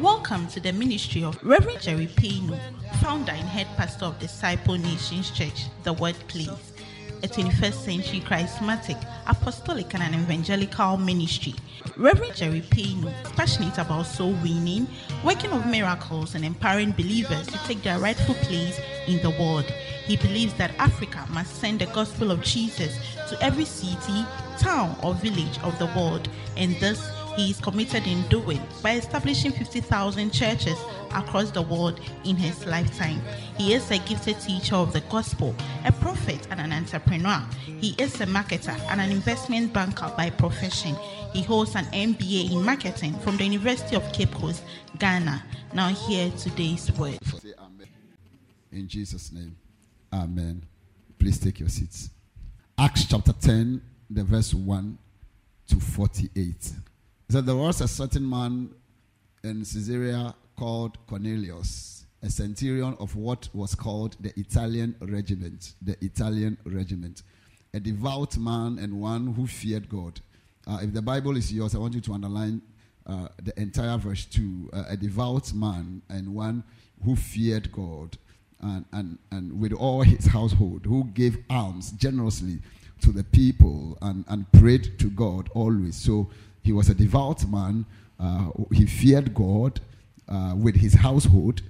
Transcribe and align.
Welcome 0.00 0.46
to 0.48 0.60
the 0.60 0.72
ministry 0.72 1.22
of 1.22 1.38
Reverend 1.44 1.82
Jerry 1.82 2.06
Payno, 2.06 2.58
founder 3.02 3.32
and 3.32 3.46
head 3.46 3.66
pastor 3.76 4.06
of 4.06 4.18
Disciple 4.18 4.78
Nations 4.78 5.30
Church, 5.30 5.66
The 5.82 5.92
Word 5.92 6.16
Place, 6.26 6.72
a 7.22 7.28
21st 7.28 7.74
century 7.74 8.20
charismatic, 8.20 8.98
apostolic, 9.26 9.92
and 9.92 10.02
an 10.02 10.14
evangelical 10.14 10.96
ministry. 10.96 11.52
Reverend 11.98 12.34
Jerry 12.34 12.62
Payno 12.62 13.12
is 13.26 13.32
passionate 13.32 13.76
about 13.76 14.06
soul 14.06 14.32
winning, 14.42 14.86
working 15.22 15.50
of 15.50 15.66
miracles, 15.66 16.34
and 16.34 16.46
empowering 16.46 16.92
believers 16.92 17.46
to 17.48 17.58
take 17.66 17.82
their 17.82 17.98
rightful 17.98 18.36
place 18.36 18.80
in 19.06 19.20
the 19.20 19.30
world. 19.38 19.66
He 20.06 20.16
believes 20.16 20.54
that 20.54 20.74
Africa 20.78 21.26
must 21.28 21.56
send 21.56 21.82
the 21.82 21.86
gospel 21.86 22.30
of 22.30 22.42
Jesus 22.42 22.96
to 23.28 23.42
every 23.42 23.66
city, 23.66 24.24
town, 24.56 24.96
or 25.02 25.12
village 25.12 25.58
of 25.62 25.78
the 25.78 25.92
world, 25.94 26.26
and 26.56 26.74
thus 26.80 27.06
he 27.40 27.50
is 27.50 27.60
committed 27.60 28.06
in 28.06 28.20
doing 28.28 28.60
by 28.82 28.96
establishing 28.96 29.50
50,000 29.50 30.30
churches 30.30 30.78
across 31.14 31.50
the 31.50 31.62
world 31.62 31.98
in 32.24 32.36
his 32.36 32.66
lifetime. 32.66 33.20
He 33.56 33.72
is 33.72 33.90
a 33.90 33.98
gifted 33.98 34.38
teacher 34.40 34.76
of 34.76 34.92
the 34.92 35.00
gospel, 35.02 35.54
a 35.86 35.92
prophet, 35.92 36.46
and 36.50 36.60
an 36.60 36.70
entrepreneur. 36.70 37.42
He 37.64 37.94
is 37.98 38.20
a 38.20 38.26
marketer 38.26 38.78
and 38.90 39.00
an 39.00 39.10
investment 39.10 39.72
banker 39.72 40.12
by 40.18 40.28
profession. 40.28 40.94
He 41.32 41.42
holds 41.42 41.74
an 41.76 41.86
MBA 41.86 42.52
in 42.52 42.62
marketing 42.62 43.18
from 43.20 43.38
the 43.38 43.44
University 43.44 43.96
of 43.96 44.12
Cape 44.12 44.32
Coast, 44.32 44.62
Ghana. 44.98 45.42
Now, 45.72 45.88
hear 45.88 46.30
today's 46.32 46.92
word. 46.92 47.18
In 48.70 48.86
Jesus' 48.86 49.32
name, 49.32 49.56
Amen. 50.12 50.62
Please 51.18 51.38
take 51.38 51.60
your 51.60 51.68
seats. 51.70 52.10
Acts 52.76 53.06
chapter 53.06 53.32
10, 53.32 53.80
the 54.10 54.24
verse 54.24 54.52
1 54.52 54.98
to 55.68 55.76
48 55.76 56.72
said 57.30 57.46
there 57.46 57.54
was 57.54 57.80
a 57.80 57.86
certain 57.86 58.28
man 58.28 58.70
in 59.44 59.60
Caesarea 59.60 60.34
called 60.56 60.98
Cornelius, 61.06 62.04
a 62.22 62.28
centurion 62.28 62.96
of 62.98 63.14
what 63.14 63.48
was 63.54 63.74
called 63.74 64.16
the 64.18 64.32
Italian 64.38 64.96
regiment. 65.00 65.74
The 65.80 65.96
Italian 66.04 66.58
regiment. 66.64 67.22
A 67.72 67.78
devout 67.78 68.36
man 68.36 68.80
and 68.80 69.00
one 69.00 69.32
who 69.34 69.46
feared 69.46 69.88
God. 69.88 70.20
Uh, 70.66 70.80
if 70.82 70.92
the 70.92 71.02
Bible 71.02 71.36
is 71.36 71.52
yours, 71.52 71.76
I 71.76 71.78
want 71.78 71.94
you 71.94 72.00
to 72.00 72.12
underline 72.14 72.62
uh, 73.06 73.28
the 73.42 73.58
entire 73.60 73.96
verse 73.96 74.24
2. 74.24 74.70
Uh, 74.72 74.84
a 74.88 74.96
devout 74.96 75.54
man 75.54 76.02
and 76.08 76.34
one 76.34 76.64
who 77.04 77.14
feared 77.14 77.70
God 77.70 78.18
and, 78.60 78.84
and, 78.92 79.18
and 79.30 79.60
with 79.60 79.72
all 79.72 80.02
his 80.02 80.26
household, 80.26 80.84
who 80.84 81.04
gave 81.14 81.38
alms 81.48 81.92
generously 81.92 82.58
to 83.02 83.12
the 83.12 83.24
people 83.24 83.96
and, 84.02 84.24
and 84.28 84.50
prayed 84.52 84.98
to 84.98 85.06
God 85.10 85.48
always. 85.54 85.96
So 85.96 86.28
he 86.62 86.72
was 86.72 86.88
a 86.88 86.94
devout 86.94 87.46
man. 87.48 87.86
Uh, 88.18 88.50
he 88.72 88.86
feared 88.86 89.34
God 89.34 89.80
uh, 90.28 90.54
with 90.56 90.76
his 90.76 90.94
household. 90.94 91.62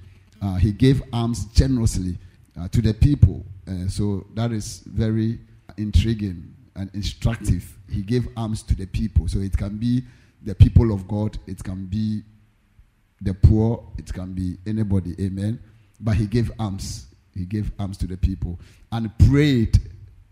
Uh, 0.43 0.57
he 0.57 0.73
gave 0.73 1.03
alms 1.13 1.47
generously 1.47 2.19
uh, 2.59 2.69
to 2.69 2.83
the 2.83 2.95
people. 2.95 3.45
Uh, 3.69 3.89
so 3.89 4.27
that 4.35 4.53
is 4.53 4.83
very 4.87 5.39
intriguing 5.77 6.55
and 6.77 6.91
instructive. 6.95 7.79
He 7.89 8.03
gave 8.03 8.29
alms 8.37 8.63
to 8.65 8.75
the 8.75 8.87
people. 8.87 9.29
So 9.29 9.39
it 9.39 9.57
can 9.57 9.77
be 9.77 10.03
the 10.43 10.55
people 10.55 10.93
of 10.93 11.07
God, 11.07 11.39
it 11.47 11.63
can 11.63 11.87
be 11.87 12.23
the 13.21 13.35
poor, 13.35 13.87
it 13.99 14.13
can 14.13 14.33
be 14.33 14.57
anybody. 14.67 15.15
Amen. 15.21 15.61
But 16.01 16.17
he 16.17 16.27
gave 16.27 16.51
alms. 16.59 17.07
He 17.35 17.45
gave 17.45 17.71
alms 17.79 17.97
to 17.99 18.07
the 18.07 18.17
people 18.17 18.59
and 18.91 19.11
prayed 19.31 19.79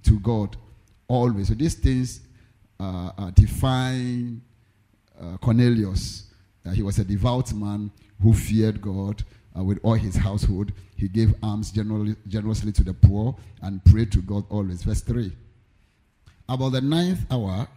to 0.04 0.18
God 0.20 0.56
always. 1.06 1.48
So 1.48 1.54
these 1.54 1.74
things 1.74 2.20
uh, 2.80 3.30
define 3.30 4.40
uh, 5.20 5.36
Cornelius. 5.38 6.24
Uh, 6.66 6.70
he 6.70 6.82
was 6.82 6.98
a 6.98 7.04
devout 7.04 7.52
man 7.52 7.90
who 8.22 8.32
feared 8.32 8.80
God 8.80 9.22
uh, 9.58 9.62
with 9.62 9.78
all 9.82 9.94
his 9.94 10.16
household. 10.16 10.72
He 10.96 11.08
gave 11.08 11.34
alms 11.42 11.70
generally, 11.70 12.16
generously 12.26 12.72
to 12.72 12.84
the 12.84 12.94
poor 12.94 13.36
and 13.62 13.84
prayed 13.84 14.12
to 14.12 14.22
God 14.22 14.44
always. 14.48 14.82
Verse 14.82 15.00
3. 15.00 15.32
About 16.48 16.72
the 16.72 16.80
ninth 16.80 17.20
hour 17.30 17.68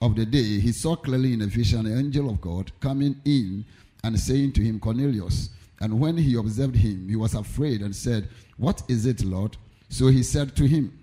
of 0.00 0.14
the 0.14 0.26
day, 0.26 0.60
he 0.60 0.72
saw 0.72 0.94
clearly 0.96 1.32
in 1.32 1.42
a 1.42 1.46
vision 1.46 1.86
an 1.86 1.98
angel 1.98 2.28
of 2.28 2.40
God 2.40 2.70
coming 2.80 3.16
in 3.24 3.64
and 4.02 4.18
saying 4.18 4.52
to 4.52 4.62
him, 4.62 4.78
Cornelius. 4.78 5.50
And 5.80 5.98
when 5.98 6.16
he 6.16 6.36
observed 6.36 6.76
him, 6.76 7.08
he 7.08 7.16
was 7.16 7.34
afraid 7.34 7.80
and 7.80 7.94
said, 7.94 8.28
What 8.56 8.82
is 8.88 9.06
it, 9.06 9.24
Lord? 9.24 9.56
So 9.88 10.08
he 10.08 10.22
said 10.22 10.54
to 10.56 10.66
him, 10.66 10.98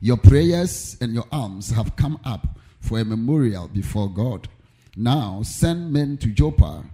Your 0.00 0.16
prayers 0.16 0.96
and 1.00 1.14
your 1.14 1.24
alms 1.32 1.70
have 1.70 1.96
come 1.96 2.20
up 2.24 2.57
for 2.80 2.98
a 2.98 3.04
memorial 3.04 3.68
before 3.68 4.08
God. 4.08 4.48
Now 4.96 5.42
send 5.42 5.92
men 5.92 6.16
to 6.18 6.28
Joppa 6.28 6.84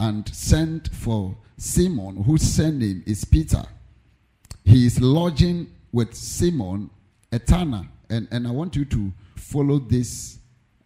and 0.00 0.28
send 0.34 0.90
for 0.92 1.36
Simon, 1.56 2.22
whose 2.24 2.42
surname 2.42 3.02
is 3.06 3.24
Peter. 3.24 3.64
He 4.64 4.86
is 4.86 5.00
lodging 5.00 5.68
with 5.92 6.14
Simon, 6.14 6.90
a 7.30 7.38
tanner. 7.38 7.88
And, 8.10 8.28
and 8.30 8.46
I 8.46 8.50
want 8.50 8.76
you 8.76 8.84
to 8.86 9.12
follow 9.36 9.78
this 9.78 10.38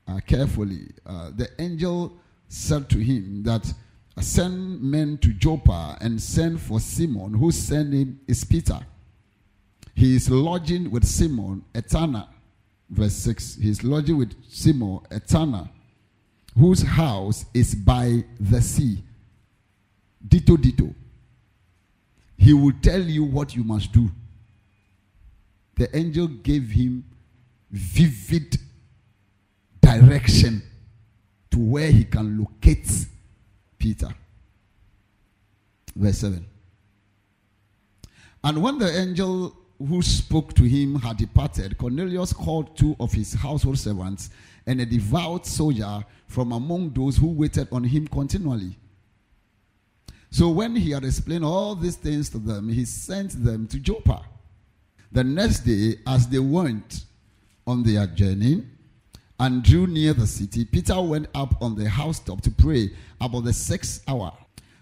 uh, 0.06 0.20
carefully. 0.26 0.88
Uh, 1.06 1.30
the 1.34 1.48
angel 1.58 2.16
said 2.48 2.88
to 2.90 2.98
him 2.98 3.42
that 3.44 3.72
uh, 4.16 4.20
send 4.20 4.82
men 4.82 5.18
to 5.18 5.32
Joppa 5.32 5.96
and 6.00 6.20
send 6.20 6.60
for 6.60 6.80
Simon, 6.80 7.34
whose 7.34 7.58
surname 7.58 8.20
is 8.26 8.44
Peter. 8.44 8.80
He 9.94 10.16
is 10.16 10.30
lodging 10.30 10.90
with 10.90 11.04
Simon, 11.04 11.64
a 11.74 11.82
tanner 11.82 12.26
verse 12.88 13.14
6. 13.14 13.56
He's 13.56 13.84
lodging 13.84 14.16
with 14.16 14.34
Simon, 14.48 15.00
a 15.10 15.20
tanner, 15.20 15.68
whose 16.56 16.82
house 16.82 17.44
is 17.54 17.74
by 17.74 18.24
the 18.40 18.60
sea. 18.60 19.02
Dito, 20.26 20.56
dito. 20.56 20.94
He 22.36 22.52
will 22.52 22.72
tell 22.82 23.00
you 23.00 23.24
what 23.24 23.54
you 23.54 23.64
must 23.64 23.92
do. 23.92 24.10
The 25.76 25.94
angel 25.96 26.26
gave 26.28 26.70
him 26.70 27.04
vivid 27.70 28.56
direction 29.80 30.62
to 31.50 31.58
where 31.58 31.90
he 31.90 32.04
can 32.04 32.38
locate 32.38 32.88
Peter. 33.78 34.08
Verse 35.94 36.18
7. 36.18 36.44
And 38.44 38.62
when 38.62 38.78
the 38.78 38.90
angel 38.96 39.56
who 39.78 40.02
spoke 40.02 40.54
to 40.54 40.64
him 40.64 40.96
had 40.96 41.16
departed, 41.16 41.78
Cornelius 41.78 42.32
called 42.32 42.76
two 42.76 42.96
of 42.98 43.12
his 43.12 43.34
household 43.34 43.78
servants 43.78 44.30
and 44.66 44.80
a 44.80 44.86
devout 44.86 45.46
soldier 45.46 46.04
from 46.26 46.52
among 46.52 46.90
those 46.90 47.16
who 47.16 47.28
waited 47.28 47.68
on 47.70 47.84
him 47.84 48.06
continually. 48.08 48.76
So 50.30 50.50
when 50.50 50.76
he 50.76 50.90
had 50.90 51.04
explained 51.04 51.44
all 51.44 51.74
these 51.74 51.96
things 51.96 52.28
to 52.30 52.38
them, 52.38 52.68
he 52.68 52.84
sent 52.84 53.42
them 53.42 53.66
to 53.68 53.78
Joppa. 53.78 54.22
The 55.10 55.24
next 55.24 55.60
day, 55.60 56.00
as 56.06 56.28
they 56.28 56.38
went 56.38 57.04
on 57.66 57.82
their 57.82 58.06
journey 58.06 58.64
and 59.40 59.62
drew 59.62 59.86
near 59.86 60.12
the 60.12 60.26
city, 60.26 60.64
Peter 60.64 61.00
went 61.00 61.28
up 61.34 61.62
on 61.62 61.76
the 61.76 61.88
housetop 61.88 62.42
to 62.42 62.50
pray 62.50 62.90
about 63.20 63.44
the 63.44 63.52
sixth 63.52 64.02
hour. 64.06 64.32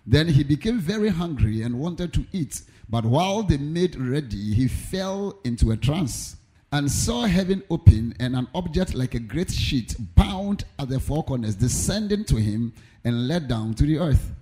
Then 0.06 0.28
he 0.28 0.44
became 0.44 0.78
very 0.78 1.08
hungry 1.08 1.62
and 1.62 1.78
wanted 1.78 2.12
to 2.14 2.24
eat. 2.32 2.62
But 2.88 3.04
while 3.04 3.42
they 3.42 3.56
made 3.56 3.96
ready, 3.96 4.54
he 4.54 4.68
fell 4.68 5.38
into 5.44 5.72
a 5.72 5.76
trance 5.76 6.36
and 6.70 6.90
saw 6.90 7.24
heaven 7.24 7.62
open 7.70 8.14
and 8.20 8.36
an 8.36 8.46
object 8.54 8.94
like 8.94 9.14
a 9.14 9.18
great 9.18 9.50
sheet 9.50 9.96
bound 10.14 10.64
at 10.78 10.88
the 10.88 11.00
four 11.00 11.24
corners 11.24 11.56
descending 11.56 12.24
to 12.26 12.36
him 12.36 12.72
and 13.04 13.26
let 13.26 13.48
down 13.48 13.74
to 13.74 13.84
the 13.84 13.98
earth. 13.98 14.32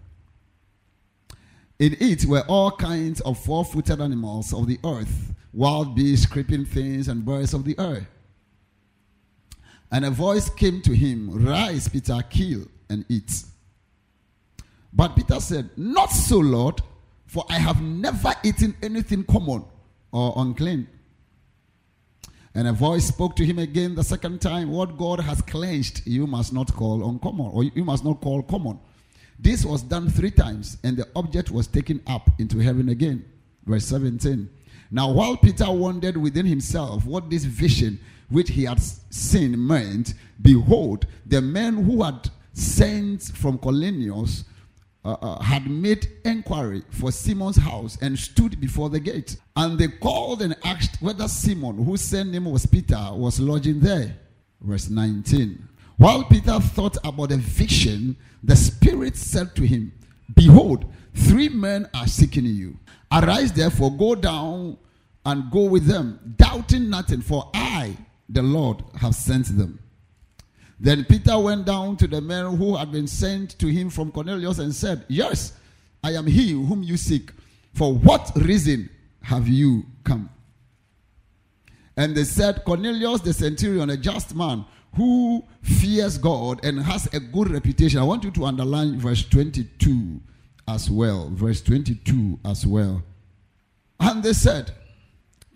In 1.79 1.97
it 1.99 2.25
were 2.27 2.45
all 2.49 2.71
kinds 2.71 3.21
of 3.23 3.39
four 3.39 3.65
footed 3.65 4.01
animals 4.01 4.53
of 4.53 4.67
the 4.67 4.79
earth, 4.85 5.35
wild 5.53 5.95
beasts, 5.95 6.27
creeping 6.27 6.65
things, 6.65 7.09
and 7.09 7.25
birds 7.25 7.53
of 7.53 7.65
the 7.65 7.75
air. 7.79 8.07
And 9.91 10.05
a 10.05 10.11
voice 10.11 10.49
came 10.49 10.83
to 10.83 10.95
him, 10.95 11.31
Rise, 11.45 11.89
Peter, 11.89 12.19
kill 12.29 12.67
and 12.89 13.05
eat. 13.09 13.45
But 14.95 15.17
Peter 15.17 15.41
said, 15.41 15.71
Not 15.77 16.11
so, 16.11 16.39
Lord. 16.39 16.81
For 17.27 17.45
I 17.49 17.59
have 17.59 17.83
never 17.83 18.33
eaten 18.45 18.77
anything 18.83 19.25
common 19.25 19.65
or 20.13 20.35
unclean. 20.37 20.87
And 22.55 22.69
a 22.69 22.73
voice 22.73 23.07
spoke 23.07 23.35
to 23.37 23.45
him 23.45 23.59
again 23.59 23.97
the 23.97 24.05
second 24.05 24.41
time 24.41 24.71
What 24.71 24.97
God 24.97 25.19
has 25.21 25.43
cleansed, 25.43 26.07
you 26.07 26.27
must 26.27 26.53
not 26.53 26.73
call 26.73 27.09
uncommon, 27.09 27.51
or 27.53 27.65
you 27.65 27.85
must 27.85 28.05
not 28.05 28.21
call 28.21 28.43
common. 28.43 28.79
This 29.39 29.65
was 29.65 29.83
done 29.83 30.09
three 30.09 30.31
times, 30.31 30.79
and 30.85 30.97
the 30.97 31.09
object 31.17 31.51
was 31.51 31.67
taken 31.67 32.01
up 32.07 32.31
into 32.39 32.61
heaven 32.61 32.89
again. 32.89 33.25
Verse 33.67 33.87
17. 33.87 34.49
Now, 34.93 35.11
while 35.11 35.37
Peter 35.37 35.71
wondered 35.73 36.17
within 36.17 36.47
himself 36.47 37.05
what 37.05 37.31
this 37.31 37.45
vision 37.45 37.99
which 38.29 38.51
he 38.51 38.65
had 38.65 38.81
seen 38.81 39.67
meant, 39.67 40.15
behold, 40.41 41.07
the 41.27 41.43
men 41.43 41.83
who 41.83 42.05
had 42.05 42.31
sent 42.53 43.25
from 43.25 43.59
Cornelius 43.59 44.45
uh, 45.05 45.17
uh, 45.21 45.43
had 45.43 45.69
made 45.69 46.09
inquiry 46.25 46.83
for 46.91 47.13
Simon's 47.13 47.57
house 47.57 47.99
and 48.01 48.19
stood 48.19 48.61
before 48.61 48.89
the 48.89 49.01
gate. 49.01 49.37
And 49.55 49.79
they 49.79 49.89
called 49.89 50.41
and 50.41 50.57
asked 50.65 51.03
whether 51.03 51.29
Simon, 51.29 51.85
whose 51.85 52.01
surname 52.01 52.47
was 52.47 52.65
Peter, 52.65 53.11
was 53.13 53.39
lodging 53.39 53.81
there. 53.81 54.17
Verse 54.61 54.89
19. 54.89 55.69
While 55.97 56.25
Peter 56.25 56.59
thought 56.59 56.97
about 57.05 57.29
the 57.29 57.37
vision, 57.37 58.17
the 58.43 58.57
Spirit 58.57 59.17
said 59.17 59.55
to 59.57 59.67
him, 59.67 59.93
Behold, 60.35 60.87
three 61.15 61.49
men 61.51 61.89
are 61.95 62.07
seeking 62.07 62.47
you. 62.47 62.79
Arise 63.13 63.53
therefore, 63.53 63.93
go 63.97 64.15
down 64.15 64.79
and 65.27 65.51
go 65.51 65.65
with 65.65 65.87
them, 65.87 66.35
doubting 66.37 66.91
nothing, 66.91 67.21
for 67.21 67.51
I, 67.55 67.97
the 68.29 68.43
Lord, 68.43 68.83
have 68.97 69.15
sent 69.15 69.57
them. 69.57 69.79
Then 70.81 71.05
Peter 71.05 71.39
went 71.39 71.67
down 71.67 71.97
to 71.99 72.07
the 72.07 72.21
man 72.21 72.57
who 72.57 72.77
had 72.77 72.91
been 72.91 73.07
sent 73.07 73.59
to 73.59 73.69
him 73.69 73.91
from 73.91 74.11
Cornelius 74.11 74.59
and 74.59 74.75
said, 74.75 75.05
Yes, 75.09 75.53
I 76.03 76.13
am 76.13 76.27
he 76.27 76.51
whom 76.53 76.83
you 76.83 76.97
seek. 76.97 77.31
For 77.73 77.93
what 77.95 78.33
reason 78.37 78.91
have 79.23 79.49
you 79.49 79.85
come? 80.05 80.29
And 81.97 82.17
they 82.17 82.25
said, 82.25 82.65
Cornelius 82.65 83.21
the 83.21 83.33
centurion, 83.33 83.91
a 83.91 83.97
just 83.97 84.35
man 84.35 84.65
who 84.95 85.45
fears 85.63 86.19
God 86.19 86.65
and 86.65 86.81
has 86.81 87.07
a 87.15 87.21
good 87.21 87.51
reputation. 87.51 88.01
I 88.01 88.05
want 88.05 88.25
you 88.25 88.31
to 88.33 88.45
underline 88.45 88.99
verse 88.99 89.25
22 89.25 90.21
as 90.69 90.91
well. 90.91 91.31
Verse 91.33 91.63
22 91.63 92.39
as 92.45 92.67
well. 92.67 93.03
And 94.01 94.23
they 94.23 94.33
said, 94.33 94.73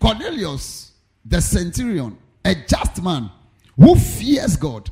Cornelius 0.01 0.93
the 1.25 1.41
centurion, 1.41 2.17
a 2.45 2.55
just 2.55 3.03
man 3.03 3.31
who 3.77 3.95
fears 3.97 4.57
God 4.57 4.91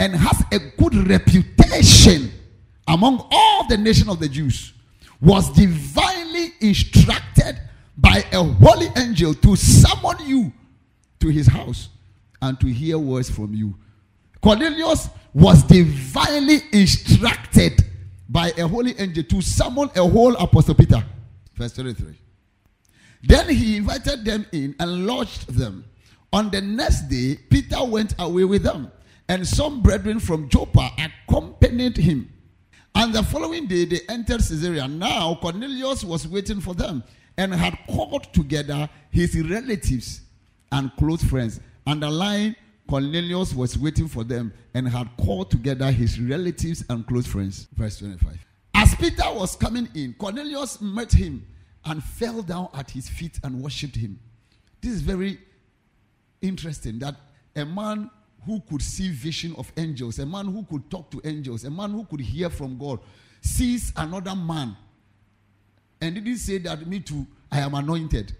and 0.00 0.16
has 0.16 0.42
a 0.50 0.58
good 0.58 1.08
reputation 1.08 2.32
among 2.88 3.24
all 3.30 3.68
the 3.68 3.76
nation 3.76 4.08
of 4.08 4.18
the 4.18 4.28
Jews, 4.28 4.72
was 5.20 5.52
divinely 5.52 6.48
instructed 6.60 7.60
by 7.96 8.24
a 8.32 8.42
holy 8.42 8.88
angel 8.96 9.34
to 9.34 9.54
summon 9.54 10.16
you 10.26 10.52
to 11.20 11.28
his 11.28 11.46
house 11.46 11.90
and 12.42 12.58
to 12.60 12.66
hear 12.66 12.98
words 12.98 13.30
from 13.30 13.54
you. 13.54 13.76
Cornelius 14.40 15.10
was 15.34 15.62
divinely 15.64 16.60
instructed 16.72 17.84
by 18.28 18.52
a 18.56 18.66
holy 18.66 18.98
angel 18.98 19.22
to 19.24 19.42
summon 19.42 19.90
a 19.94 20.02
whole 20.02 20.34
apostle 20.36 20.74
Peter. 20.74 21.04
Verse 21.54 21.74
23. 21.74 22.18
Then 23.22 23.50
he 23.50 23.76
invited 23.76 24.24
them 24.24 24.46
in 24.52 24.74
and 24.80 25.06
lodged 25.06 25.48
them. 25.48 25.84
On 26.32 26.50
the 26.50 26.60
next 26.60 27.02
day, 27.02 27.36
Peter 27.50 27.84
went 27.84 28.14
away 28.18 28.44
with 28.44 28.62
them, 28.62 28.90
and 29.30 29.46
some 29.46 29.80
brethren 29.80 30.18
from 30.18 30.48
Joppa 30.48 30.90
accompanied 30.98 31.96
him. 31.96 32.32
And 32.96 33.14
the 33.14 33.22
following 33.22 33.68
day, 33.68 33.84
they 33.84 34.00
entered 34.08 34.40
Caesarea. 34.40 34.88
Now, 34.88 35.38
Cornelius 35.40 36.02
was 36.02 36.26
waiting 36.26 36.60
for 36.60 36.74
them 36.74 37.04
and 37.38 37.54
had 37.54 37.78
called 37.88 38.24
together 38.32 38.90
his 39.12 39.40
relatives 39.40 40.22
and 40.72 40.90
close 40.96 41.22
friends. 41.22 41.60
Underline 41.86 42.56
Cornelius 42.88 43.54
was 43.54 43.78
waiting 43.78 44.08
for 44.08 44.24
them 44.24 44.52
and 44.74 44.88
had 44.88 45.08
called 45.16 45.52
together 45.52 45.92
his 45.92 46.18
relatives 46.18 46.84
and 46.90 47.06
close 47.06 47.28
friends. 47.28 47.68
Verse 47.76 48.00
25. 48.00 48.36
As 48.74 48.96
Peter 48.96 49.32
was 49.32 49.54
coming 49.54 49.88
in, 49.94 50.12
Cornelius 50.14 50.80
met 50.80 51.12
him 51.12 51.46
and 51.84 52.02
fell 52.02 52.42
down 52.42 52.68
at 52.74 52.90
his 52.90 53.08
feet 53.08 53.38
and 53.44 53.62
worshipped 53.62 53.94
him. 53.94 54.18
This 54.80 54.90
is 54.90 55.02
very 55.02 55.38
interesting 56.42 56.98
that 56.98 57.14
a 57.54 57.64
man 57.64 58.10
who 58.44 58.60
could 58.60 58.82
see 58.82 59.10
vision 59.10 59.54
of 59.56 59.70
angels, 59.76 60.18
a 60.18 60.26
man 60.26 60.46
who 60.46 60.64
could 60.64 60.90
talk 60.90 61.10
to 61.10 61.20
angels, 61.24 61.64
a 61.64 61.70
man 61.70 61.90
who 61.90 62.04
could 62.04 62.20
hear 62.20 62.50
from 62.50 62.78
God, 62.78 63.00
sees 63.40 63.92
another 63.96 64.34
man 64.34 64.76
and 66.00 66.14
didn't 66.14 66.36
say 66.36 66.58
that 66.58 66.86
me 66.86 67.00
too, 67.00 67.26
I 67.50 67.60
am 67.60 67.74
anointed. 67.74 68.32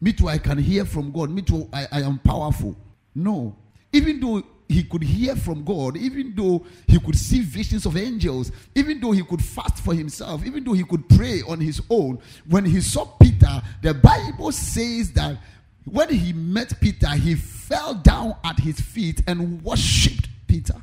Me 0.00 0.12
too, 0.12 0.28
I 0.28 0.38
can 0.38 0.58
hear 0.58 0.84
from 0.84 1.12
God. 1.12 1.30
Me 1.30 1.42
too, 1.42 1.68
I, 1.72 1.86
I 1.92 2.00
am 2.02 2.18
powerful. 2.18 2.76
No. 3.14 3.56
Even 3.92 4.20
though 4.20 4.42
he 4.68 4.82
could 4.84 5.02
hear 5.02 5.36
from 5.36 5.64
God, 5.64 5.96
even 5.96 6.34
though 6.34 6.64
he 6.86 6.98
could 6.98 7.16
see 7.16 7.40
visions 7.40 7.86
of 7.86 7.96
angels, 7.96 8.50
even 8.74 9.00
though 9.00 9.12
he 9.12 9.22
could 9.22 9.42
fast 9.42 9.78
for 9.84 9.94
himself, 9.94 10.44
even 10.44 10.64
though 10.64 10.72
he 10.72 10.84
could 10.84 11.08
pray 11.08 11.42
on 11.42 11.60
his 11.60 11.82
own, 11.90 12.18
when 12.48 12.64
he 12.64 12.80
saw 12.80 13.04
Peter, 13.04 13.62
the 13.82 13.94
Bible 13.94 14.50
says 14.52 15.12
that 15.12 15.38
when 15.84 16.08
he 16.08 16.32
met 16.32 16.80
Peter, 16.80 17.10
he 17.10 17.34
fell 17.34 17.94
down 17.94 18.36
at 18.44 18.58
his 18.58 18.80
feet 18.80 19.22
and 19.26 19.62
worshipped 19.62 20.28
Peter. 20.46 20.74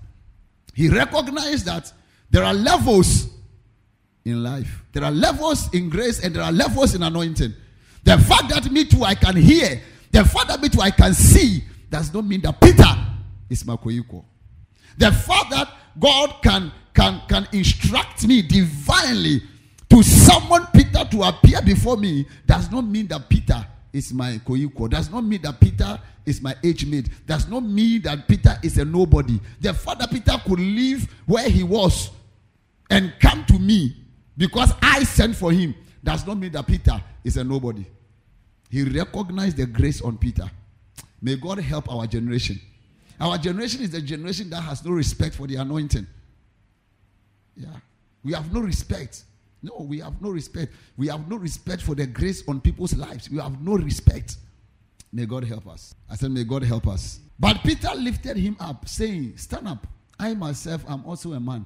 He 0.73 0.89
recognized 0.89 1.65
that 1.65 1.91
there 2.29 2.43
are 2.43 2.53
levels 2.53 3.29
in 4.23 4.43
life, 4.43 4.83
there 4.93 5.03
are 5.03 5.11
levels 5.11 5.73
in 5.73 5.89
grace, 5.89 6.23
and 6.23 6.35
there 6.35 6.43
are 6.43 6.51
levels 6.51 6.93
in 6.93 7.01
anointing. 7.03 7.53
The 8.03 8.17
fact 8.19 8.49
that 8.49 8.71
me 8.71 8.85
too 8.85 9.03
I 9.03 9.15
can 9.15 9.35
hear, 9.35 9.81
the 10.11 10.23
fact 10.23 10.47
that 10.49 10.61
me 10.61 10.69
too 10.69 10.81
I 10.81 10.91
can 10.91 11.13
see, 11.13 11.63
does 11.89 12.13
not 12.13 12.25
mean 12.25 12.41
that 12.41 12.59
Peter 12.61 12.85
is 13.49 13.63
Makoyuko. 13.63 14.23
The 14.97 15.11
fact 15.11 15.49
that 15.51 15.67
God 15.99 16.35
can 16.41 16.71
can 16.93 17.21
can 17.27 17.47
instruct 17.51 18.25
me 18.27 18.41
divinely 18.41 19.41
to 19.89 20.03
summon 20.03 20.65
Peter 20.73 21.03
to 21.11 21.23
appear 21.23 21.61
before 21.61 21.97
me 21.97 22.25
does 22.45 22.71
not 22.71 22.85
mean 22.85 23.07
that 23.07 23.27
Peter 23.27 23.65
is 23.93 24.13
my 24.13 24.39
koyuko. 24.45 24.89
Does 24.89 25.09
not 25.09 25.23
mean 25.23 25.41
that 25.41 25.59
Peter 25.59 25.99
is 26.25 26.41
my 26.41 26.55
age 26.63 26.85
mate. 26.85 27.09
Does 27.25 27.47
not 27.47 27.61
mean 27.63 28.01
that 28.03 28.27
Peter 28.27 28.57
is 28.63 28.77
a 28.77 28.85
nobody. 28.85 29.39
The 29.59 29.73
father 29.73 30.07
Peter 30.07 30.33
could 30.45 30.59
leave 30.59 31.11
where 31.25 31.49
he 31.49 31.63
was 31.63 32.09
and 32.89 33.13
come 33.19 33.45
to 33.45 33.59
me 33.59 33.95
because 34.37 34.73
I 34.81 35.03
sent 35.03 35.35
for 35.35 35.51
him. 35.51 35.75
Does 36.03 36.25
not 36.25 36.37
mean 36.37 36.51
that 36.53 36.67
Peter 36.67 37.01
is 37.23 37.37
a 37.37 37.43
nobody. 37.43 37.85
He 38.69 38.83
recognized 38.83 39.57
the 39.57 39.65
grace 39.65 40.01
on 40.01 40.17
Peter. 40.17 40.49
May 41.21 41.35
God 41.35 41.59
help 41.59 41.91
our 41.91 42.07
generation. 42.07 42.59
Our 43.19 43.37
generation 43.37 43.81
is 43.81 43.93
a 43.93 44.01
generation 44.01 44.49
that 44.49 44.61
has 44.61 44.83
no 44.83 44.91
respect 44.91 45.35
for 45.35 45.45
the 45.45 45.57
anointing. 45.57 46.07
Yeah. 47.55 47.67
We 48.23 48.33
have 48.33 48.51
no 48.51 48.61
respect. 48.61 49.23
No, 49.63 49.85
we 49.87 49.99
have 49.99 50.21
no 50.21 50.29
respect. 50.29 50.73
We 50.97 51.07
have 51.07 51.29
no 51.29 51.37
respect 51.37 51.81
for 51.81 51.95
the 51.95 52.07
grace 52.07 52.43
on 52.47 52.61
people's 52.61 52.95
lives. 52.95 53.29
We 53.29 53.37
have 53.39 53.61
no 53.61 53.73
respect. 53.73 54.37
May 55.13 55.25
God 55.25 55.43
help 55.43 55.67
us. 55.67 55.93
I 56.09 56.15
said, 56.15 56.31
May 56.31 56.43
God 56.43 56.63
help 56.63 56.87
us. 56.87 57.19
But 57.39 57.61
Peter 57.63 57.93
lifted 57.95 58.37
him 58.37 58.55
up, 58.59 58.87
saying, 58.87 59.33
Stand 59.37 59.67
up. 59.67 59.85
I 60.19 60.33
myself 60.33 60.83
am 60.87 61.03
also 61.05 61.33
a 61.33 61.39
man. 61.39 61.65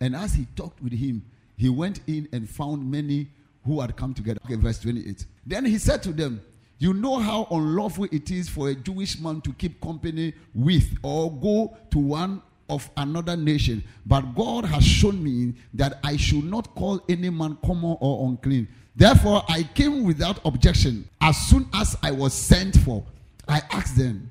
And 0.00 0.14
as 0.14 0.34
he 0.34 0.46
talked 0.56 0.82
with 0.82 0.92
him, 0.92 1.24
he 1.56 1.68
went 1.68 2.00
in 2.06 2.28
and 2.32 2.48
found 2.48 2.88
many 2.90 3.28
who 3.64 3.80
had 3.80 3.96
come 3.96 4.14
together. 4.14 4.40
Okay, 4.44 4.54
verse 4.56 4.78
28. 4.78 5.24
Then 5.44 5.64
he 5.64 5.78
said 5.78 6.02
to 6.04 6.12
them, 6.12 6.40
You 6.78 6.94
know 6.94 7.18
how 7.18 7.48
unlawful 7.50 8.06
it 8.12 8.30
is 8.30 8.48
for 8.48 8.68
a 8.68 8.74
Jewish 8.74 9.18
man 9.18 9.40
to 9.42 9.52
keep 9.54 9.80
company 9.80 10.34
with 10.54 10.96
or 11.02 11.32
go 11.32 11.76
to 11.90 11.98
one 11.98 12.42
of 12.68 12.88
another 12.96 13.36
nation. 13.36 13.82
But 14.04 14.34
God 14.34 14.64
has 14.64 14.84
shown 14.84 15.22
me 15.22 15.54
that 15.74 15.98
I 16.02 16.16
should 16.16 16.44
not 16.44 16.74
call 16.74 17.00
any 17.08 17.30
man 17.30 17.56
common 17.64 17.96
or 18.00 18.28
unclean. 18.28 18.68
Therefore, 18.94 19.44
I 19.48 19.62
came 19.62 20.04
without 20.04 20.40
objection. 20.44 21.08
As 21.20 21.36
soon 21.36 21.68
as 21.74 21.96
I 22.02 22.10
was 22.10 22.32
sent 22.32 22.78
for, 22.80 23.04
I 23.48 23.60
asked 23.70 23.96
them, 23.96 24.30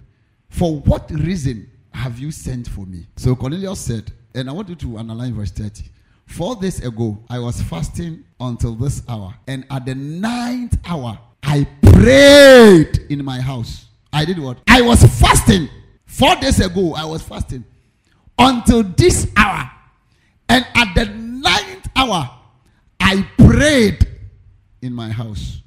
For 0.49 0.79
what 0.79 1.09
reason 1.11 1.69
have 1.93 2.19
you 2.19 2.31
sent 2.31 2.67
for 2.67 2.85
me? 2.85 3.05
So 3.15 3.35
Cornelius 3.35 3.79
said, 3.79 4.11
and 4.33 4.49
I 4.49 4.53
want 4.53 4.67
you 4.69 4.75
to 4.75 4.97
analyze 4.97 5.29
verse 5.29 5.51
30. 5.51 5.83
Four 6.25 6.55
days 6.55 6.83
ago, 6.83 7.17
I 7.29 7.39
was 7.39 7.61
fasting 7.61 8.23
until 8.39 8.75
this 8.75 9.03
hour. 9.07 9.33
And 9.47 9.65
at 9.69 9.85
the 9.85 9.95
ninth 9.95 10.77
hour, 10.85 11.17
I 11.43 11.65
prayed 11.81 13.05
in 13.09 13.23
my 13.23 13.39
house. 13.39 13.85
I 14.11 14.25
did 14.25 14.39
what? 14.39 14.57
I 14.67 14.81
was 14.81 15.03
fasting. 15.19 15.69
Four 16.05 16.35
days 16.37 16.59
ago, 16.59 16.95
I 16.95 17.05
was 17.05 17.21
fasting 17.21 17.63
until 18.37 18.83
this 18.83 19.31
hour. 19.35 19.69
And 20.49 20.65
at 20.75 20.93
the 20.93 21.05
ninth 21.05 21.87
hour, 21.95 22.29
I 22.99 23.27
prayed 23.37 24.07
in 24.81 24.93
my 24.93 25.09
house. 25.09 25.61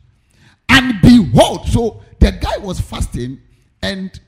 And 0.69 1.01
behold, 1.01 1.67
so 1.69 2.03
the 2.21 2.33
guy 2.33 2.59
was 2.59 2.81
fasting 2.81 3.41
and 3.83 4.19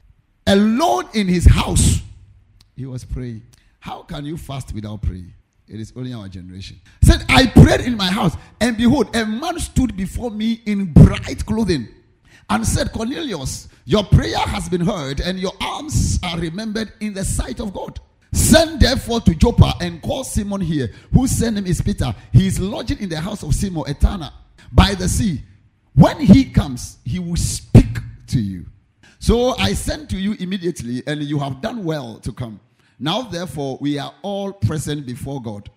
alone 0.46 1.08
in 1.14 1.28
his 1.28 1.44
house, 1.44 2.00
he 2.76 2.86
was 2.86 3.04
praying. 3.04 3.42
How 3.78 4.02
can 4.02 4.24
you 4.24 4.36
fast 4.36 4.74
without 4.74 5.02
praying? 5.02 5.32
It 5.68 5.78
is 5.78 5.92
only 5.96 6.12
our 6.12 6.28
generation. 6.28 6.80
Said, 7.02 7.24
I 7.28 7.46
prayed 7.46 7.82
in 7.82 7.96
my 7.96 8.10
house, 8.10 8.36
and 8.60 8.76
behold, 8.76 9.14
a 9.14 9.24
man 9.24 9.58
stood 9.60 9.96
before 9.96 10.30
me 10.30 10.60
in 10.66 10.92
bright 10.92 11.46
clothing 11.46 11.88
and 12.48 12.66
said, 12.66 12.92
Cornelius, 12.92 13.68
your 13.84 14.02
prayer 14.02 14.38
has 14.38 14.68
been 14.68 14.80
heard, 14.80 15.20
and 15.20 15.38
your 15.38 15.52
alms 15.60 16.18
are 16.24 16.38
remembered 16.38 16.92
in 17.00 17.14
the 17.14 17.24
sight 17.24 17.60
of 17.60 17.72
God. 17.72 18.00
Send 18.32 18.80
therefore 18.80 19.20
to 19.22 19.34
Joppa 19.34 19.74
and 19.80 20.00
call 20.00 20.24
Simon 20.24 20.60
here, 20.60 20.90
whose 21.12 21.32
surname 21.32 21.66
is 21.66 21.80
Peter. 21.80 22.14
He 22.32 22.46
is 22.46 22.60
lodging 22.60 22.98
in 22.98 23.08
the 23.08 23.20
house 23.20 23.42
of 23.42 23.54
Simon 23.54 23.84
Etana 23.88 24.32
by 24.72 24.94
the 24.94 25.08
sea. 25.08 25.42
When 25.94 26.20
he 26.20 26.44
comes, 26.44 26.98
he 27.04 27.18
will 27.18 27.36
speak 27.36 27.98
to 28.28 28.40
you. 28.40 28.66
So 29.18 29.56
I 29.58 29.74
sent 29.74 30.08
to 30.10 30.16
you 30.16 30.34
immediately, 30.38 31.02
and 31.06 31.22
you 31.22 31.38
have 31.40 31.60
done 31.60 31.84
well 31.84 32.18
to 32.20 32.32
come. 32.32 32.60
Now, 32.98 33.22
therefore, 33.22 33.78
we 33.80 33.98
are 33.98 34.14
all 34.22 34.52
present 34.52 35.06
before 35.06 35.42
God 35.42 35.68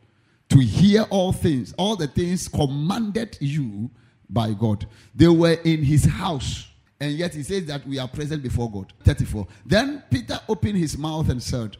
to 0.49 0.59
hear 0.59 1.03
all 1.09 1.33
things, 1.33 1.73
all 1.77 1.95
the 1.95 2.07
things 2.07 2.47
commanded 2.47 3.37
you 3.41 3.89
by 4.29 4.53
God. 4.53 4.87
They 5.15 5.27
were 5.27 5.57
in 5.63 5.83
his 5.83 6.05
house, 6.05 6.67
and 6.99 7.13
yet 7.13 7.33
he 7.33 7.43
says 7.43 7.65
that 7.65 7.87
we 7.87 7.97
are 7.97 8.07
present 8.07 8.43
before 8.43 8.69
God. 8.69 8.93
34. 9.03 9.47
Then 9.65 10.03
Peter 10.11 10.39
opened 10.47 10.77
his 10.77 10.97
mouth 10.97 11.29
and 11.29 11.41
said, 11.41 11.77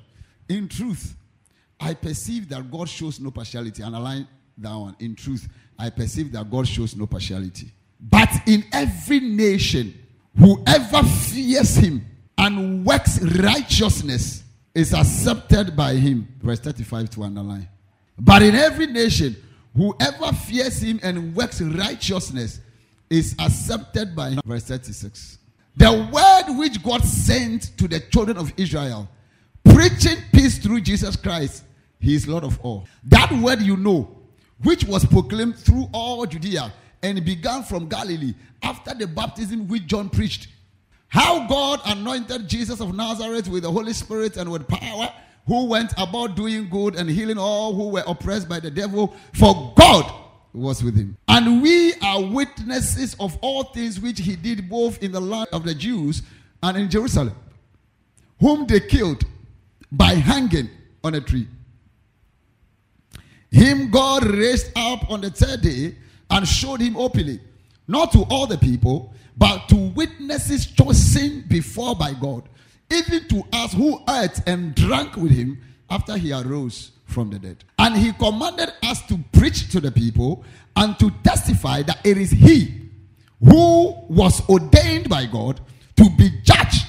In 0.50 0.68
truth, 0.68 1.16
I 1.80 1.94
perceive 1.94 2.50
that 2.50 2.70
God 2.70 2.90
shows 2.90 3.20
no 3.20 3.32
partiality. 3.32 3.84
Underline 3.84 4.28
that 4.58 4.76
one. 4.76 4.96
In 5.00 5.16
truth, 5.16 5.48
I 5.78 5.90
perceive 5.90 6.32
that 6.34 6.50
God 6.50 6.68
shows 6.68 6.96
no 6.96 7.08
partiality. 7.08 7.72
But 8.00 8.30
in 8.48 8.64
every 8.72 9.20
nation, 9.20 9.94
whoever 10.38 11.04
fears 11.04 11.76
him 11.76 12.06
and 12.38 12.86
works 12.86 13.22
righteousness 13.22 14.44
is 14.76 14.94
accepted 14.94 15.76
by 15.76 15.94
him. 15.94 16.28
Verse 16.42 16.60
35 16.60 17.10
to 17.12 17.24
underline. 17.24 17.68
But 18.20 18.42
in 18.44 18.56
every 18.56 18.88
nation, 18.88 19.36
whoever 19.76 20.34
fears 20.34 20.82
him 20.82 21.00
and 21.04 21.36
works 21.36 21.62
righteousness 21.62 22.60
is 23.10 23.36
accepted 23.40 24.16
by 24.16 24.32
him. 24.32 24.42
Verse 24.46 24.64
36. 24.64 25.40
The 25.76 25.92
word 26.12 26.58
which 26.58 26.84
God 26.84 27.04
sent 27.04 27.76
to 27.78 27.88
the 27.88 28.00
children 28.00 28.38
of 28.38 28.54
Israel, 28.58 29.10
preaching 29.64 30.18
peace 30.32 30.58
through 30.58 30.82
Jesus 30.82 31.16
Christ, 31.16 31.64
he 32.00 32.16
is 32.16 32.28
Lord 32.28 32.44
of 32.44 32.60
all. 32.62 32.88
That 33.06 33.32
word 33.32 33.62
you 33.62 33.78
know, 33.78 34.18
which 34.62 34.84
was 34.84 35.06
proclaimed 35.06 35.58
through 35.58 35.90
all 35.94 36.26
Judea 36.26 36.74
and 37.02 37.24
began 37.26 37.64
from 37.64 37.88
Galilee 37.88 38.34
after 38.62 38.94
the 38.94 39.08
baptism 39.08 39.68
which 39.68 39.86
John 39.86 40.10
preached. 40.10 40.48
How 41.08 41.48
God 41.48 41.80
anointed 41.86 42.48
Jesus 42.48 42.80
of 42.80 42.96
Nazareth 42.96 43.48
with 43.48 43.64
the 43.64 43.72
Holy 43.72 43.94
Spirit 43.94 44.38
and 44.38 44.52
with 44.52 44.68
power, 44.68 45.14
who 45.46 45.66
went 45.66 45.94
about 45.98 46.36
doing 46.36 46.70
good 46.70 46.96
and 46.96 47.10
healing 47.10 47.38
all 47.38 47.74
who 47.74 47.90
were 47.90 48.04
oppressed 48.08 48.48
by 48.50 48.60
the 48.60 48.72
devil, 48.72 49.14
for 49.34 49.74
God 49.76 50.12
was 50.54 50.84
with 50.84 50.96
him. 50.96 51.18
And 51.28 51.62
we 51.62 51.94
are 51.96 52.24
witnesses 52.24 53.16
of 53.20 53.38
all 53.42 53.66
things 53.66 54.00
which 54.00 54.20
he 54.20 54.36
did 54.36 54.70
both 54.70 55.02
in 55.04 55.12
the 55.12 55.20
land 55.20 55.50
of 55.52 55.64
the 55.64 55.76
Jews 55.76 56.22
and 56.62 56.78
in 56.78 56.90
Jerusalem, 56.90 57.36
whom 58.40 58.66
they 58.66 58.80
killed 58.80 59.24
by 59.94 60.16
hanging 60.16 60.70
on 61.04 61.16
a 61.16 61.22
tree. 61.22 61.48
Him 63.52 63.92
God 63.92 64.26
raised 64.26 64.72
up 64.76 65.10
on 65.10 65.22
the 65.22 65.30
third 65.30 65.62
day 65.62 65.96
and 66.30 66.48
showed 66.48 66.82
him 66.82 66.98
openly, 66.98 67.40
not 67.88 68.12
to 68.14 68.24
all 68.30 68.48
the 68.48 68.58
people, 68.58 69.14
but 69.38 69.70
to 69.70 69.76
witnesses 69.76 70.66
chosen 70.66 71.46
before 71.48 71.96
by 71.96 72.14
God, 72.14 72.50
even 72.92 73.28
to 73.30 73.44
us 73.54 73.74
who 73.74 74.02
ate 74.10 74.42
and 74.48 74.74
drank 74.74 75.16
with 75.16 75.32
him 75.32 75.62
after 75.90 76.18
he 76.18 76.34
arose 76.34 76.92
from 77.06 77.30
the 77.30 77.38
dead. 77.38 77.64
And 77.78 77.96
he 77.96 78.12
commanded 78.14 78.74
us 78.82 79.06
to 79.08 79.20
preach 79.32 79.72
to 79.72 79.80
the 79.80 79.92
people 79.92 80.44
and 80.76 80.98
to 80.98 81.12
testify 81.24 81.84
that 81.84 82.04
it 82.04 82.18
is 82.18 82.32
he 82.32 82.90
who 83.40 83.96
was 84.10 84.48
ordained 84.50 85.10
by 85.10 85.28
God 85.28 85.60
to 85.98 86.10
be 86.18 86.32
judge 86.44 86.86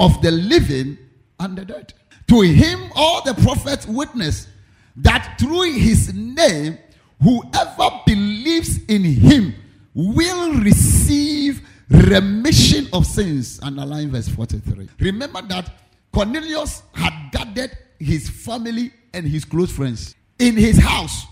of 0.00 0.20
the 0.22 0.32
living 0.32 0.98
and 1.38 1.56
the 1.56 1.64
dead. 1.64 1.92
To 2.28 2.40
him, 2.40 2.90
all 2.94 3.22
the 3.22 3.34
prophets 3.34 3.86
witness 3.86 4.48
that 4.96 5.36
through 5.38 5.72
his 5.72 6.12
name, 6.14 6.78
whoever 7.22 8.00
believes 8.06 8.84
in 8.86 9.02
him 9.04 9.54
will 9.94 10.54
receive 10.54 11.66
remission 11.88 12.86
of 12.92 13.06
sins. 13.06 13.58
Underline 13.62 14.10
verse 14.10 14.28
43. 14.28 14.88
Remember 15.00 15.42
that 15.42 15.70
Cornelius 16.12 16.82
had 16.94 17.30
gathered 17.32 17.76
his 17.98 18.28
family 18.28 18.92
and 19.14 19.26
his 19.26 19.44
close 19.44 19.72
friends 19.72 20.14
in 20.38 20.56
his 20.56 20.78
house. 20.78 21.26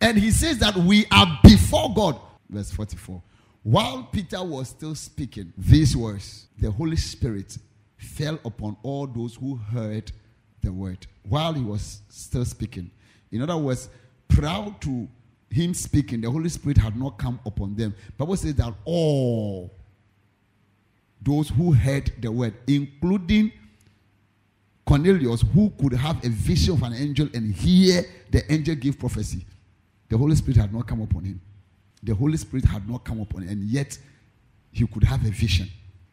And 0.00 0.16
he 0.16 0.30
says 0.30 0.58
that 0.58 0.76
we 0.76 1.06
are 1.10 1.38
before 1.42 1.92
God. 1.94 2.20
Verse 2.48 2.70
44. 2.70 3.22
While 3.62 4.04
Peter 4.12 4.42
was 4.44 4.68
still 4.68 4.94
speaking 4.94 5.52
these 5.58 5.96
words, 5.96 6.46
the 6.58 6.70
Holy 6.70 6.96
Spirit 6.96 7.58
fell 7.96 8.38
upon 8.44 8.76
all 8.82 9.06
those 9.06 9.34
who 9.34 9.56
heard 9.56 10.12
the 10.66 10.72
word 10.72 11.06
while 11.28 11.52
he 11.52 11.62
was 11.62 12.00
still 12.08 12.44
speaking. 12.44 12.90
In 13.32 13.40
other 13.42 13.56
words, 13.56 13.88
proud 14.28 14.80
to 14.82 15.08
him 15.50 15.72
speaking, 15.72 16.20
the 16.20 16.30
Holy 16.30 16.48
Spirit 16.48 16.76
had 16.76 16.96
not 16.96 17.18
come 17.18 17.40
upon 17.46 17.74
them. 17.76 17.94
Bible 18.18 18.36
says 18.36 18.54
that 18.56 18.74
all 18.84 19.72
those 21.22 21.48
who 21.48 21.72
heard 21.72 22.12
the 22.20 22.30
word, 22.30 22.54
including 22.66 23.52
Cornelius, 24.84 25.42
who 25.54 25.70
could 25.80 25.94
have 25.94 26.24
a 26.24 26.28
vision 26.28 26.74
of 26.74 26.82
an 26.82 26.92
angel 26.92 27.28
and 27.34 27.54
hear 27.54 28.04
the 28.30 28.52
angel 28.52 28.74
give 28.74 28.98
prophecy, 28.98 29.44
the 30.08 30.18
Holy 30.18 30.36
Spirit 30.36 30.58
had 30.58 30.74
not 30.74 30.86
come 30.86 31.00
upon 31.00 31.24
him. 31.24 31.40
The 32.02 32.14
Holy 32.14 32.36
Spirit 32.36 32.64
had 32.66 32.88
not 32.88 33.04
come 33.04 33.20
upon 33.20 33.42
him, 33.42 33.48
and 33.48 33.64
yet 33.64 33.98
he 34.70 34.86
could 34.86 35.04
have 35.04 35.24
a 35.24 35.30
vision. 35.30 35.68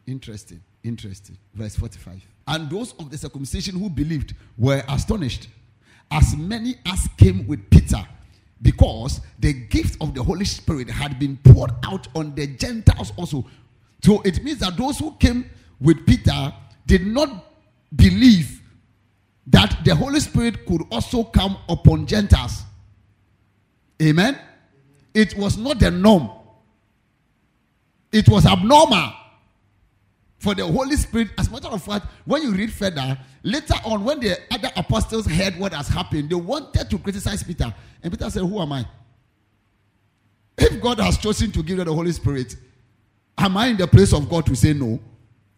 Interesting, 0.06 0.60
interesting. 0.84 1.36
Verse 1.54 1.74
45. 1.76 2.22
And 2.46 2.70
those 2.70 2.92
of 2.98 3.10
the 3.10 3.18
circumcision 3.18 3.78
who 3.78 3.88
believed 3.88 4.34
were 4.56 4.82
astonished, 4.88 5.48
as 6.10 6.36
many 6.36 6.76
as 6.86 7.08
came 7.16 7.46
with 7.46 7.68
Peter, 7.70 8.06
because 8.62 9.20
the 9.38 9.52
gift 9.52 9.96
of 10.00 10.14
the 10.14 10.22
Holy 10.22 10.44
Spirit 10.44 10.88
had 10.88 11.18
been 11.18 11.36
poured 11.38 11.72
out 11.84 12.06
on 12.14 12.34
the 12.34 12.46
Gentiles 12.46 13.12
also. 13.16 13.44
So 14.02 14.20
it 14.22 14.44
means 14.44 14.58
that 14.58 14.76
those 14.76 14.98
who 14.98 15.12
came 15.16 15.48
with 15.80 16.06
Peter 16.06 16.52
did 16.86 17.06
not 17.06 17.46
believe 17.94 18.60
that 19.46 19.84
the 19.84 19.94
Holy 19.94 20.20
Spirit 20.20 20.66
could 20.66 20.82
also 20.90 21.24
come 21.24 21.56
upon 21.68 22.06
Gentiles. 22.06 22.62
Amen. 24.02 24.38
It 25.12 25.36
was 25.36 25.56
not 25.56 25.78
the 25.78 25.90
norm, 25.90 26.30
it 28.12 28.28
was 28.28 28.46
abnormal 28.46 29.12
for 30.44 30.54
the 30.54 30.64
Holy 30.64 30.94
Spirit. 30.96 31.28
As 31.38 31.48
a 31.48 31.50
matter 31.50 31.68
of 31.68 31.82
fact, 31.82 32.06
when 32.26 32.42
you 32.42 32.52
read 32.52 32.70
further, 32.70 33.18
later 33.42 33.74
on, 33.84 34.04
when 34.04 34.20
the 34.20 34.38
other 34.50 34.70
apostles 34.76 35.26
heard 35.26 35.58
what 35.58 35.72
has 35.72 35.88
happened, 35.88 36.28
they 36.28 36.34
wanted 36.36 36.90
to 36.90 36.98
criticize 36.98 37.42
Peter. 37.42 37.74
And 38.02 38.12
Peter 38.12 38.30
said, 38.30 38.42
Who 38.42 38.60
am 38.60 38.72
I? 38.72 38.86
If 40.56 40.80
God 40.80 41.00
has 41.00 41.16
chosen 41.18 41.50
to 41.52 41.62
give 41.62 41.78
you 41.78 41.84
the 41.84 41.94
Holy 41.94 42.12
Spirit, 42.12 42.54
am 43.38 43.56
I 43.56 43.68
in 43.68 43.78
the 43.78 43.88
place 43.88 44.12
of 44.12 44.28
God 44.28 44.46
to 44.46 44.54
say 44.54 44.74
no? 44.74 45.00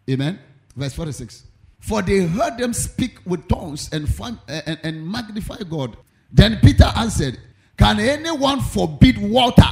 Amen. 0.08 0.38
Verse 0.74 0.94
46. 0.94 1.42
For 1.80 2.00
they 2.00 2.24
heard 2.26 2.56
them 2.56 2.72
speak 2.72 3.18
with 3.26 3.46
tongues 3.48 3.90
and, 3.92 4.08
uh, 4.20 4.32
and, 4.48 4.78
and 4.82 5.06
magnify 5.06 5.58
God. 5.68 5.96
Then 6.32 6.58
Peter 6.62 6.90
answered, 6.96 7.38
Can 7.76 7.98
anyone 7.98 8.60
forbid 8.60 9.18
water 9.18 9.62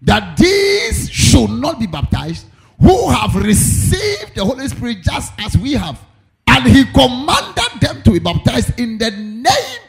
that 0.00 0.36
these 0.36 1.10
should 1.10 1.50
not 1.50 1.78
be 1.78 1.86
baptized 1.86 2.46
who 2.82 3.10
have 3.10 3.34
received 3.36 4.34
the 4.34 4.44
Holy 4.44 4.66
Spirit 4.68 5.02
just 5.02 5.32
as 5.38 5.56
we 5.56 5.72
have? 5.72 5.98
And 6.46 6.64
he 6.64 6.84
commanded 6.84 7.80
them 7.80 8.02
to 8.02 8.10
be 8.10 8.18
baptized 8.18 8.78
in 8.78 8.98
the 8.98 9.10
name 9.10 9.80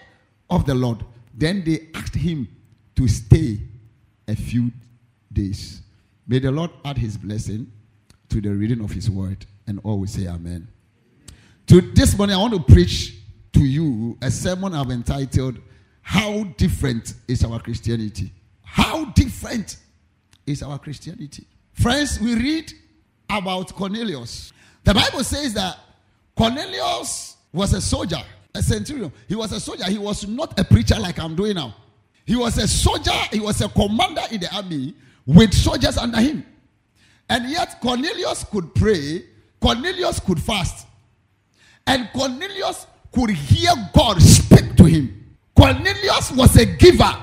of 0.50 0.65
the 0.65 0.75
Lord. 0.75 1.03
Then 1.33 1.63
they 1.65 1.88
asked 1.95 2.15
him 2.15 2.47
to 2.95 3.07
stay 3.07 3.59
a 4.27 4.35
few 4.35 4.71
days. 5.31 5.81
May 6.27 6.39
the 6.39 6.51
Lord 6.51 6.71
add 6.85 6.97
his 6.97 7.17
blessing 7.17 7.71
to 8.29 8.39
the 8.39 8.50
reading 8.50 8.83
of 8.83 8.91
his 8.91 9.09
word 9.09 9.45
and 9.67 9.79
always 9.83 10.12
say 10.12 10.27
amen. 10.27 10.67
To 11.67 11.81
this 11.81 12.17
morning, 12.17 12.35
I 12.35 12.39
want 12.39 12.53
to 12.53 12.73
preach 12.73 13.15
to 13.53 13.62
you 13.62 14.17
a 14.21 14.29
sermon 14.29 14.73
I've 14.73 14.91
entitled, 14.91 15.57
How 16.01 16.43
Different 16.57 17.13
is 17.27 17.43
Our 17.43 17.59
Christianity? 17.59 18.31
How 18.63 19.05
different 19.05 19.77
is 20.47 20.63
our 20.63 20.79
Christianity? 20.79 21.45
Friends, 21.73 22.19
we 22.19 22.33
read 22.35 22.73
about 23.30 23.74
Cornelius. 23.74 24.53
The 24.84 24.94
Bible 24.94 25.24
says 25.24 25.53
that 25.53 25.77
Cornelius 26.36 27.38
was 27.51 27.74
a 27.74 27.82
soldier, 27.82 28.22
a 28.53 28.62
centurion. 28.62 29.12
He 29.27 29.36
was 29.36 29.51
a 29.51 29.60
soldier. 29.60 29.86
He 29.86 29.98
was 29.98 30.27
not 30.27 30.60
a 30.60 30.63
preacher 30.63 31.00
like 31.00 31.20
I'm 31.20 31.36
doing 31.36 31.56
now. 31.56 31.75
He 32.25 32.36
was 32.36 32.58
a 32.58 32.68
soldier, 32.68 33.12
he 33.32 33.39
was 33.39 33.62
a 33.62 33.70
commander 33.70 34.22
in 34.32 34.39
the 34.39 34.53
army 34.56 34.96
with 35.25 35.53
soldiers 35.53 35.98
under 35.98 36.20
him. 36.20 36.46
And 37.30 37.50
yet, 37.50 37.80
Cornelius 37.82 38.46
could 38.46 38.74
pray, 38.75 39.25
Cornelius 39.60 40.20
could 40.20 40.42
fast, 40.42 40.88
and 41.86 42.10
Cornelius 42.13 42.88
could 43.12 43.30
hear 43.32 43.72
God 43.94 44.22
speak 44.22 44.75
to 44.77 44.86
him. 44.86 45.36
Cornelius 45.56 46.32
was 46.32 46.56
a 46.58 46.65
giver, 46.65 47.13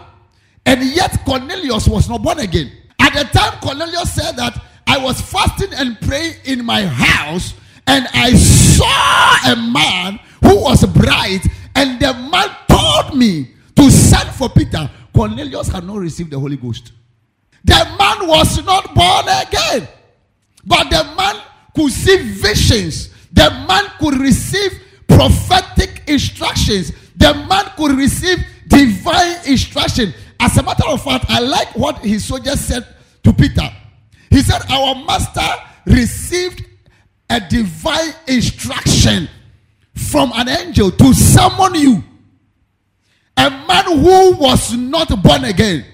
and 0.66 0.82
yet 0.82 1.24
Cornelius 1.24 1.88
was 1.88 2.08
not 2.08 2.22
born 2.22 2.38
again. 2.38 2.70
At 2.98 3.14
the 3.14 3.24
time, 3.38 3.58
Cornelius 3.60 4.12
said 4.14 4.36
that 4.36 4.62
I 4.86 4.98
was 4.98 5.20
fasting 5.20 5.72
and 5.74 6.00
praying 6.00 6.34
in 6.44 6.64
my 6.64 6.84
house, 6.86 7.54
and 7.86 8.06
I 8.12 8.34
saw 8.34 9.52
a 9.52 9.56
man 9.56 10.20
who 10.42 10.62
was 10.62 10.84
bright, 10.86 11.46
and 11.74 12.00
the 12.00 12.12
man 12.14 12.48
told 12.68 13.16
me 13.16 13.50
to 13.76 13.90
send 13.90 14.30
for 14.30 14.48
Peter. 14.48 14.90
Cornelius 15.14 15.68
had 15.68 15.84
not 15.84 15.96
received 15.96 16.30
the 16.30 16.38
Holy 16.38 16.56
Ghost. 16.56 16.92
The 17.64 17.74
man 17.98 18.26
was 18.26 18.64
not 18.64 18.94
born 18.94 19.24
again, 19.28 19.88
but 20.64 20.88
the 20.90 21.04
man 21.16 21.42
could 21.74 21.92
see 21.92 22.16
visions 22.16 23.10
the 23.32 23.50
man 23.68 23.84
could 23.98 24.18
receive 24.20 24.82
prophetic 25.06 26.02
instructions. 26.06 26.92
The 27.16 27.34
man 27.48 27.70
could 27.76 27.96
receive 27.96 28.38
divine 28.66 29.36
instruction. 29.46 30.12
As 30.38 30.56
a 30.56 30.62
matter 30.62 30.86
of 30.88 31.02
fact, 31.02 31.26
I 31.28 31.40
like 31.40 31.76
what 31.76 31.98
his 31.98 32.24
soldiers 32.24 32.60
said 32.60 32.86
to 33.22 33.32
Peter. 33.32 33.68
He 34.30 34.42
said, 34.42 34.62
Our 34.70 34.94
master 35.04 35.46
received 35.86 36.64
a 37.28 37.40
divine 37.40 38.14
instruction 38.26 39.28
from 39.94 40.32
an 40.34 40.48
angel 40.48 40.90
to 40.90 41.12
summon 41.12 41.74
you. 41.74 42.04
A 43.36 43.50
man 43.50 43.84
who 43.86 44.36
was 44.36 44.72
not 44.74 45.22
born 45.22 45.44
again, 45.44 45.84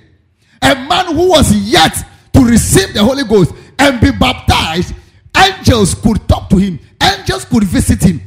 a 0.62 0.75
man 0.75 1.14
who 1.14 1.31
was 1.31 1.52
yet 1.55 1.95
to 2.33 2.40
receive 2.45 2.93
the 2.95 3.02
Holy 3.02 3.25
Ghost 3.25 3.52
and 3.78 4.00
be 4.00 4.11
baptized, 4.11 4.95
angels 5.37 5.95
could 5.95 6.26
talk 6.28 6.49
to 6.50 6.57
him, 6.57 6.78
angels 7.02 7.45
could 7.45 7.64
visit 7.64 8.02
him. 8.02 8.21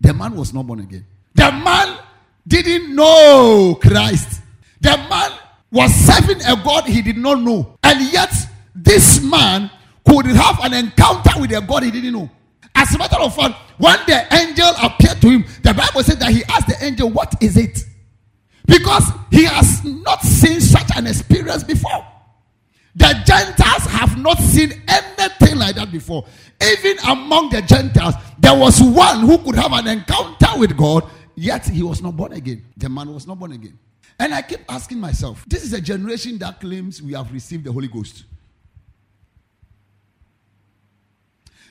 The 0.00 0.12
man 0.12 0.34
was 0.34 0.52
not 0.52 0.66
born 0.66 0.80
again. 0.80 1.06
The 1.34 1.50
man 1.50 1.98
didn't 2.46 2.94
know 2.94 3.78
Christ. 3.80 4.42
The 4.80 4.96
man 5.08 5.30
was 5.70 5.92
serving 5.94 6.42
a 6.42 6.56
God 6.62 6.84
he 6.84 7.02
did 7.02 7.16
not 7.16 7.40
know. 7.40 7.78
And 7.82 8.00
yet, 8.12 8.32
this 8.84 9.22
man 9.22 9.70
could 10.06 10.26
have 10.26 10.60
an 10.62 10.74
encounter 10.74 11.40
with 11.40 11.52
a 11.52 11.60
God 11.60 11.82
he 11.82 11.90
didn't 11.90 12.12
know. 12.12 12.30
As 12.74 12.94
a 12.94 12.98
matter 12.98 13.18
of 13.18 13.34
fact, 13.34 13.54
when 13.78 13.96
the 14.06 14.26
angel 14.34 14.70
appeared 14.82 15.20
to 15.22 15.30
him, 15.30 15.44
the 15.62 15.72
Bible 15.72 16.02
said 16.02 16.20
that 16.20 16.30
he 16.30 16.44
asked 16.44 16.68
the 16.68 16.84
angel, 16.84 17.10
What 17.10 17.34
is 17.42 17.56
it? 17.56 17.84
Because 18.66 19.04
he 19.30 19.44
has 19.44 19.84
not 19.84 20.20
seen 20.22 20.60
such 20.60 20.90
an 20.96 21.06
experience 21.06 21.64
before. 21.64 22.06
The 22.96 23.12
Gentiles 23.26 23.84
have 23.86 24.18
not 24.18 24.38
seen 24.38 24.72
anything 24.86 25.58
like 25.58 25.74
that 25.76 25.90
before. 25.90 26.24
Even 26.62 26.96
among 27.08 27.50
the 27.50 27.62
Gentiles, 27.62 28.14
there 28.38 28.56
was 28.56 28.80
one 28.80 29.20
who 29.20 29.38
could 29.38 29.56
have 29.56 29.72
an 29.72 29.88
encounter 29.88 30.58
with 30.58 30.76
God, 30.76 31.08
yet 31.34 31.66
he 31.66 31.82
was 31.82 32.00
not 32.00 32.16
born 32.16 32.32
again. 32.32 32.64
The 32.76 32.88
man 32.88 33.12
was 33.12 33.26
not 33.26 33.38
born 33.38 33.52
again. 33.52 33.78
And 34.18 34.32
I 34.32 34.42
keep 34.42 34.60
asking 34.68 35.00
myself, 35.00 35.44
this 35.48 35.64
is 35.64 35.72
a 35.72 35.80
generation 35.80 36.38
that 36.38 36.60
claims 36.60 37.02
we 37.02 37.14
have 37.14 37.32
received 37.32 37.64
the 37.64 37.72
Holy 37.72 37.88
Ghost. 37.88 38.24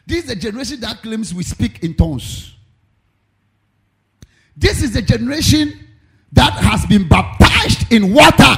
This 0.06 0.26
is 0.26 0.32
a 0.32 0.36
generation 0.36 0.80
that 0.82 1.02
claims 1.02 1.34
we 1.34 1.44
speak 1.44 1.84
in 1.84 1.94
tongues. 1.94 2.54
This 4.56 4.84
is 4.84 4.94
the 4.94 5.02
generation 5.02 5.80
that 6.34 6.54
has 6.54 6.86
been 6.86 7.08
baptized 7.08 7.92
in 7.92 8.14
water. 8.14 8.56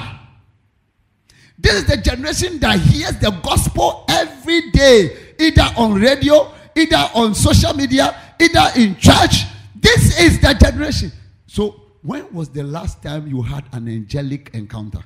This 1.57 1.75
is 1.75 1.85
the 1.85 1.97
generation 1.97 2.59
that 2.59 2.79
hears 2.79 3.17
the 3.19 3.31
gospel 3.43 4.05
every 4.09 4.71
day, 4.71 5.17
either 5.39 5.65
on 5.77 5.95
radio, 5.95 6.51
either 6.75 7.09
on 7.13 7.33
social 7.33 7.73
media, 7.73 8.15
either 8.39 8.79
in 8.79 8.95
church. 8.97 9.43
This 9.75 10.19
is 10.19 10.39
the 10.41 10.53
generation. 10.53 11.11
So, 11.47 11.81
when 12.01 12.31
was 12.33 12.49
the 12.49 12.63
last 12.63 13.01
time 13.01 13.27
you 13.27 13.41
had 13.41 13.65
an 13.71 13.87
angelic 13.87 14.51
encounter? 14.53 14.99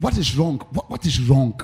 What 0.00 0.18
is 0.18 0.36
wrong? 0.36 0.58
What, 0.72 0.90
what 0.90 1.06
is 1.06 1.20
wrong? 1.28 1.58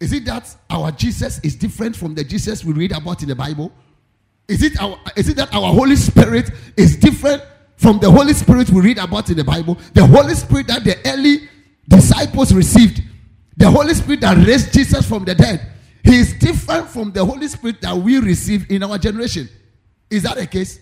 Is 0.00 0.12
it 0.12 0.24
that 0.26 0.54
our 0.68 0.92
Jesus 0.92 1.40
is 1.40 1.56
different 1.56 1.96
from 1.96 2.14
the 2.14 2.22
Jesus 2.22 2.64
we 2.64 2.72
read 2.72 2.92
about 2.92 3.22
in 3.22 3.28
the 3.28 3.34
Bible? 3.34 3.72
Is 4.48 4.62
it, 4.62 4.80
our, 4.80 4.98
is 5.16 5.28
it 5.28 5.36
that 5.36 5.52
our 5.54 5.72
Holy 5.72 5.96
Spirit 5.96 6.50
is 6.76 6.96
different 6.96 7.42
from 7.76 7.98
the 7.98 8.10
Holy 8.10 8.32
Spirit 8.32 8.70
we 8.70 8.80
read 8.80 8.98
about 8.98 9.28
in 9.30 9.36
the 9.36 9.44
Bible? 9.44 9.76
The 9.94 10.06
Holy 10.06 10.34
Spirit 10.34 10.68
that 10.68 10.84
the 10.84 10.96
early 11.06 11.48
disciples 11.88 12.52
received, 12.54 13.02
the 13.56 13.70
Holy 13.70 13.94
Spirit 13.94 14.20
that 14.20 14.36
raised 14.46 14.72
Jesus 14.72 15.08
from 15.08 15.24
the 15.24 15.34
dead, 15.34 15.72
he 16.04 16.16
is 16.16 16.34
different 16.34 16.88
from 16.88 17.10
the 17.10 17.24
Holy 17.24 17.48
Spirit 17.48 17.80
that 17.80 17.96
we 17.96 18.18
receive 18.18 18.70
in 18.70 18.82
our 18.84 18.98
generation. 18.98 19.48
Is 20.10 20.22
that 20.22 20.36
the 20.36 20.46
case? 20.46 20.78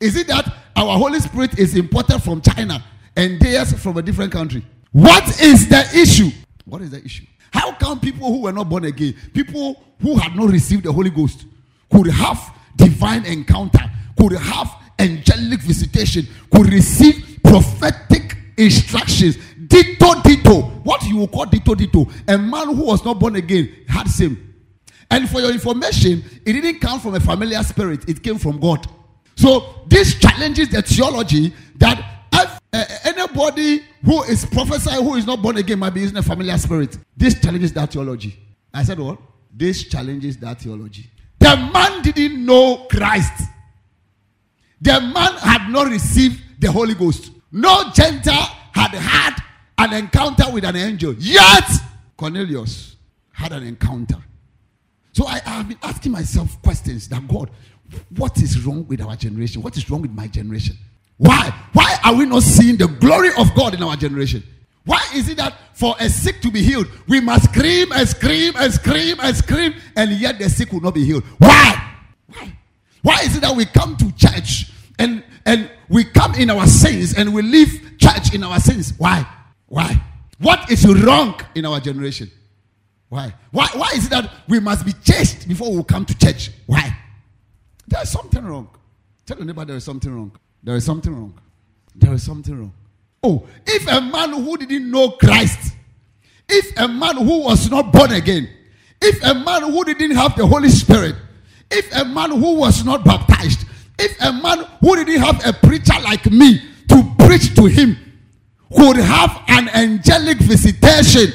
Is 0.00 0.16
it 0.16 0.26
that 0.26 0.52
our 0.74 0.98
Holy 0.98 1.20
Spirit 1.20 1.58
is 1.58 1.76
imported 1.76 2.20
from 2.22 2.40
China 2.40 2.84
and 3.16 3.40
theirs 3.40 3.72
from 3.74 3.96
a 3.96 4.02
different 4.02 4.32
country? 4.32 4.64
What 4.90 5.40
is 5.40 5.68
the 5.68 5.88
issue? 5.94 6.30
What 6.64 6.82
is 6.82 6.90
the 6.90 7.04
issue? 7.04 7.26
How 7.54 7.70
come 7.72 8.00
people 8.00 8.32
who 8.32 8.42
were 8.42 8.52
not 8.52 8.68
born 8.68 8.84
again, 8.84 9.14
people 9.32 9.80
who 10.02 10.16
had 10.16 10.34
not 10.34 10.50
received 10.50 10.82
the 10.82 10.92
Holy 10.92 11.08
Ghost, 11.08 11.46
could 11.88 12.08
have 12.08 12.52
divine 12.74 13.24
encounter, 13.24 13.78
could 14.18 14.32
have 14.32 14.74
angelic 14.98 15.60
visitation, 15.60 16.26
could 16.52 16.66
receive 16.72 17.38
prophetic 17.44 18.36
instructions? 18.58 19.36
Dito, 19.68 20.14
dito. 20.22 20.82
What 20.82 21.04
you 21.04 21.18
will 21.18 21.28
call 21.28 21.46
dito, 21.46 21.76
dito. 21.76 22.12
A 22.26 22.36
man 22.36 22.74
who 22.74 22.86
was 22.86 23.04
not 23.04 23.20
born 23.20 23.36
again 23.36 23.72
had 23.86 24.08
same. 24.08 24.52
And 25.08 25.30
for 25.30 25.40
your 25.40 25.52
information, 25.52 26.24
it 26.44 26.54
didn't 26.54 26.80
come 26.80 26.98
from 26.98 27.14
a 27.14 27.20
familiar 27.20 27.62
spirit, 27.62 28.08
it 28.08 28.20
came 28.20 28.36
from 28.36 28.58
God. 28.58 28.84
So 29.36 29.84
this 29.86 30.18
challenges 30.18 30.70
the 30.70 30.82
theology 30.82 31.54
that 31.76 32.04
uh, 32.32 32.58
anybody 33.04 33.84
who 34.04 34.22
is 34.24 34.44
prophesying 34.44 35.02
who 35.02 35.14
is 35.14 35.26
not 35.26 35.40
born 35.40 35.56
again 35.56 35.78
might 35.78 35.94
be 35.94 36.00
using 36.00 36.16
a 36.16 36.22
familiar 36.22 36.56
spirit. 36.58 36.98
This 37.16 37.40
challenges 37.40 37.72
that 37.72 37.90
theology. 37.90 38.38
I 38.72 38.82
said 38.82 38.98
what? 38.98 39.18
This 39.52 39.84
challenges 39.84 40.36
that 40.38 40.60
theology. 40.60 41.08
The 41.38 41.56
man 41.72 42.02
didn't 42.02 42.44
know 42.44 42.86
Christ. 42.90 43.44
The 44.80 45.00
man 45.00 45.32
had 45.34 45.70
not 45.70 45.88
received 45.88 46.42
the 46.60 46.70
Holy 46.70 46.94
Ghost. 46.94 47.30
No 47.50 47.90
Gentile 47.94 48.54
had 48.72 48.90
had 48.90 49.42
an 49.78 49.92
encounter 49.92 50.50
with 50.52 50.64
an 50.64 50.76
angel. 50.76 51.14
Yet 51.18 51.70
Cornelius 52.16 52.96
had 53.32 53.52
an 53.52 53.62
encounter. 53.62 54.22
So 55.12 55.26
I, 55.26 55.40
I 55.46 55.50
have 55.50 55.68
been 55.68 55.78
asking 55.82 56.12
myself 56.12 56.60
questions 56.62 57.08
that 57.08 57.26
God, 57.28 57.50
what 58.16 58.36
is 58.42 58.64
wrong 58.64 58.86
with 58.86 59.00
our 59.00 59.16
generation? 59.16 59.62
What 59.62 59.76
is 59.76 59.88
wrong 59.88 60.02
with 60.02 60.10
my 60.10 60.26
generation? 60.26 60.76
Why? 61.16 61.50
Why 61.72 61.98
are 62.04 62.14
we 62.14 62.26
not 62.26 62.42
seeing 62.42 62.76
the 62.76 62.88
glory 62.88 63.30
of 63.38 63.54
God 63.54 63.74
in 63.74 63.82
our 63.82 63.96
generation? 63.96 64.42
Why 64.84 65.02
is 65.14 65.28
it 65.28 65.38
that 65.38 65.54
for 65.72 65.94
a 65.98 66.08
sick 66.08 66.42
to 66.42 66.50
be 66.50 66.62
healed, 66.62 66.86
we 67.08 67.20
must 67.20 67.44
scream 67.44 67.90
and 67.92 68.08
scream 68.08 68.52
and 68.56 68.72
scream 68.72 69.16
and 69.20 69.36
scream, 69.36 69.74
and 69.96 70.10
yet 70.12 70.38
the 70.38 70.48
sick 70.50 70.72
will 70.72 70.80
not 70.80 70.94
be 70.94 71.04
healed? 71.04 71.24
Why? 71.38 71.94
Why? 72.26 72.58
Why 73.02 73.20
is 73.22 73.36
it 73.36 73.40
that 73.40 73.54
we 73.56 73.64
come 73.64 73.96
to 73.96 74.12
church 74.16 74.70
and 74.98 75.22
and 75.46 75.70
we 75.88 76.04
come 76.04 76.34
in 76.34 76.50
our 76.50 76.66
sins 76.66 77.14
and 77.14 77.34
we 77.34 77.42
leave 77.42 77.96
church 77.98 78.34
in 78.34 78.42
our 78.44 78.58
sins? 78.60 78.92
Why? 78.98 79.26
Why? 79.66 80.02
What 80.38 80.70
is 80.70 80.86
wrong 80.86 81.40
in 81.54 81.64
our 81.64 81.80
generation? 81.80 82.30
Why? 83.08 83.32
Why? 83.52 83.68
Why 83.74 83.88
is 83.94 84.06
it 84.06 84.10
that 84.10 84.30
we 84.48 84.60
must 84.60 84.84
be 84.84 84.92
chased 84.92 85.48
before 85.48 85.74
we 85.74 85.82
come 85.84 86.04
to 86.04 86.18
church? 86.18 86.50
Why? 86.66 86.94
There's 87.86 88.10
something 88.10 88.44
wrong. 88.44 88.68
Tell 89.26 89.38
your 89.38 89.46
neighbor 89.46 89.64
there 89.64 89.76
is 89.76 89.84
something 89.84 90.14
wrong. 90.14 90.32
There 90.64 90.74
is 90.76 90.84
something 90.84 91.14
wrong. 91.14 91.38
There 91.94 92.14
is 92.14 92.22
something 92.22 92.58
wrong. 92.58 92.72
Oh, 93.22 93.46
if 93.66 93.86
a 93.86 94.00
man 94.00 94.32
who 94.32 94.56
didn't 94.56 94.90
know 94.90 95.10
Christ, 95.10 95.74
if 96.48 96.76
a 96.78 96.88
man 96.88 97.16
who 97.18 97.42
was 97.44 97.70
not 97.70 97.92
born 97.92 98.12
again, 98.12 98.48
if 99.00 99.22
a 99.22 99.34
man 99.34 99.62
who 99.70 99.84
didn't 99.84 100.16
have 100.16 100.34
the 100.36 100.46
Holy 100.46 100.70
Spirit, 100.70 101.14
if 101.70 101.94
a 101.94 102.04
man 102.04 102.30
who 102.30 102.54
was 102.56 102.84
not 102.84 103.04
baptized, 103.04 103.66
if 103.98 104.18
a 104.22 104.32
man 104.32 104.64
who 104.80 104.96
didn't 104.96 105.20
have 105.20 105.46
a 105.46 105.52
preacher 105.52 106.00
like 106.02 106.26
me 106.30 106.60
to 106.88 107.14
preach 107.18 107.54
to 107.54 107.66
him 107.66 107.96
could 108.74 108.96
have 108.96 109.42
an 109.48 109.68
angelic 109.68 110.38
visitation, 110.38 111.30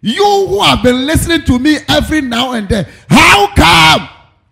you 0.00 0.46
who 0.48 0.60
have 0.60 0.82
been 0.82 1.06
listening 1.06 1.42
to 1.42 1.58
me 1.58 1.78
every 1.88 2.20
now 2.20 2.52
and 2.52 2.68
then, 2.68 2.86
how 3.08 3.54
come 3.54 4.08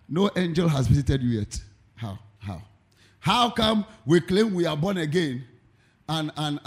no 0.07 0.29
angel 0.35 0.69
has 0.69 0.87
visited 0.87 1.21
you 1.21 1.39
yet? 1.39 1.59
How? 1.95 2.17
How 3.25 3.49
come 3.49 3.87
we 4.05 4.21
claim 4.21 4.53
we 4.53 4.67
are 4.67 4.77
born 4.77 4.97
again 4.97 5.43
and, 6.07 6.31
and, 6.37 6.59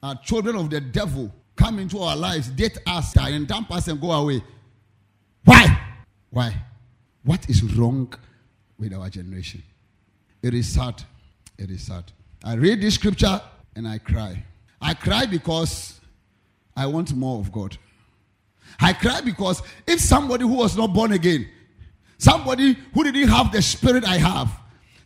and 0.00 0.22
children 0.22 0.54
of 0.54 0.70
the 0.70 0.80
devil 0.80 1.28
come 1.56 1.80
into 1.80 1.98
our 1.98 2.14
lives, 2.14 2.50
date 2.50 2.78
us, 2.86 3.16
and 3.16 3.48
dump 3.48 3.72
us 3.72 3.88
and 3.88 4.00
go 4.00 4.12
away? 4.12 4.40
Why? 5.44 5.76
Why? 6.30 6.54
What 7.24 7.50
is 7.50 7.64
wrong 7.74 8.14
with 8.78 8.94
our 8.94 9.10
generation? 9.10 9.60
It 10.40 10.54
is 10.54 10.68
sad. 10.68 11.02
It 11.58 11.68
is 11.68 11.82
sad. 11.82 12.04
I 12.44 12.54
read 12.54 12.80
this 12.80 12.94
scripture 12.94 13.42
and 13.74 13.88
I 13.88 13.98
cry. 13.98 14.44
I 14.80 14.94
cry 14.94 15.26
because 15.26 16.00
I 16.76 16.86
want 16.86 17.12
more 17.12 17.40
of 17.40 17.50
God. 17.50 17.76
I 18.80 18.92
cry 18.92 19.20
because 19.20 19.64
if 19.84 19.98
somebody 19.98 20.44
who 20.44 20.54
was 20.54 20.76
not 20.76 20.94
born 20.94 21.10
again, 21.10 21.48
somebody 22.18 22.74
who 22.94 23.02
didn't 23.02 23.30
have 23.30 23.50
the 23.50 23.60
spirit 23.60 24.04
I 24.04 24.18
have, 24.18 24.48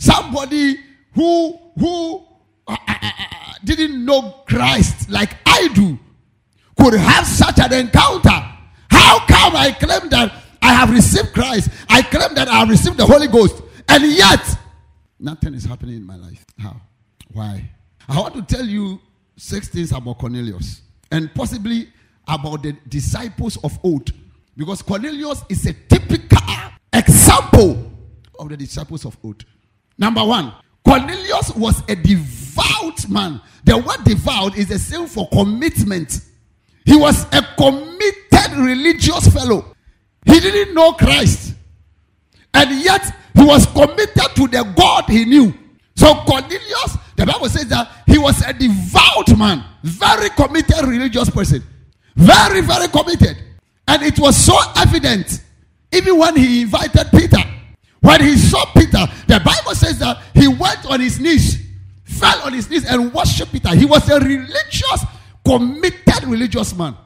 Somebody 0.03 0.79
who 1.15 1.57
who 1.79 2.27
uh, 2.67 2.73
uh, 2.73 2.77
uh, 2.89 3.11
uh, 3.21 3.55
didn't 3.63 4.05
know 4.05 4.43
Christ 4.49 5.09
like 5.09 5.37
I 5.47 5.69
do 5.75 5.97
could 6.77 6.95
have 6.95 7.25
such 7.25 7.61
an 7.61 7.73
encounter. 7.73 8.43
How 8.91 9.25
come 9.27 9.55
I 9.55 9.71
claim 9.71 10.09
that 10.11 10.33
I 10.61 10.73
have 10.73 10.91
received 10.91 11.33
Christ? 11.33 11.71
I 11.89 12.03
claim 12.03 12.35
that 12.35 12.49
I 12.49 12.59
have 12.59 12.69
received 12.69 12.97
the 12.97 13.07
Holy 13.07 13.29
Ghost, 13.29 13.63
and 13.89 14.03
yet 14.11 14.45
nothing 15.21 15.55
is 15.55 15.65
happening 15.65 15.99
in 15.99 16.05
my 16.05 16.17
life. 16.17 16.45
How? 16.59 16.81
Why? 17.33 17.71
I 18.09 18.19
want 18.19 18.35
to 18.35 18.43
tell 18.43 18.67
you 18.67 19.01
six 19.37 19.69
things 19.69 19.93
about 19.93 20.19
Cornelius 20.19 20.83
and 21.13 21.33
possibly 21.33 21.93
about 22.27 22.65
the 22.65 22.73
disciples 22.89 23.57
of 23.63 23.79
old. 23.85 24.11
Because 24.57 24.83
Cornelius 24.83 25.45
is 25.49 25.65
a 25.67 25.73
typical 25.73 26.39
example 26.93 27.93
of 28.41 28.49
the 28.49 28.57
disciples 28.57 29.05
of 29.05 29.17
old. 29.23 29.45
Number 30.03 30.25
one, 30.25 30.53
Cornelius 30.85 31.55
was 31.55 31.81
a 31.89 31.95
devout 31.95 33.09
man. 33.09 33.41
The 33.63 33.79
word 33.79 34.03
devout 34.03 34.59
is 34.59 34.69
a 34.73 34.79
same 34.81 35.07
for 35.07 35.29
commitment. 35.29 36.23
He 36.85 36.97
was 36.97 37.25
a 37.33 37.41
committed 37.57 38.59
religious 38.59 39.33
fellow. 39.33 39.77
He 40.27 40.41
didn't 40.41 40.75
know 40.75 40.95
Christ. 40.95 41.55
And 42.53 42.83
yet 42.83 43.15
he 43.33 43.45
was 43.45 43.65
committed 43.67 44.35
to 44.35 44.49
the 44.49 44.75
God 44.77 45.05
he 45.07 45.25
knew. 45.25 45.55
So 45.95 46.13
Cornelius, 46.27 46.99
the 47.15 47.25
Bible 47.25 47.49
says 47.49 47.69
that 47.69 47.89
he 48.09 48.19
was 48.19 48.45
a 48.45 48.53
devout 48.53 49.39
man, 49.39 49.65
very 49.85 50.31
committed 50.31 50.85
religious 50.85 51.31
person. 51.31 51.63
Very, 52.17 52.61
very 52.61 52.89
committed. 52.89 53.37
And 53.87 54.03
it 54.03 54.19
was 54.19 54.37
so 54.37 54.59
evident, 54.75 55.43
even 55.93 56.19
when 56.19 56.35
he 56.35 56.63
invited 56.63 57.07
Peter. 57.13 57.39
When 58.03 58.21
he 58.21 58.37
saw 58.37 58.65
Peter, 58.77 59.07
the 59.29 59.41
Bible 59.45 59.75
says 59.77 60.01
that 60.01 60.21
he 60.35 60.49
went 60.49 60.85
on 60.87 61.01
his 61.01 61.21
knees, 61.21 61.65
fell 62.03 62.43
on 62.43 62.53
his 62.53 62.69
knees, 62.69 62.85
and 62.85 63.15
worshiped 63.15 63.53
Peter. 63.53 63.69
He 63.77 63.87
was 63.87 64.09
a 64.11 64.19
religious, 64.19 65.05
committed 65.47 66.25
religious 66.25 66.75
man. 66.77 66.97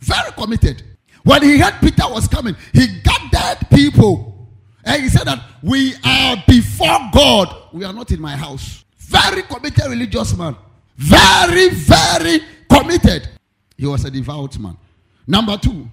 Very 0.00 0.32
committed. 0.32 0.82
When 1.22 1.42
he 1.42 1.58
heard 1.58 1.80
Peter 1.80 2.04
was 2.08 2.28
coming, 2.28 2.54
he 2.74 2.86
gathered 3.00 3.66
people. 3.70 4.50
And 4.84 5.02
he 5.02 5.08
said 5.08 5.26
that 5.26 5.42
we 5.62 5.94
are 6.04 6.36
before 6.46 6.98
God. 7.14 7.48
We 7.72 7.84
are 7.84 7.92
not 7.94 8.10
in 8.10 8.20
my 8.20 8.36
house. 8.36 8.84
Very 8.98 9.44
committed 9.44 9.86
religious 9.86 10.36
man. 10.36 10.56
Very, 10.98 11.70
very 11.70 12.40
committed. 12.68 13.30
He 13.78 13.86
was 13.86 14.04
a 14.04 14.10
devout 14.10 14.58
man. 14.58 14.76
Number 15.26 15.56
two, 15.56 15.90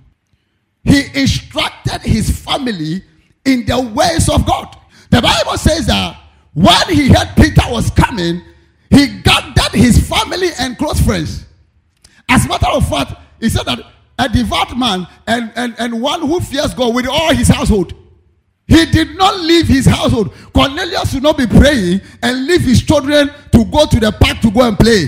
he 0.84 1.06
instructed 1.16 2.02
his 2.02 2.38
family 2.44 3.02
in 3.46 3.66
the 3.66 3.80
ways 3.82 4.30
of 4.30 4.46
God. 4.46 4.76
The 5.10 5.22
Bible 5.22 5.58
says 5.58 5.88
that 5.88 6.18
when 6.54 6.88
he 6.90 7.08
heard 7.08 7.30
Peter 7.36 7.64
was 7.70 7.90
coming, 7.92 8.42
he 8.90 9.22
gathered 9.22 9.72
his 9.72 10.08
family 10.08 10.50
and 10.60 10.78
close 10.78 11.00
friends. 11.00 11.46
As 12.30 12.46
a 12.46 12.50
matter 12.50 12.68
of 12.68 12.88
fact, 12.88 13.14
he 13.40 13.50
said 13.50 13.66
that 13.66 13.80
a 14.20 14.30
devout 14.30 14.78
man 14.78 15.08
and, 15.28 15.52
and, 15.56 15.76
and 15.80 16.02
one 16.02 16.22
who 16.22 16.40
fears 16.40 16.74
God 16.74 16.94
with 16.94 17.08
all 17.08 17.34
his 17.34 17.48
household. 17.48 17.94
He 18.68 18.86
did 18.86 19.18
not 19.18 19.38
leave 19.40 19.68
his 19.68 19.86
household. 19.86 20.34
Cornelius 20.54 21.12
should 21.12 21.24
not 21.24 21.38
be 21.38 21.48
praying 21.48 22.02
and 22.22 22.46
leave 22.46 22.62
his 22.62 22.82
children 22.84 23.30
to 23.52 23.66
go 23.66 23.86
to 23.86 24.00
the 24.00 24.12
park 24.12 24.40
to 24.42 24.52
go 24.52 24.62
and 24.62 24.78
play. 24.78 25.08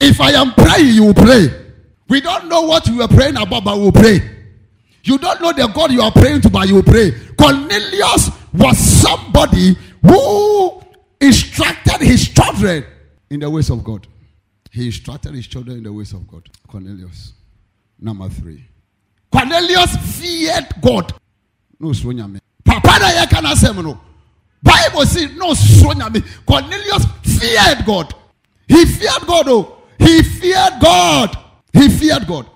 If 0.00 0.20
I 0.20 0.30
am 0.32 0.52
praying, 0.54 0.94
you 0.94 1.04
will 1.04 1.14
pray. 1.14 1.48
We 2.08 2.20
don't 2.20 2.48
know 2.48 2.62
what 2.62 2.86
you 2.86 3.02
are 3.02 3.08
praying 3.08 3.36
about, 3.36 3.64
but 3.64 3.76
we 3.76 3.82
will 3.84 3.92
pray. 3.92 4.20
You 5.02 5.18
don't 5.18 5.40
know 5.40 5.52
the 5.52 5.66
God 5.68 5.92
you 5.92 6.00
are 6.00 6.12
praying 6.12 6.40
to, 6.42 6.50
but 6.50 6.66
you 6.68 6.76
will 6.76 6.82
pray. 6.82 7.12
Cornelius 7.36 8.30
was 8.52 8.78
somebody 8.78 9.76
who 10.02 10.82
instructed 11.20 12.00
his 12.00 12.28
children 12.28 12.84
in 13.30 13.40
the 13.40 13.50
ways 13.50 13.70
of 13.70 13.82
God. 13.82 14.06
He 14.70 14.86
instructed 14.86 15.34
his 15.34 15.46
children 15.46 15.78
in 15.78 15.82
the 15.84 15.92
ways 15.92 16.12
of 16.12 16.26
God. 16.26 16.48
Cornelius. 16.66 17.32
Number 18.00 18.28
three. 18.28 18.64
Cornelius 19.32 19.96
feared 20.18 20.66
God. 20.80 21.12
No 21.78 21.90
me. 21.90 22.40
Papa 22.64 22.98
na 23.00 23.08
ye 23.20 23.26
kana 23.26 23.54
no. 23.82 24.00
Bible 24.62 25.06
says 25.06 25.30
no 25.36 26.10
me. 26.10 26.22
Cornelius 26.46 27.06
feared 27.22 27.84
God. 27.86 28.14
He 28.66 28.84
feared 28.84 29.26
God. 29.26 29.48
Oh, 29.48 29.82
he 29.98 30.22
feared 30.22 30.80
God. 30.80 31.38
He 31.72 31.88
feared 31.88 32.26
God. 32.26 32.48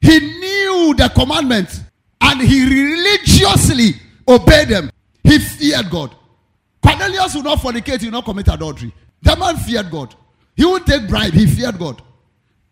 He 0.00 0.18
knew 0.18 0.94
the 0.96 1.10
commandments 1.14 1.80
and 2.20 2.40
he 2.40 2.64
religiously 2.64 4.00
obeyed 4.30 4.68
them. 4.68 4.90
He 5.22 5.38
feared 5.38 5.90
God. 5.90 6.14
Cornelius 6.82 7.34
will 7.34 7.42
not 7.42 7.58
fornicate, 7.58 8.00
he 8.00 8.06
will 8.06 8.12
not 8.12 8.24
commit 8.24 8.48
adultery. 8.48 8.92
The 9.22 9.36
man 9.36 9.56
feared 9.56 9.90
God. 9.90 10.14
He 10.56 10.64
would 10.64 10.86
take 10.86 11.08
bribe, 11.08 11.32
he 11.32 11.46
feared 11.46 11.78
God. 11.78 12.02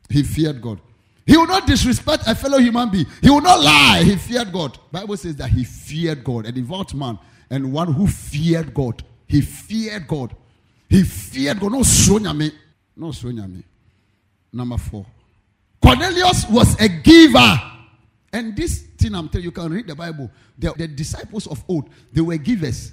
He 0.08 0.22
feared 0.22 0.60
God. 0.62 0.80
He 1.26 1.36
will 1.36 1.46
not 1.46 1.66
disrespect 1.66 2.24
a 2.26 2.34
fellow 2.34 2.58
human 2.58 2.88
being. 2.88 3.06
He 3.20 3.28
will 3.28 3.42
not 3.42 3.60
lie. 3.60 4.02
He 4.02 4.16
feared 4.16 4.50
God. 4.50 4.78
Bible 4.90 5.16
says 5.18 5.36
that 5.36 5.50
he 5.50 5.62
feared 5.62 6.24
God, 6.24 6.46
a 6.46 6.52
devout 6.52 6.94
man, 6.94 7.18
and 7.50 7.70
one 7.70 7.92
who 7.92 8.06
feared 8.06 8.72
God. 8.72 9.04
He 9.26 9.42
feared 9.42 10.08
God. 10.08 10.34
He 10.88 11.02
feared 11.02 11.60
God. 11.60 11.72
No 11.72 11.82
Sonya 11.82 12.32
me. 12.32 12.50
No 12.96 13.12
Sonya 13.12 13.46
me. 13.46 13.62
Number 14.50 14.78
four. 14.78 15.04
Cornelius 15.82 16.46
was 16.48 16.80
a 16.80 16.88
giver. 16.88 17.60
And 18.32 18.56
this 18.56 18.87
thing 18.98 19.14
I'm 19.14 19.28
telling 19.28 19.44
you, 19.44 19.48
you 19.48 19.52
can 19.52 19.72
read 19.72 19.86
the 19.86 19.94
Bible. 19.94 20.30
The, 20.58 20.72
the 20.76 20.88
disciples 20.88 21.46
of 21.46 21.62
old, 21.68 21.88
they 22.12 22.20
were 22.20 22.36
givers. 22.36 22.92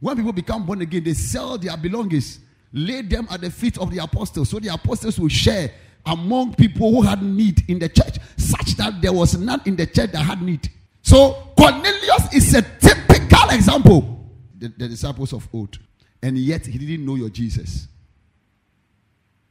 When 0.00 0.16
people 0.16 0.32
become 0.32 0.64
born 0.64 0.80
again, 0.80 1.04
they 1.04 1.14
sell 1.14 1.58
their 1.58 1.76
belongings, 1.76 2.40
lay 2.72 3.02
them 3.02 3.28
at 3.30 3.42
the 3.42 3.50
feet 3.50 3.78
of 3.78 3.90
the 3.90 3.98
apostles. 3.98 4.48
So 4.48 4.58
the 4.58 4.68
apostles 4.68 5.18
will 5.20 5.28
share 5.28 5.70
among 6.06 6.54
people 6.54 6.90
who 6.90 7.02
had 7.02 7.22
need 7.22 7.62
in 7.68 7.78
the 7.78 7.88
church, 7.88 8.16
such 8.36 8.76
that 8.76 9.02
there 9.02 9.12
was 9.12 9.36
none 9.36 9.60
in 9.66 9.76
the 9.76 9.86
church 9.86 10.12
that 10.12 10.22
had 10.22 10.40
need. 10.40 10.68
So 11.02 11.52
Cornelius 11.56 12.32
is 12.32 12.54
a 12.54 12.62
typical 12.62 13.50
example, 13.50 14.26
the, 14.58 14.68
the 14.68 14.88
disciples 14.88 15.32
of 15.32 15.46
old, 15.52 15.78
and 16.22 16.38
yet 16.38 16.66
he 16.66 16.78
didn't 16.78 17.04
know 17.04 17.16
your 17.16 17.28
Jesus. 17.28 17.88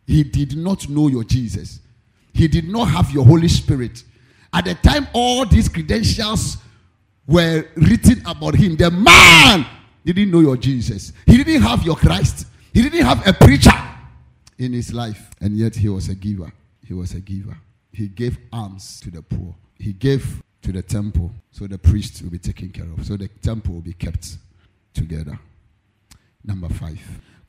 He 0.08 0.24
did 0.24 0.58
not 0.58 0.90
know 0.90 1.08
your 1.08 1.24
Jesus. 1.24 1.82
He 2.34 2.48
did 2.48 2.68
not 2.68 2.86
have 2.86 3.12
your 3.12 3.26
Holy 3.26 3.48
Spirit. 3.48 4.04
At 4.54 4.66
the 4.66 4.76
time 4.76 5.08
all 5.14 5.46
these 5.46 5.70
credentials 5.70 6.58
were 7.28 7.66
written 7.76 8.22
about 8.26 8.56
him, 8.56 8.76
the 8.76 8.90
man 8.90 9.66
didn't 10.06 10.32
know 10.32 10.40
your 10.40 10.58
Jesus. 10.58 11.14
He 11.26 11.42
didn't 11.44 11.62
have 11.62 11.84
your 11.84 11.96
Christ. 11.96 12.48
He 12.74 12.82
didn't 12.82 13.06
have 13.06 13.28
a 13.28 13.34
preacher 13.34 13.72
in 14.58 14.74
his 14.74 14.94
life. 14.94 15.32
And 15.42 15.56
yet 15.56 15.76
he 15.76 15.90
was 15.90 16.10
a 16.10 16.16
giver. 16.16 16.52
He 16.86 16.94
was 16.94 17.14
a 17.14 17.20
giver. 17.20 17.58
He 17.92 18.08
gave 18.08 18.38
alms 18.52 19.00
to 19.02 19.12
the 19.12 19.22
poor. 19.22 19.56
He 19.78 19.94
gave 19.94 20.42
to 20.62 20.72
the 20.72 20.82
temple 20.82 21.32
so 21.52 21.68
the 21.68 21.78
priest 21.78 22.22
will 22.22 22.30
be 22.30 22.40
taken 22.40 22.70
care 22.70 22.86
of. 22.86 23.06
So 23.06 23.18
the 23.18 23.28
temple 23.28 23.76
will 23.76 23.82
be 23.82 23.94
kept 23.94 24.38
together. 24.94 25.40
Number 26.44 26.70
five. 26.70 27.00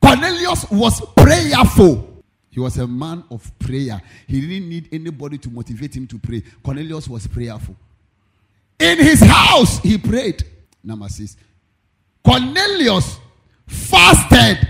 Cornelius 0.01 0.69
was 0.69 1.01
prayerful. 1.15 2.20
He 2.51 2.59
was 2.59 2.77
a 2.77 2.85
man 2.85 3.23
of 3.31 3.51
prayer. 3.57 3.99
He 4.27 4.41
didn't 4.41 4.69
need 4.69 4.89
anybody 4.91 5.39
to 5.39 5.49
motivate 5.49 5.95
him 5.95 6.05
to 6.07 6.19
pray. 6.19 6.43
Cornelius 6.63 7.07
was 7.07 7.25
prayerful. 7.25 7.75
In 8.79 8.99
his 8.99 9.21
house, 9.21 9.79
he 9.79 9.97
prayed. 9.97 10.43
Number 10.83 11.09
six. 11.09 11.37
Cornelius 12.23 13.17
fasted 13.65 14.67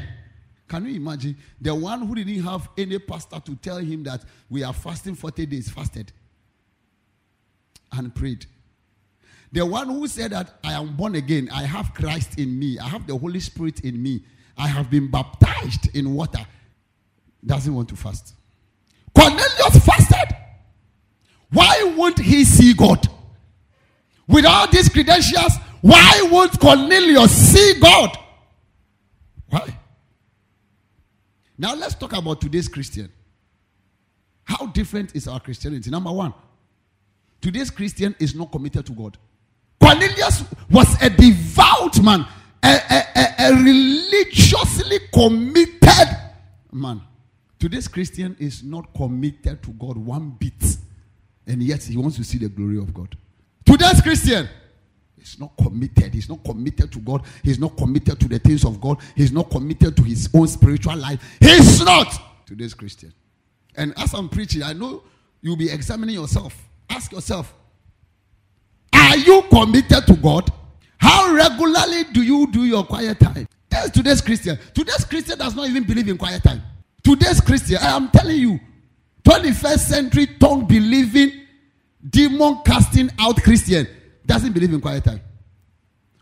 can 0.71 0.85
you 0.85 0.95
imagine 0.95 1.35
the 1.59 1.75
one 1.75 2.07
who 2.07 2.15
didn't 2.15 2.43
have 2.43 2.69
any 2.77 2.97
pastor 2.97 3.41
to 3.41 3.55
tell 3.57 3.79
him 3.79 4.03
that 4.03 4.23
we 4.49 4.63
are 4.63 4.71
fasting 4.71 5.15
40 5.15 5.45
days, 5.45 5.69
fasted 5.69 6.13
and 7.91 8.15
prayed? 8.15 8.45
The 9.51 9.65
one 9.65 9.89
who 9.89 10.07
said 10.07 10.31
that 10.31 10.59
I 10.63 10.71
am 10.71 10.95
born 10.95 11.15
again, 11.15 11.49
I 11.51 11.63
have 11.63 11.93
Christ 11.93 12.39
in 12.39 12.57
me, 12.57 12.79
I 12.79 12.87
have 12.87 13.05
the 13.05 13.17
Holy 13.17 13.41
Spirit 13.41 13.81
in 13.81 14.01
me, 14.01 14.23
I 14.57 14.69
have 14.69 14.89
been 14.89 15.11
baptized 15.11 15.93
in 15.93 16.13
water, 16.13 16.47
doesn't 17.45 17.73
want 17.73 17.89
to 17.89 17.95
fast. 17.95 18.35
Cornelius 19.15 19.85
fasted. 19.85 20.37
Why 21.51 21.93
won't 21.97 22.19
he 22.19 22.45
see 22.45 22.73
God? 22.73 23.07
With 24.27 24.45
all 24.45 24.67
these 24.67 24.87
credentials, 24.87 25.53
why 25.81 26.27
won't 26.31 26.59
Cornelius 26.59 27.31
see 27.31 27.79
God? 27.79 28.17
Why? 29.49 29.77
Now 31.57 31.75
let's 31.75 31.95
talk 31.95 32.13
about 32.13 32.39
today's 32.39 32.67
Christian. 32.67 33.11
How 34.43 34.67
different 34.67 35.15
is 35.15 35.27
our 35.27 35.39
Christianity? 35.39 35.89
Number 35.89 36.11
one, 36.11 36.33
today's 37.41 37.69
Christian 37.69 38.15
is 38.19 38.33
not 38.33 38.51
committed 38.51 38.85
to 38.85 38.93
God. 38.93 39.17
Cornelius 39.81 40.43
was 40.69 41.01
a 41.01 41.09
devout 41.09 42.01
man, 42.01 42.25
a, 42.63 42.67
a, 42.67 43.03
a, 43.15 43.35
a 43.39 43.55
religiously 43.55 44.99
committed 45.13 46.17
man. 46.71 47.01
Today's 47.61 47.87
Christian 47.87 48.35
is 48.39 48.63
not 48.63 48.91
committed 48.91 49.61
to 49.61 49.69
God 49.73 49.95
one 49.95 50.31
bit, 50.31 50.77
and 51.45 51.61
yet 51.61 51.83
he 51.83 51.95
wants 51.95 52.17
to 52.17 52.23
see 52.23 52.39
the 52.39 52.49
glory 52.49 52.79
of 52.79 52.91
God. 52.91 53.15
Today's 53.63 54.01
Christian 54.01 54.49
is 55.21 55.39
not 55.39 55.55
committed. 55.57 56.11
He's 56.11 56.27
not 56.27 56.43
committed 56.43 56.91
to 56.91 56.97
God. 56.97 57.21
He's 57.43 57.59
not 57.59 57.77
committed 57.77 58.19
to 58.19 58.27
the 58.27 58.39
things 58.39 58.65
of 58.65 58.81
God. 58.81 58.97
He's 59.15 59.31
not 59.31 59.51
committed 59.51 59.95
to 59.95 60.01
his 60.01 60.27
own 60.33 60.47
spiritual 60.47 60.97
life. 60.97 61.21
He's 61.39 61.85
not 61.85 62.47
today's 62.47 62.73
Christian. 62.73 63.13
And 63.75 63.93
as 63.95 64.15
I'm 64.15 64.27
preaching, 64.27 64.63
I 64.63 64.73
know 64.73 65.03
you'll 65.43 65.55
be 65.55 65.69
examining 65.69 66.15
yourself. 66.15 66.67
Ask 66.89 67.11
yourself, 67.11 67.53
are 68.91 69.17
you 69.17 69.43
committed 69.51 70.07
to 70.07 70.15
God? 70.15 70.49
How 70.97 71.31
regularly 71.31 72.05
do 72.11 72.23
you 72.23 72.51
do 72.51 72.65
your 72.65 72.85
quiet 72.85 73.19
time? 73.19 73.47
That's 73.69 73.91
today's 73.91 74.21
Christian. 74.21 74.57
Today's 74.73 75.05
Christian 75.05 75.37
does 75.37 75.55
not 75.55 75.69
even 75.69 75.83
believe 75.83 76.09
in 76.09 76.17
quiet 76.17 76.41
time. 76.41 76.63
Today's 77.03 77.41
Christian, 77.41 77.77
I 77.77 77.95
am 77.95 78.09
telling 78.09 78.37
you, 78.37 78.59
21st 79.23 79.79
century 79.79 80.27
tongue 80.39 80.65
believing, 80.67 81.45
demon 82.07 82.59
casting 82.65 83.09
out 83.19 83.41
Christian 83.41 83.87
doesn't 84.25 84.53
believe 84.53 84.73
in 84.73 84.81
quiet 84.81 85.03
time. 85.03 85.21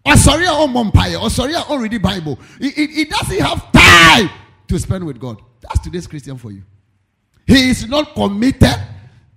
Or 0.06 0.15
sorry, 0.15 0.48
or 0.48 0.68
mumpire, 0.68 1.22
or 1.22 1.30
sorry, 1.30 1.54
or 1.70 1.80
read 1.82 1.92
the 1.92 1.98
Bible. 1.98 2.39
He 2.60 3.06
doesn't 3.06 3.39
have 3.42 3.72
time 3.72 4.30
to 4.68 4.80
spend 4.80 5.06
with 5.06 5.20
God. 5.20 5.42
That's 5.62 5.80
today's 5.80 6.08
Christian 6.08 6.38
for 6.38 6.52
you. 6.52 6.63
He 7.46 7.70
is 7.70 7.88
not 7.88 8.13
committed 8.15 8.78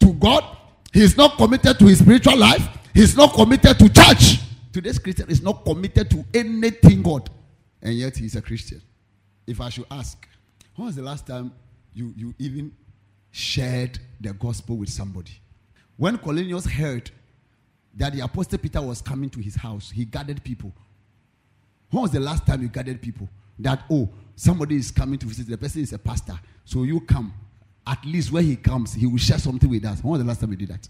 to 0.00 0.12
God. 0.14 0.44
He 0.92 1.02
is 1.02 1.16
not 1.16 1.36
committed 1.36 1.78
to 1.78 1.86
his 1.86 1.98
spiritual 1.98 2.36
life. 2.36 2.68
He 2.94 3.02
is 3.02 3.16
not 3.16 3.32
committed 3.34 3.78
to 3.78 3.88
church. 3.88 4.40
Today's 4.72 4.98
Christian 4.98 5.28
is 5.30 5.42
not 5.42 5.64
committed 5.64 6.10
to 6.10 6.24
anything 6.32 7.02
God. 7.02 7.28
And 7.80 7.94
yet 7.94 8.16
he 8.16 8.26
is 8.26 8.36
a 8.36 8.42
Christian. 8.42 8.80
if 9.46 9.60
I 9.60 9.68
should 9.68 9.86
ask, 9.90 10.26
when 10.74 10.86
was 10.86 10.96
the 10.96 11.02
last 11.02 11.26
time 11.26 11.52
you, 11.94 12.12
you 12.16 12.34
even 12.38 12.72
shared 13.30 13.98
the 14.20 14.32
gospel 14.32 14.76
with 14.76 14.90
somebody? 14.90 15.32
When 15.96 16.18
Cornelius 16.18 16.66
heard 16.66 17.10
that 17.94 18.14
the 18.14 18.20
apostle 18.20 18.58
Peter 18.58 18.80
was 18.80 19.02
coming 19.02 19.28
to 19.30 19.40
his 19.40 19.54
house, 19.54 19.90
he 19.90 20.04
gathered 20.04 20.42
people. 20.42 20.72
When 21.90 22.02
was 22.02 22.10
the 22.10 22.20
last 22.20 22.46
time 22.46 22.62
you 22.62 22.68
gathered 22.68 23.02
people? 23.02 23.28
That, 23.58 23.82
oh, 23.90 24.08
somebody 24.34 24.76
is 24.76 24.90
coming 24.90 25.18
to 25.18 25.26
visit, 25.26 25.48
the 25.48 25.58
person 25.58 25.82
is 25.82 25.92
a 25.92 25.98
pastor, 25.98 26.38
so 26.64 26.84
you 26.84 27.00
come. 27.00 27.34
At 27.86 28.04
least 28.04 28.32
when 28.32 28.44
he 28.44 28.56
comes, 28.56 28.94
he 28.94 29.06
will 29.06 29.18
share 29.18 29.38
something 29.38 29.68
with 29.68 29.84
us. 29.84 30.02
When 30.02 30.12
was 30.12 30.20
the 30.20 30.26
last 30.26 30.40
time 30.40 30.50
you 30.52 30.56
did 30.56 30.68
that? 30.68 30.88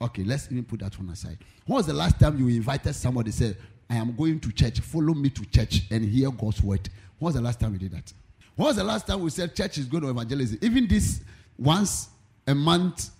Okay, 0.00 0.22
let's 0.22 0.46
even 0.52 0.64
put 0.64 0.80
that 0.80 0.96
one 0.98 1.08
aside. 1.08 1.38
When 1.66 1.76
was 1.76 1.86
the 1.86 1.94
last 1.94 2.20
time 2.20 2.38
you 2.38 2.48
invited 2.48 2.94
somebody, 2.94 3.32
said, 3.32 3.56
I 3.90 3.96
am 3.96 4.14
going 4.14 4.38
to 4.40 4.52
church, 4.52 4.80
follow 4.80 5.14
me 5.14 5.30
to 5.30 5.44
church 5.46 5.82
and 5.90 6.04
hear 6.04 6.30
God's 6.30 6.62
word? 6.62 6.88
When 7.18 7.28
was 7.28 7.34
the 7.34 7.40
last 7.40 7.58
time 7.58 7.72
you 7.72 7.78
did 7.78 7.92
that? 7.92 8.12
When 8.58 8.66
was 8.66 8.74
the 8.74 8.82
last 8.82 9.06
time 9.06 9.20
we 9.20 9.30
said 9.30 9.54
church 9.54 9.78
is 9.78 9.84
going 9.86 10.02
to 10.02 10.10
evangelism? 10.10 10.58
Even 10.60 10.88
this 10.88 11.20
once 11.56 12.08
a 12.44 12.52
month 12.56 13.10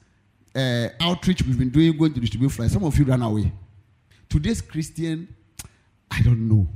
uh, 0.52 0.88
outreach 0.98 1.42
we've 1.42 1.56
been 1.56 1.70
doing, 1.70 1.96
going 1.96 2.12
to 2.12 2.18
distribute 2.18 2.48
flyers, 2.48 2.72
some 2.72 2.82
of 2.82 2.98
you 2.98 3.04
ran 3.04 3.22
away. 3.22 3.52
Today's 4.28 4.60
Christian, 4.60 5.32
I 6.10 6.22
don't 6.22 6.48
know. 6.48 6.66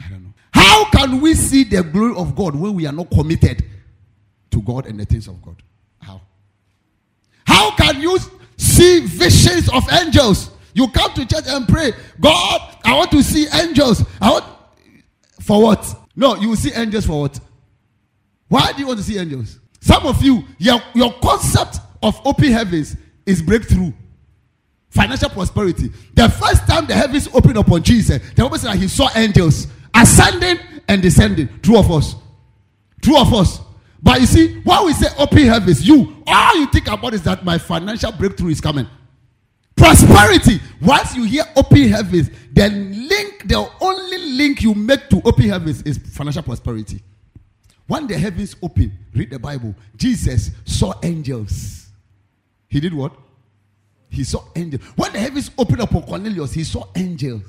I 0.00 0.08
don't 0.08 0.22
know. 0.22 0.34
How 0.52 0.88
can 0.90 1.20
we 1.20 1.34
see 1.34 1.64
the 1.64 1.82
glory 1.82 2.14
of 2.14 2.36
God 2.36 2.54
when 2.54 2.74
we 2.74 2.86
are 2.86 2.92
not 2.92 3.10
committed 3.10 3.64
to 4.52 4.62
God 4.62 4.86
and 4.86 5.00
the 5.00 5.04
things 5.04 5.26
of 5.26 5.42
God? 5.42 5.60
How? 6.00 6.20
How 7.44 7.74
can 7.74 8.00
you 8.00 8.16
see 8.56 9.00
visions 9.00 9.68
of 9.70 9.82
angels? 9.92 10.50
You 10.74 10.86
come 10.90 11.12
to 11.14 11.26
church 11.26 11.46
and 11.48 11.66
pray, 11.66 11.90
God, 12.20 12.78
I 12.84 12.96
want 12.96 13.10
to 13.10 13.20
see 13.24 13.48
angels. 13.52 14.04
I 14.20 14.30
want 14.30 14.44
for 15.40 15.60
what? 15.60 15.92
No, 16.14 16.36
you 16.36 16.50
will 16.50 16.56
see 16.56 16.70
angels 16.72 17.04
for 17.06 17.22
what? 17.22 17.40
Why 18.48 18.72
do 18.72 18.80
you 18.80 18.86
want 18.86 18.98
to 18.98 19.04
see 19.04 19.18
angels? 19.18 19.58
Some 19.80 20.06
of 20.06 20.22
you, 20.22 20.44
your, 20.58 20.80
your 20.94 21.12
concept 21.22 21.78
of 22.02 22.20
open 22.24 22.52
heavens 22.52 22.96
is 23.26 23.42
breakthrough. 23.42 23.92
Financial 24.90 25.28
prosperity. 25.28 25.90
The 26.14 26.28
first 26.28 26.66
time 26.66 26.86
the 26.86 26.94
heavens 26.94 27.28
opened 27.34 27.56
upon 27.56 27.82
Jesus, 27.82 28.22
the 28.30 28.42
Bible 28.42 28.58
said 28.58 28.72
that 28.72 28.78
he 28.78 28.88
saw 28.88 29.08
angels 29.16 29.66
ascending 29.92 30.58
and 30.88 31.02
descending. 31.02 31.48
True 31.62 31.78
of 31.78 31.90
us. 31.90 32.14
True 33.02 33.18
of 33.18 33.34
us. 33.34 33.60
But 34.02 34.20
you 34.20 34.26
see, 34.26 34.60
when 34.60 34.84
we 34.86 34.92
say 34.92 35.08
open 35.18 35.38
heavens, 35.38 35.86
you 35.86 36.22
all 36.26 36.56
you 36.56 36.66
think 36.66 36.88
about 36.88 37.14
is 37.14 37.22
that 37.22 37.44
my 37.44 37.58
financial 37.58 38.12
breakthrough 38.12 38.50
is 38.50 38.60
coming. 38.60 38.86
Prosperity. 39.76 40.60
Once 40.80 41.16
you 41.16 41.24
hear 41.24 41.44
open 41.56 41.88
heavens, 41.88 42.30
the 42.52 42.68
link, 42.68 43.48
the 43.48 43.68
only 43.80 44.18
link 44.18 44.62
you 44.62 44.74
make 44.74 45.08
to 45.08 45.20
open 45.24 45.48
heavens 45.48 45.82
is 45.82 45.98
financial 45.98 46.42
prosperity. 46.42 47.02
When 47.86 48.06
the 48.06 48.16
heavens 48.16 48.56
open, 48.62 48.92
read 49.14 49.30
the 49.30 49.38
Bible. 49.38 49.74
Jesus 49.96 50.50
saw 50.64 50.94
angels. 51.02 51.88
He 52.68 52.80
did 52.80 52.94
what? 52.94 53.14
He 54.08 54.24
saw 54.24 54.44
angels. 54.56 54.82
When 54.96 55.12
the 55.12 55.18
heavens 55.18 55.50
opened 55.58 55.80
upon 55.80 56.02
Cornelius, 56.02 56.52
he 56.52 56.64
saw 56.64 56.86
angels. 56.96 57.42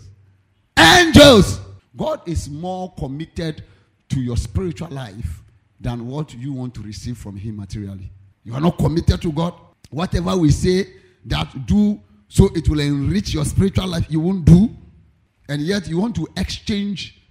Angels. 0.78 1.60
God 1.96 2.28
is 2.28 2.50
more 2.50 2.94
committed 2.98 3.64
to 4.10 4.20
your 4.20 4.36
spiritual 4.36 4.90
life 4.90 5.42
than 5.80 6.08
what 6.08 6.34
you 6.34 6.52
want 6.52 6.74
to 6.76 6.82
receive 6.82 7.18
from 7.18 7.38
Him 7.38 7.58
materially. 7.58 8.12
You 8.44 8.54
are 8.54 8.62
not 8.62 8.78
committed 8.78 9.22
to 9.22 9.32
God. 9.32 9.54
Whatever 9.90 10.36
we 10.36 10.52
say 10.52 10.88
that 11.26 11.66
do 11.66 12.02
so 12.28 12.50
it 12.56 12.68
will 12.68 12.82
enrich 12.82 13.34
your 13.34 13.46
spiritual 13.46 13.88
life, 13.88 14.06
you 14.10 14.20
won't 14.20 14.44
do. 14.44 14.70
And 15.48 15.62
yet 15.62 15.88
you 15.88 16.00
want 16.00 16.16
to 16.16 16.28
exchange 16.36 17.22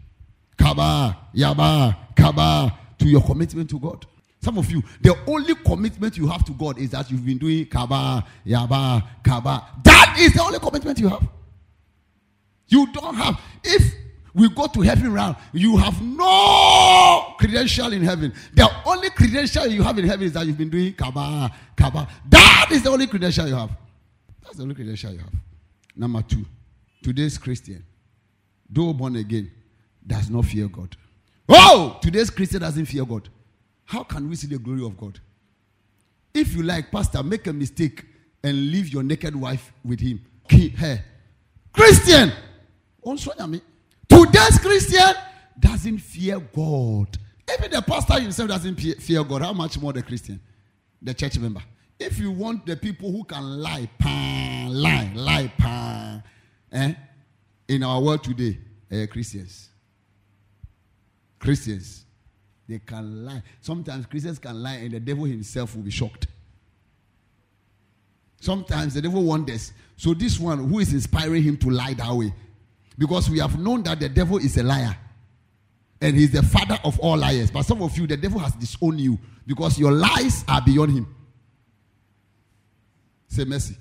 kaba, 0.57 1.19
yaba, 1.35 1.97
kaba 2.17 2.79
to 2.99 3.07
your 3.07 3.23
commitment 3.23 3.71
to 3.71 3.79
God. 3.79 4.07
Some 4.41 4.59
of 4.59 4.71
you, 4.71 4.83
the 5.01 5.17
only 5.27 5.55
commitment 5.55 6.19
you 6.19 6.29
have 6.29 6.45
to 6.45 6.53
God 6.53 6.79
is 6.79 6.91
that 6.91 7.11
you've 7.11 7.25
been 7.25 7.39
doing 7.39 7.65
kaba, 7.67 8.25
yaba, 8.47 9.03
kaba. 9.25 9.67
That 9.83 10.17
is 10.21 10.35
the 10.35 10.43
only 10.43 10.59
commitment 10.59 10.99
you 10.99 11.09
have. 11.09 11.27
You 12.69 12.93
don't 12.93 13.15
have. 13.15 13.41
If 13.63 13.95
we 14.35 14.51
go 14.51 14.67
to 14.67 14.81
heaven 14.83 15.13
round, 15.13 15.37
you 15.53 15.79
have 15.79 16.03
no 16.03 17.35
credential 17.39 17.93
in 17.93 18.03
heaven. 18.03 18.35
The 18.53 18.69
only 18.85 19.11
credential 19.11 19.67
you 19.67 19.83
have 19.83 19.99
in 19.99 20.07
heaven 20.07 20.27
is 20.27 20.33
that 20.35 20.45
you've 20.47 20.59
been 20.59 20.71
doing 20.71 20.93
kaba, 20.93 21.51
kaba. 21.77 22.07
That 22.29 22.69
is 22.71 22.83
the 22.83 22.91
only 22.91 23.07
credential 23.07 23.49
you 23.49 23.55
have. 23.55 23.71
That's 24.43 24.57
the 24.57 24.65
only 24.65 24.75
credential 24.75 25.13
you 25.13 25.21
have. 25.21 25.33
Number 25.97 26.21
two, 26.21 26.45
today's 27.03 27.39
Christian, 27.39 27.83
though 28.69 28.93
born 28.93 29.17
again, 29.17 29.51
does 30.07 30.29
not 30.29 30.45
fear 30.45 30.69
God. 30.69 30.97
Oh, 31.49 31.99
today's 32.01 32.31
Christian 32.31 32.61
doesn't 32.61 32.87
fear 32.87 33.05
God. 33.05 33.29
How 33.85 34.03
can 34.03 34.29
we 34.29 34.37
see 34.37 34.47
the 34.47 34.59
glory 34.59 34.85
of 34.85 34.97
God? 34.97 35.21
If 36.33 36.55
you 36.55 36.63
like, 36.63 36.91
Pastor, 36.91 37.23
make 37.23 37.47
a 37.47 37.53
mistake 37.53 38.05
and 38.43 38.71
leave 38.71 38.89
your 38.89 39.03
naked 39.03 39.37
wife 39.37 39.73
with 39.85 40.01
him. 40.01 40.25
Her. 40.77 41.03
Christian. 41.73 42.33
Today's 43.05 44.59
Christian 44.59 45.15
doesn't 45.59 45.99
fear 45.99 46.41
God. 46.41 47.19
Even 47.53 47.71
the 47.71 47.83
pastor 47.83 48.21
himself 48.21 48.49
doesn't 48.49 48.77
fear 48.77 49.23
God. 49.25 49.43
How 49.43 49.53
much 49.53 49.79
more 49.79 49.93
the 49.93 50.03
Christian, 50.03 50.41
the 51.03 51.13
church 51.13 51.39
member? 51.39 51.63
If 51.99 52.19
you 52.19 52.31
want 52.31 52.67
the 52.67 52.77
people 52.77 53.13
who 53.13 53.25
can 53.25 53.43
lie, 53.61 53.89
pan, 53.99 54.73
lie, 54.73 55.13
lie, 55.15 55.53
pan, 55.59 56.23
eh, 56.73 56.95
in 57.69 57.83
our 57.83 58.01
world 58.01 58.25
today, 58.25 58.59
eh, 58.91 59.07
Christians. 59.07 59.69
Christians. 61.45 62.07
They 62.67 62.79
can 62.79 63.27
lie. 63.27 63.43
Sometimes 63.61 64.07
Christians 64.07 64.39
can 64.39 64.63
lie 64.63 64.77
and 64.77 64.95
the 64.95 65.01
devil 65.01 65.25
himself 65.25 65.77
will 65.77 65.83
be 65.83 65.91
shocked. 65.91 66.27
Sometimes 68.41 68.95
the 68.95 69.03
devil 69.03 69.23
wonders. 69.23 69.73
So, 69.97 70.15
this 70.15 70.41
one, 70.41 70.67
who 70.69 70.79
is 70.79 70.93
inspiring 70.93 71.43
him 71.43 71.57
to 71.59 71.71
lie 71.71 71.93
that 71.95 72.13
way? 72.13 72.33
Because 72.97 73.29
we 73.29 73.39
have 73.41 73.59
known 73.59 73.83
that 73.83 74.01
the 74.01 74.09
devil 74.09 74.39
is 74.39 74.57
a 74.57 74.63
liar 74.63 74.97
and 76.01 76.17
he's 76.17 76.33
the 76.33 76.43
father 76.43 76.79
of 76.83 76.99
all 77.01 77.19
liars. 77.19 77.51
But 77.51 77.65
some 77.65 77.83
of 77.83 77.97
you, 77.99 78.07
the 78.07 78.17
devil 78.17 78.39
has 78.39 78.53
disowned 78.53 79.01
you 79.01 79.19
because 79.47 79.79
your 79.79 79.93
lies 79.93 80.45
are 80.49 80.63
beyond 80.63 80.93
him. 80.93 81.15
Say 83.29 83.45
mercy. 83.45 83.77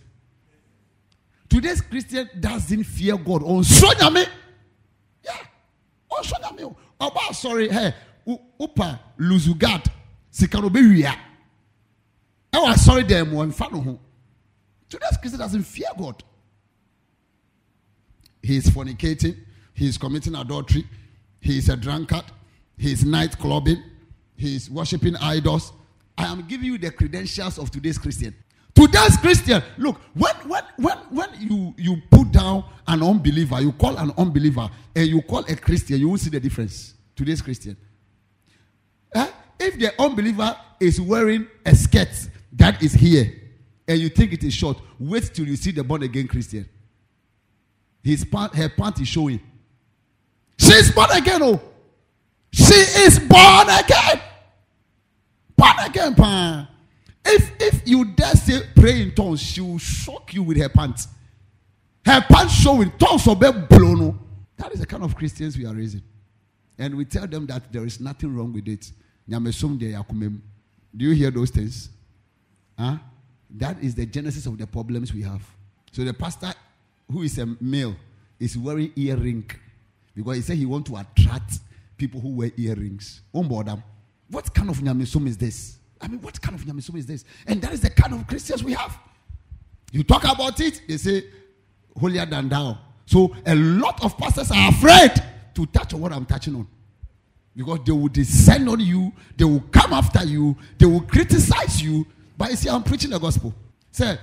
Today's 1.48 1.82
Christian 1.82 2.30
doesn't 2.40 2.84
fear 2.84 3.18
God. 3.18 3.44
On 3.44 3.60
me. 4.14 4.26
Yeah. 5.24 5.38
On. 6.10 6.76
Oh, 7.00 7.32
sorry. 7.34 7.70
Hey, 7.70 7.94
upa 8.28 9.00
luzugad. 9.20 9.86
Sikano 10.32 10.72
be 10.72 11.06
I 11.06 12.60
was 12.60 12.86
sorry 12.86 13.04
them 13.04 13.32
one 13.32 13.52
fan. 13.52 14.00
Today's 14.90 15.18
Christian 15.18 15.40
doesn't 15.40 15.64
fear 15.64 15.88
God. 15.98 16.24
He 18.42 18.58
is 18.58 18.68
fornicating. 18.68 19.38
He 19.74 19.88
is 19.88 19.98
committing 19.98 20.36
adultery. 20.36 20.86
He 21.40 21.58
is 21.58 21.70
a 21.70 21.76
drunkard. 21.76 22.26
He 22.78 22.92
is 22.92 23.04
night 23.04 23.38
clubbing. 23.40 23.82
He 24.36 24.56
is 24.56 24.70
worshiping 24.70 25.16
idols. 25.16 25.74
I 26.18 26.26
am 26.26 26.46
giving 26.48 26.66
you 26.68 26.78
the 26.78 26.92
credentials 26.92 27.58
of 27.58 27.72
today's 27.72 27.98
Christian. 27.98 28.36
Today's 28.76 29.18
Christian, 29.18 29.64
look, 29.78 30.00
when 30.14 30.36
when 30.48 30.64
when 30.78 30.98
when 31.10 31.30
you 31.40 31.74
you 31.78 32.02
put 32.12 32.32
down 32.44 32.66
an 32.88 33.02
unbeliever, 33.02 33.62
you 33.62 33.72
call 33.72 33.98
an 33.98 34.12
unbeliever, 34.18 34.70
and 34.96 35.08
you 35.08 35.22
call 35.22 35.40
a 35.46 35.56
Christian, 35.56 36.00
you 36.00 36.10
will 36.10 36.18
see 36.18 36.30
the 36.30 36.40
difference. 36.40 36.94
Today's 37.16 37.42
Christian. 37.42 37.78
Eh? 39.16 39.28
If 39.60 39.80
the 39.80 40.02
unbeliever 40.02 40.56
is 40.80 41.00
wearing 41.00 41.48
a 41.66 41.74
skirt 41.74 42.10
that 42.54 42.84
is 42.84 42.94
here, 42.94 43.34
and 43.88 44.00
you 44.00 44.10
think 44.10 44.34
it 44.34 44.44
is 44.44 44.54
short, 44.54 44.78
wait 45.00 45.34
till 45.34 45.48
you 45.48 45.56
see 45.56 45.72
the 45.72 45.84
born 45.84 46.04
again 46.04 46.28
Christian. 46.28 46.68
His 48.04 48.26
pant, 48.26 48.54
her 48.56 48.68
pant 48.68 49.00
is 49.00 49.08
showing. 49.08 49.40
She's 50.58 50.92
born 50.92 51.12
again, 51.12 51.42
oh. 51.44 51.62
She 52.52 52.76
is 52.76 53.20
born 53.20 53.68
again. 53.70 54.22
Born 55.56 55.76
again. 55.86 56.68
If 57.26 57.52
if 57.60 57.88
you 57.88 58.04
dare 58.04 58.36
say 58.36 58.62
pray 58.76 59.02
in 59.02 59.16
tongues, 59.16 59.42
she 59.42 59.62
will 59.62 59.78
shock 59.80 60.34
you 60.34 60.44
with 60.44 60.58
her 60.58 60.70
pants. 60.70 61.08
Her 62.06 62.22
pants 62.22 62.54
showing 62.54 62.92
tongues 62.98 63.28
of 63.28 63.40
blown. 63.70 64.20
That 64.58 64.74
is 64.74 64.80
the 64.80 64.86
kind 64.86 65.04
of 65.04 65.16
Christians 65.16 65.58
we 65.58 65.66
are 65.66 65.74
raising. 65.74 66.04
And 66.78 66.96
we 66.96 67.06
tell 67.06 67.28
them 67.28 67.46
that 67.48 67.72
there 67.72 67.86
is 67.86 68.00
nothing 68.00 68.36
wrong 68.36 68.52
with 68.54 68.68
it. 68.68 68.92
Do 69.30 71.06
you 71.06 71.12
hear 71.12 71.32
those 71.32 71.50
things? 71.50 71.90
Huh? 72.78 72.98
That 73.52 73.82
is 73.82 73.96
the 73.96 74.06
genesis 74.06 74.46
of 74.46 74.58
the 74.58 74.68
problems 74.68 75.14
we 75.14 75.22
have. 75.22 75.42
So 75.92 76.04
the 76.04 76.14
pastor 76.14 76.54
who 77.12 77.22
is 77.22 77.38
a 77.38 77.46
male 77.62 77.96
is 78.40 78.58
wearing 78.58 78.92
earring 78.96 79.50
because 80.16 80.36
he 80.38 80.42
said 80.42 80.58
he 80.58 80.66
want 80.66 80.86
to 80.88 80.98
attract 80.98 81.60
people 81.96 82.20
who 82.20 82.30
wear 82.36 82.52
earrings. 82.58 83.22
What 83.32 84.54
kind 84.54 84.70
of 84.70 84.78
nyamisum 84.78 85.28
is 85.28 85.38
this? 85.38 85.78
I 86.02 86.08
mean, 86.08 86.20
what 86.22 86.42
kind 86.42 86.56
of 86.60 86.66
nyamisum 86.66 86.98
is 86.98 87.06
this? 87.06 87.24
And 87.48 87.62
that 87.62 87.72
is 87.72 87.82
the 87.82 87.92
kind 87.92 88.14
of 88.14 88.26
Christians 88.28 88.64
we 88.64 88.74
have. 88.74 88.98
You 89.92 90.04
talk 90.04 90.24
about 90.24 90.60
it, 90.60 90.82
they 90.88 90.98
say, 90.98 91.24
holier 92.00 92.26
than 92.26 92.50
thou. 92.50 92.78
So 93.06 93.36
a 93.46 93.56
lot 93.56 94.04
of 94.04 94.18
pastors 94.18 94.52
are 94.52 94.70
afraid 94.70 95.12
to 95.56 95.66
touch 95.68 95.94
on 95.94 96.02
what 96.02 96.14
I'm 96.14 96.26
touching 96.26 96.56
on. 96.56 96.68
Because 97.56 97.80
they 97.86 97.92
will 97.92 98.08
descend 98.08 98.68
on 98.68 98.80
you, 98.80 99.12
they 99.38 99.44
will 99.46 99.64
come 99.72 99.94
after 99.94 100.24
you, 100.24 100.58
they 100.78 100.86
will 100.86 101.02
criticize 101.02 101.82
you. 101.82 102.06
But 102.38 102.50
you 102.50 102.56
see, 102.56 102.70
I'm 102.70 102.82
preaching 102.84 103.12
the 103.12 103.20
gospel. 103.20 103.54
Say, 103.92 104.18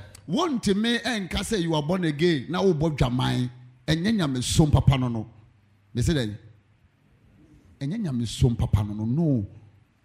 to 0.62 0.74
me 0.74 0.96
eh, 0.96 1.00
and 1.04 1.30
can 1.30 1.44
say 1.44 1.58
you 1.58 1.74
are 1.74 1.82
born 1.82 2.04
again. 2.04 2.46
Now 2.48 2.72
both 2.72 2.96
jamai 2.96 3.50
and 3.86 4.06
then 4.06 4.18
you 4.18 4.42
some 4.42 4.70
papa 4.70 4.96
no 4.98 5.08
no. 5.08 5.28
They 5.94 6.02
say 6.02 6.12
that 6.14 6.30
and 7.80 7.92
then 7.92 8.04
you 8.20 8.26
some 8.26 8.56
papa 8.56 8.84
no 8.84 8.94
no 8.94 9.04
no 9.04 9.46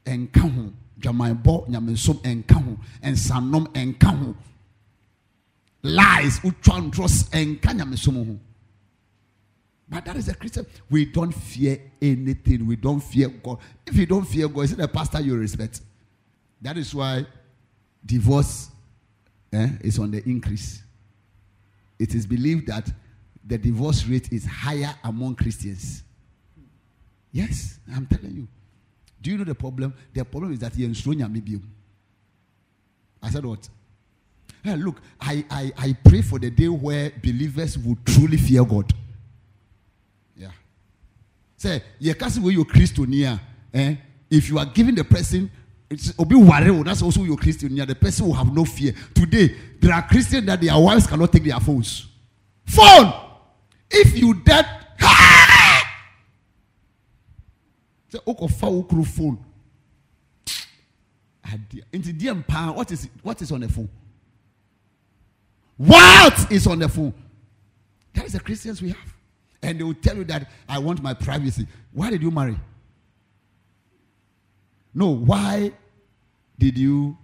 and 0.05 0.31
kahu 0.31 0.71
jamai 0.99 1.41
bo 1.43 1.65
nyame 1.69 1.97
som 1.97 2.19
and 2.23 2.47
kahu 2.47 2.77
and 3.01 3.15
sanom 3.15 3.67
and 3.75 3.99
lies. 5.85 6.39
But 9.87 10.03
that 10.05 10.15
is 10.15 10.27
a 10.27 10.35
Christian. 10.35 10.65
We 10.89 11.05
don't 11.05 11.31
fear 11.31 11.79
anything. 12.01 12.65
We 12.65 12.75
don't 12.75 13.01
fear 13.01 13.29
God. 13.29 13.59
If 13.85 13.95
you 13.95 14.05
don't 14.05 14.25
fear 14.25 14.47
God, 14.47 14.61
is 14.61 14.71
it 14.71 14.79
a 14.79 14.87
pastor 14.87 15.21
you 15.21 15.37
respect? 15.37 15.81
That 16.61 16.77
is 16.77 16.93
why 16.93 17.25
divorce 18.05 18.69
eh, 19.53 19.69
is 19.81 19.99
on 19.99 20.11
the 20.11 20.23
increase. 20.27 20.81
It 21.99 22.15
is 22.15 22.25
believed 22.25 22.67
that 22.67 22.91
the 23.45 23.57
divorce 23.57 24.05
rate 24.07 24.31
is 24.33 24.45
higher 24.45 24.93
among 25.03 25.35
Christians. 25.35 26.03
Yes, 27.31 27.79
I'm 27.93 28.07
telling 28.07 28.35
you. 28.35 28.47
Do 29.21 29.29
you 29.31 29.37
know 29.37 29.43
the 29.43 29.55
problem? 29.55 29.93
The 30.13 30.25
problem 30.25 30.53
is 30.53 30.59
that 30.59 30.75
you're 30.77 30.87
in 30.89 31.63
I 33.21 33.29
said 33.29 33.45
what? 33.45 33.67
Hey, 34.65 34.77
look, 34.77 34.99
I, 35.21 35.45
I, 35.51 35.71
I 35.77 35.95
pray 36.03 36.23
for 36.23 36.39
the 36.39 36.49
day 36.49 36.67
where 36.67 37.11
believers 37.23 37.77
will 37.77 37.97
truly 38.03 38.35
fear 38.35 38.65
God. 38.65 38.91
Yeah. 40.35 40.49
Say, 41.55 41.83
yeah, 41.99 42.13
kasi 42.13 42.39
where 42.39 42.51
you're 42.51 42.65
Christian 42.65 43.13
eh? 43.71 43.95
If 44.27 44.49
you 44.49 44.57
are 44.57 44.65
giving 44.65 44.95
the 44.95 45.03
person 45.03 45.51
it's 45.87 46.13
obi 46.17 46.33
worry, 46.35 46.81
that's 46.81 47.03
also 47.03 47.21
your 47.23 47.37
Christian 47.37 47.75
the 47.75 47.93
person 47.93 48.25
will 48.25 48.33
have 48.33 48.51
no 48.51 48.65
fear. 48.65 48.95
Today, 49.13 49.55
there 49.79 49.93
are 49.93 50.01
Christians 50.01 50.47
that 50.47 50.59
their 50.59 50.79
wives 50.79 51.05
cannot 51.05 51.31
take 51.31 51.43
their 51.43 51.59
phones. 51.59 52.07
Phone! 52.65 53.13
If 53.91 54.17
you 54.17 54.33
dead, 54.33 54.65
say, 58.09 58.17
fa 58.17 58.65
ukru 58.65 59.05
phone. 59.05 59.37
What 62.75 62.91
is 62.91 63.09
what 63.21 63.39
is 63.43 63.51
on 63.51 63.59
the 63.59 63.69
phone? 63.69 63.89
What 65.77 66.51
is 66.51 66.67
on 66.67 66.79
the 66.79 66.89
phone? 66.89 67.13
That 68.13 68.25
is 68.25 68.33
the 68.33 68.39
Christians 68.39 68.81
we 68.81 68.89
have. 68.89 69.13
And 69.61 69.79
they 69.79 69.83
will 69.83 69.93
tell 69.93 70.15
you 70.15 70.23
that 70.25 70.49
I 70.69 70.79
want 70.79 71.01
my 71.01 71.13
privacy. 71.13 71.67
Why 71.91 72.09
did 72.09 72.21
you 72.21 72.31
marry? 72.31 72.57
No, 74.93 75.09
why 75.09 75.73
did 76.57 76.77
you? 76.77 77.17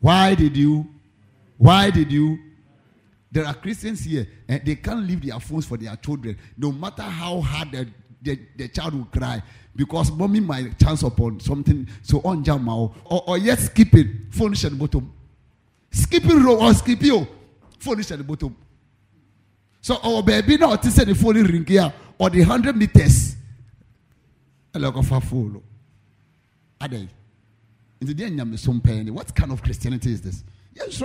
Why 0.00 0.34
did 0.34 0.56
you? 0.56 0.86
Why 1.56 1.90
did 1.90 2.12
you? 2.12 2.38
There 3.30 3.44
are 3.44 3.54
Christians 3.54 4.04
here 4.04 4.26
and 4.46 4.64
they 4.64 4.76
can't 4.76 5.06
leave 5.06 5.26
their 5.26 5.38
phones 5.40 5.66
for 5.66 5.76
their 5.76 5.94
children, 5.96 6.38
no 6.56 6.72
matter 6.72 7.02
how 7.02 7.40
hard 7.40 7.72
the, 7.72 7.88
the, 8.22 8.40
the 8.56 8.68
child 8.68 8.94
will 8.94 9.04
cry 9.06 9.42
because 9.76 10.10
mommy 10.10 10.40
might 10.40 10.78
chance 10.78 11.02
upon 11.02 11.38
something 11.38 11.86
so 12.02 12.20
on 12.24 12.42
jam 12.42 12.68
or, 12.68 12.92
or 13.04 13.38
yet 13.38 13.58
skip 13.58 13.94
it 13.94 14.06
phone 14.30 14.52
at 14.52 14.58
the 14.58 14.70
bottom 14.70 15.12
skipping 15.90 16.42
row 16.42 16.58
or 16.58 16.74
skipping 16.74 17.12
oh, 17.12 17.28
phone 17.78 18.00
at 18.00 18.06
the 18.08 18.24
bottom. 18.24 18.56
So 19.80 19.96
our 20.02 20.22
baby 20.22 20.56
now 20.56 20.76
to 20.76 20.90
say 20.90 21.04
the 21.04 21.14
phone 21.14 21.42
ring 21.42 21.64
here 21.64 21.92
or 22.18 22.30
the 22.30 22.42
hundred 22.42 22.76
meters. 22.76 23.36
A 24.74 24.78
lot 24.78 24.96
of 24.96 25.24
phone. 25.24 25.62
Are 26.80 26.88
they? 26.88 27.08
In 28.00 28.06
the 28.06 28.14
day 28.14 28.28
what 29.10 29.34
kind 29.34 29.52
of 29.52 29.62
Christianity 29.62 30.12
is 30.12 30.20
this? 30.20 30.44
Yes 30.74 31.02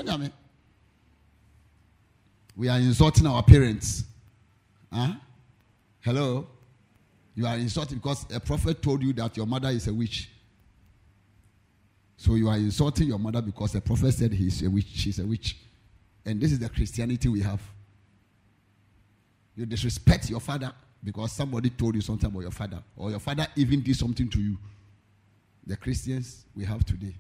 we 2.56 2.70
are 2.70 2.78
insulting 2.78 3.26
our 3.26 3.42
parents. 3.42 4.04
Huh? 4.92 5.14
hello? 6.02 6.48
You 7.36 7.48
are 7.48 7.56
insulting 7.58 7.98
because 7.98 8.26
a 8.32 8.40
prophet 8.40 8.82
told 8.82 9.02
you 9.02 9.12
that 9.14 9.36
your 9.36 9.48
mother 9.48 9.70
is 9.70 9.88
a 9.88 9.94
witch. 9.94 10.30
So 12.16 12.36
you 12.36 12.48
are 12.48 12.58
insulting 12.58 13.08
your 13.08 13.18
mother 13.18 13.42
because 13.42 13.74
a 13.74 13.82
prophet 13.82 14.14
said 14.14 14.32
he's 14.32 14.62
a 14.62 14.70
witch, 14.70 14.86
she's 14.94 15.18
a 15.20 15.26
witch. 15.26 15.58
And 16.26 16.40
this 16.40 16.52
is 16.52 16.60
the 16.60 16.70
Christianity 16.70 17.28
we 17.30 17.42
have. 17.42 17.62
You 19.56 19.66
disrespect 19.66 20.30
your 20.30 20.40
father 20.40 20.72
because 21.04 21.32
somebody 21.34 21.70
told 21.70 21.96
you 21.96 22.02
something 22.02 22.30
about 22.30 22.42
your 22.42 22.52
father, 22.52 22.82
or 22.96 23.10
your 23.12 23.20
father 23.20 23.46
even 23.56 23.82
did 23.82 23.96
something 23.96 24.30
to 24.30 24.40
you. 24.40 24.58
The 25.66 25.76
Christians 25.76 26.46
we 26.56 26.66
have 26.66 26.84
today. 26.86 27.14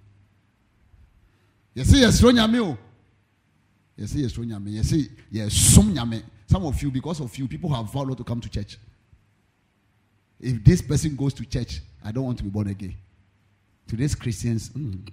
You 1.73 1.83
see, 1.83 2.01
yes, 2.01 2.21
Ronyame. 2.21 2.77
You 3.97 4.07
see, 4.07 4.21
yes, 4.21 4.33
Ronyame. 4.33 4.69
You 4.71 4.83
see, 4.83 5.09
yes, 5.31 5.53
some 5.53 5.93
Some 6.47 6.65
of 6.65 6.81
you, 6.81 6.91
because 6.91 7.19
of 7.19 7.35
you, 7.37 7.47
people 7.47 7.73
have 7.73 7.91
vowed 7.91 8.09
not 8.09 8.17
to 8.17 8.23
come 8.23 8.39
to 8.41 8.49
church. 8.49 8.77
If 10.39 10.63
this 10.63 10.81
person 10.81 11.15
goes 11.15 11.33
to 11.35 11.45
church, 11.45 11.81
I 12.03 12.11
don't 12.11 12.25
want 12.25 12.37
to 12.39 12.43
be 12.43 12.49
born 12.49 12.67
again. 12.67 12.95
Today's 13.87 14.15
Christians, 14.15 14.69
mm, 14.69 15.07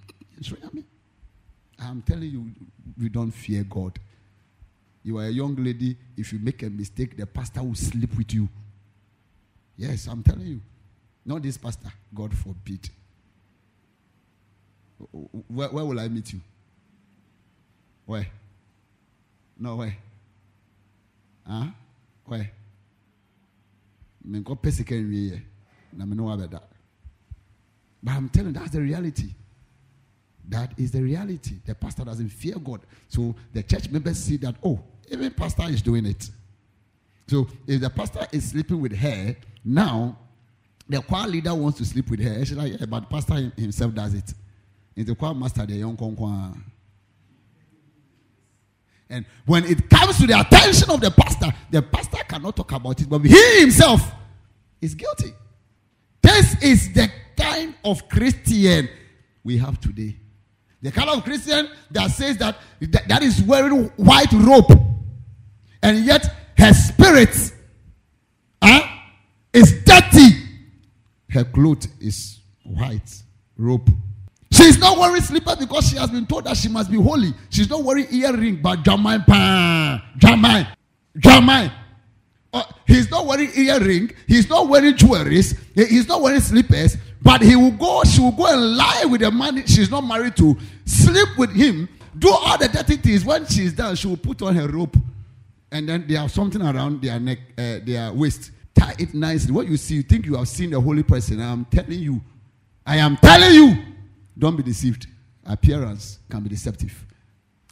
I'm 1.81 2.01
telling 2.01 2.29
you, 2.29 2.51
we 2.99 3.09
don't 3.09 3.31
fear 3.31 3.63
God. 3.63 3.97
You 5.03 5.17
are 5.17 5.25
a 5.25 5.29
young 5.29 5.55
lady, 5.55 5.97
if 6.15 6.31
you 6.31 6.39
make 6.39 6.61
a 6.63 6.69
mistake, 6.69 7.17
the 7.17 7.25
pastor 7.25 7.63
will 7.63 7.75
sleep 7.75 8.15
with 8.15 8.33
you. 8.33 8.47
Yes, 9.75 10.07
I'm 10.07 10.21
telling 10.21 10.45
you. 10.45 10.61
Not 11.25 11.41
this 11.41 11.57
pastor, 11.57 11.91
God 12.13 12.35
forbid. 12.37 12.89
Where, 15.47 15.69
where 15.69 15.85
will 15.85 15.99
I 15.99 16.07
meet 16.07 16.33
you? 16.33 16.41
Where? 18.05 18.27
No, 19.57 19.77
where? 19.77 19.97
Huh? 21.47 21.67
Where? 22.25 22.51
but 28.03 28.11
i'm 28.11 28.29
telling 28.29 28.53
you 28.53 28.53
that's 28.53 28.71
the 28.71 28.81
reality 28.81 29.29
that 30.51 30.73
is 30.77 30.91
the 30.91 31.01
reality. 31.01 31.55
The 31.65 31.73
pastor 31.73 32.05
doesn't 32.05 32.29
fear 32.29 32.55
god. 32.55 32.81
So 33.07 33.35
the 33.53 33.63
church 33.63 33.89
members 33.89 34.17
see 34.17 34.37
that 34.37 34.55
oh 34.63 34.79
even 35.09 35.31
pastor 35.31 35.63
is 35.69 35.81
doing 35.81 36.05
it. 36.05 36.29
So 37.27 37.47
if 37.67 37.81
the 37.81 37.89
pastor 37.89 38.27
is 38.31 38.49
sleeping 38.49 38.79
with 38.79 38.95
her 38.95 39.35
now 39.63 40.17
the 40.87 41.01
choir 41.01 41.27
leader 41.27 41.55
wants 41.55 41.77
to 41.77 41.85
sleep 41.85 42.09
with 42.09 42.19
her. 42.21 42.45
She's 42.45 42.57
like 42.57 42.79
yeah, 42.79 42.85
but 42.85 43.09
pastor 43.09 43.51
himself 43.55 43.93
does 43.93 44.13
it. 44.13 44.33
And 44.95 45.05
the 45.05 45.15
choir 45.15 45.33
master 45.33 45.65
the 45.65 45.75
young 45.75 45.97
konkwa 45.97 46.55
and 49.11 49.25
when 49.45 49.65
it 49.65 49.89
comes 49.89 50.17
to 50.19 50.25
the 50.25 50.39
attention 50.39 50.89
of 50.89 51.01
the 51.01 51.11
pastor, 51.11 51.53
the 51.69 51.81
pastor 51.81 52.19
cannot 52.27 52.55
talk 52.55 52.71
about 52.71 52.99
it, 53.01 53.09
but 53.09 53.21
he 53.21 53.59
himself 53.59 54.09
is 54.79 54.95
guilty. 54.95 55.33
This 56.21 56.63
is 56.63 56.93
the 56.93 57.11
kind 57.35 57.75
of 57.83 58.07
Christian 58.07 58.87
we 59.43 59.57
have 59.57 59.79
today. 59.81 60.15
The 60.81 60.91
kind 60.91 61.09
of 61.09 61.23
Christian 61.23 61.69
that 61.91 62.09
says 62.11 62.37
that 62.37 62.57
that, 63.07 63.21
is 63.21 63.41
wearing 63.43 63.85
white 63.97 64.31
robe, 64.33 64.71
and 65.83 65.99
yet 65.99 66.25
her 66.57 66.73
spirit 66.73 67.35
huh, 68.61 68.87
is 69.53 69.83
dirty. 69.83 70.29
Her 71.29 71.43
cloth 71.45 71.87
is 72.01 72.39
white 72.63 73.23
robe. 73.57 73.89
She's 74.51 74.79
not 74.79 74.97
wearing 74.97 75.21
slippers 75.21 75.55
because 75.57 75.87
she 75.87 75.97
has 75.97 76.09
been 76.09 76.25
told 76.25 76.43
that 76.45 76.57
she 76.57 76.67
must 76.67 76.91
be 76.91 76.97
holy. 76.97 77.33
She's 77.49 77.69
not 77.69 77.83
wearing 77.83 78.07
earring, 78.11 78.61
but 78.61 78.83
Jamai 78.83 79.23
Jamai, 80.17 80.67
Jamai. 81.17 81.71
Uh, 82.53 82.63
he's 82.85 83.09
not 83.09 83.25
wearing 83.25 83.49
earring. 83.55 84.11
He's 84.27 84.49
not 84.49 84.67
wearing 84.67 84.93
jewelries. 84.95 85.57
He's 85.73 86.07
not 86.07 86.21
wearing 86.21 86.41
slippers. 86.41 86.97
But 87.21 87.41
he 87.41 87.55
will 87.55 87.71
go. 87.71 88.03
She 88.03 88.19
will 88.19 88.31
go 88.31 88.47
and 88.47 88.75
lie 88.75 89.05
with 89.05 89.21
a 89.21 89.31
man 89.31 89.65
she's 89.67 89.91
not 89.91 90.01
married 90.01 90.35
to. 90.37 90.57
Sleep 90.85 91.27
with 91.37 91.51
him. 91.51 91.87
Do 92.17 92.29
all 92.29 92.57
the 92.57 92.67
dirty 92.67 92.97
things. 92.97 93.23
When 93.23 93.45
she's 93.45 93.73
done, 93.73 93.95
she 93.95 94.07
will 94.07 94.17
put 94.17 94.41
on 94.41 94.55
her 94.55 94.67
rope, 94.67 94.97
and 95.71 95.87
then 95.87 96.05
they 96.07 96.15
have 96.15 96.31
something 96.31 96.61
around 96.61 97.01
their 97.01 97.19
neck, 97.19 97.39
uh, 97.57 97.79
their 97.83 98.11
waist. 98.11 98.51
Tie 98.75 98.95
it 98.99 99.13
nicely. 99.13 99.51
What 99.51 99.67
you 99.67 99.77
see, 99.77 99.95
you 99.95 100.03
think 100.03 100.25
you 100.25 100.35
have 100.35 100.47
seen 100.47 100.71
the 100.71 100.81
holy 100.81 101.03
person. 101.03 101.41
I'm 101.41 101.65
telling 101.65 101.99
you. 101.99 102.21
I 102.85 102.97
am 102.97 103.17
telling 103.17 103.53
you. 103.53 103.75
Don't 104.37 104.55
be 104.55 104.63
deceived. 104.63 105.07
Appearance 105.45 106.19
can 106.29 106.41
be 106.41 106.49
deceptive. 106.49 107.05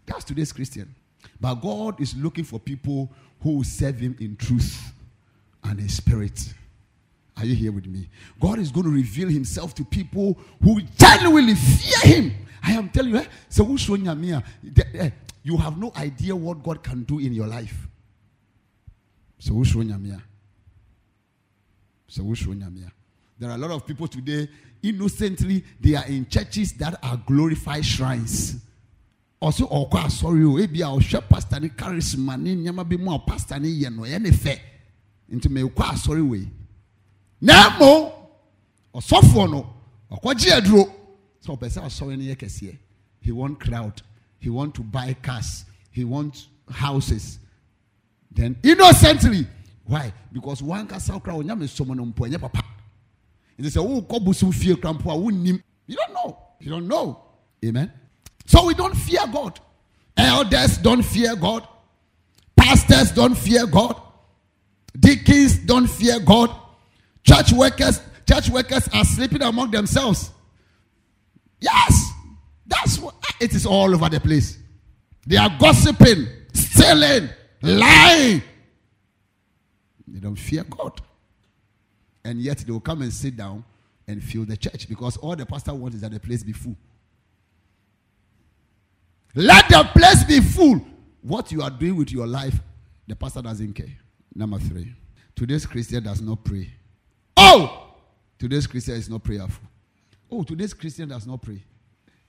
That's 0.06 0.24
today's 0.24 0.52
Christian. 0.52 0.93
But 1.39 1.56
God 1.56 2.00
is 2.00 2.16
looking 2.16 2.43
for 2.43 2.60
people 2.60 3.10
who 3.41 3.64
serve 3.64 4.00
Him 4.00 4.16
in 4.20 4.36
truth 4.36 4.93
and 5.64 5.80
in 5.80 5.89
spirit. 5.89 6.54
Are 7.40 7.46
you 7.46 7.56
here 7.56 7.72
with 7.72 7.88
me? 7.88 8.10
God 8.40 8.60
is 8.60 8.70
going 8.72 8.86
to 8.86 8.92
reveal 8.92 9.30
Himself 9.30 9.74
to 9.76 9.86
people 9.86 10.38
who 10.62 10.82
genuinely 10.98 11.56
fear 11.56 12.00
Him. 12.16 12.34
I 12.62 12.74
am 12.74 12.90
telling 12.90 13.12
you, 13.12 13.18
eh? 13.18 14.42
eh, 14.94 15.10
you 15.44 15.56
have 15.58 15.78
no 15.78 15.92
idea 15.96 16.36
what 16.36 16.62
God 16.62 16.84
can 16.84 17.04
do 17.04 17.20
in 17.20 17.32
your 17.34 17.48
life. 17.48 17.88
So 19.40 19.54
There 23.40 23.50
are 23.50 23.56
a 23.56 23.58
lot 23.58 23.72
of 23.72 23.88
people 23.88 24.08
today, 24.10 24.50
innocently, 24.84 25.64
they 25.80 25.96
are 25.96 26.06
in 26.08 26.28
churches 26.28 26.74
that 26.74 27.00
are 27.02 27.16
glorified 27.26 27.86
shrines. 27.86 28.58
Also, 29.42 29.66
ọkọ 29.68 29.98
asọrọ 30.04 30.54
o 30.54 30.60
ebi 30.60 30.82
a 30.82 30.88
ọhwẹ 30.88 31.22
pastor 31.30 31.62
ne 31.62 31.70
charisma 31.70 32.36
ne 32.38 32.56
nneɛma 32.56 32.84
bi 32.84 32.98
mu 32.98 33.18
pastor 33.26 33.58
ne 33.58 33.70
yɛ 33.70 33.90
no 33.96 34.02
ɛyɛ 34.04 34.22
ne 34.22 34.32
fɛ 34.32 34.60
nti 35.32 35.48
mɛ 35.48 35.64
ọkọ 35.72 35.84
asọrọ 35.94 36.28
wei 36.30 36.46
na 37.42 37.78
mo 37.78 38.14
ɔsɔfoɔ 38.94 39.52
no 39.52 39.74
ɔkɔgye 40.12 40.52
aduro. 40.52 40.94
Sɛ 41.46 41.58
ɔpɛ 41.58 41.70
sɛ 41.70 41.84
asɔre 41.86 42.18
no 42.18 42.24
yɛ 42.34 42.78
he 43.22 43.32
want 43.32 43.60
crowd. 43.60 44.02
He 44.40 44.50
want 44.50 44.74
to 44.76 44.82
buy 44.82 45.14
cars. 45.22 45.66
He 45.92 46.04
want 46.04 46.48
houses. 46.70 47.40
Then 48.32 48.56
innocently. 48.64 49.46
Why? 49.86 50.14
Because 50.32 50.62
one 50.64 50.88
kasa 50.88 51.14
okra 51.14 51.34
onyame 51.34 51.64
sɔmɔ 51.64 51.96
no 51.96 52.06
mpo 52.06 52.28
ɛnyɛ 52.28 52.40
papa. 52.40 52.64
Nti 53.58 53.68
sɛ 53.68 54.08
wokɔ 54.08 54.24
bosom 54.24 54.52
fie 54.52 54.76
kora 54.76 54.94
mpo 54.94 55.12
a 55.12 55.18
wonnim 55.18 55.62
you 55.88 55.96
don't 55.96 56.14
know. 56.14 56.38
You 56.60 56.70
don't 56.70 56.88
know. 56.88 57.20
Amen. 57.66 57.92
So 58.46 58.66
we 58.66 58.74
don't 58.76 58.96
fear 58.96 59.26
god. 59.32 59.60
Elders 60.16 60.78
don't 60.78 61.02
fear 61.04 61.36
god. 61.36 61.68
Pastors 62.56 63.12
don't 63.12 63.36
fear 63.36 63.66
god. 63.66 64.00
Deacons 65.00 65.58
don't 65.60 65.88
fear 65.88 66.20
god 66.20 66.52
church 67.24 67.52
workers 67.52 68.02
church 68.28 68.50
workers 68.50 68.88
are 68.94 69.06
sleeping 69.06 69.42
among 69.42 69.72
themselves 69.72 70.32
yes 71.60 72.12
that's 72.68 73.00
what 73.00 73.16
ah, 73.24 73.36
it 73.40 73.54
is 73.54 73.66
all 73.66 73.94
over 73.94 74.10
the 74.10 74.20
place 74.20 74.58
they 75.26 75.38
are 75.38 75.50
gossiping 75.60 76.28
stealing 76.54 77.30
lying 77.62 78.42
they 80.08 80.20
don't 80.20 80.36
fear 80.38 80.64
god 80.64 81.02
and 82.24 82.40
yet 82.40 82.58
they 82.60 82.72
will 82.72 82.80
come 82.80 83.02
and 83.02 83.14
sit 83.14 83.36
down 83.36 83.64
and 84.10 84.24
fill 84.24 84.44
the 84.44 84.58
church 84.58 84.90
because 84.90 85.18
all 85.18 85.36
the 85.36 85.46
pastor 85.46 85.74
wants 85.74 85.96
is 85.96 86.02
that 86.02 86.12
the 86.12 86.20
place 86.20 86.44
be 86.44 86.52
full. 86.52 86.76
Let 89.36 89.70
the 89.70 89.88
place 89.96 90.24
be 90.24 90.40
full. 90.40 90.82
What 91.22 91.52
you 91.52 91.62
are 91.62 91.70
doing 91.70 91.96
with 91.96 92.12
your 92.12 92.26
life, 92.26 92.60
the 93.08 93.16
pastor 93.16 93.42
doesn't 93.42 93.74
care. 93.74 93.96
Number 94.34 94.58
three, 94.58 94.94
today's 95.36 95.66
Christian 95.66 96.04
does 96.04 96.22
not 96.22 96.44
pray. 96.44 96.74
Today's 98.38 98.68
Christian 98.68 98.95
is 98.95 99.10
not 99.10 99.24
prayerful. 99.24 99.68
Oh, 100.32 100.43
today's 100.43 100.74
Christian 100.74 101.10
does 101.10 101.26
not 101.26 101.41
pray. 101.41 101.62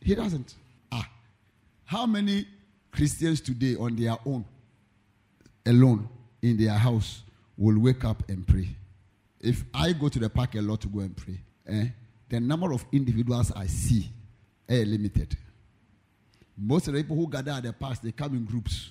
He 0.01 0.15
doesn't. 0.15 0.55
Ah, 0.91 1.09
how 1.85 2.07
many 2.07 2.47
Christians 2.91 3.41
today 3.41 3.77
on 3.77 3.95
their 3.97 4.17
own, 4.25 4.45
alone 5.67 6.09
in 6.43 6.57
their 6.57 6.73
house, 6.73 7.23
will 7.57 7.79
wake 7.79 8.05
up 8.05 8.23
and 8.29 8.47
pray? 8.47 8.69
if 9.41 9.65
I 9.73 9.93
go 9.93 10.09
to 10.09 10.19
the 10.19 10.29
park 10.29 10.55
a 10.55 10.61
lot 10.61 10.81
to 10.83 10.89
go 10.89 11.01
and 11.01 11.17
pray, 11.17 11.41
eh, 11.67 11.87
the 12.29 12.41
number 12.41 12.73
of 12.73 12.85
individuals 12.93 13.51
I 13.53 13.67
see 13.67 14.09
are 14.69 14.85
limited. 14.85 15.37
Most 16.57 16.89
of 16.89 16.95
the 16.95 17.03
people 17.03 17.17
who 17.17 17.27
gather 17.29 17.53
at 17.53 17.63
the 17.63 17.73
park, 17.73 18.01
they 18.03 18.13
come 18.13 18.35
in 18.35 18.45
groups. 18.45 18.91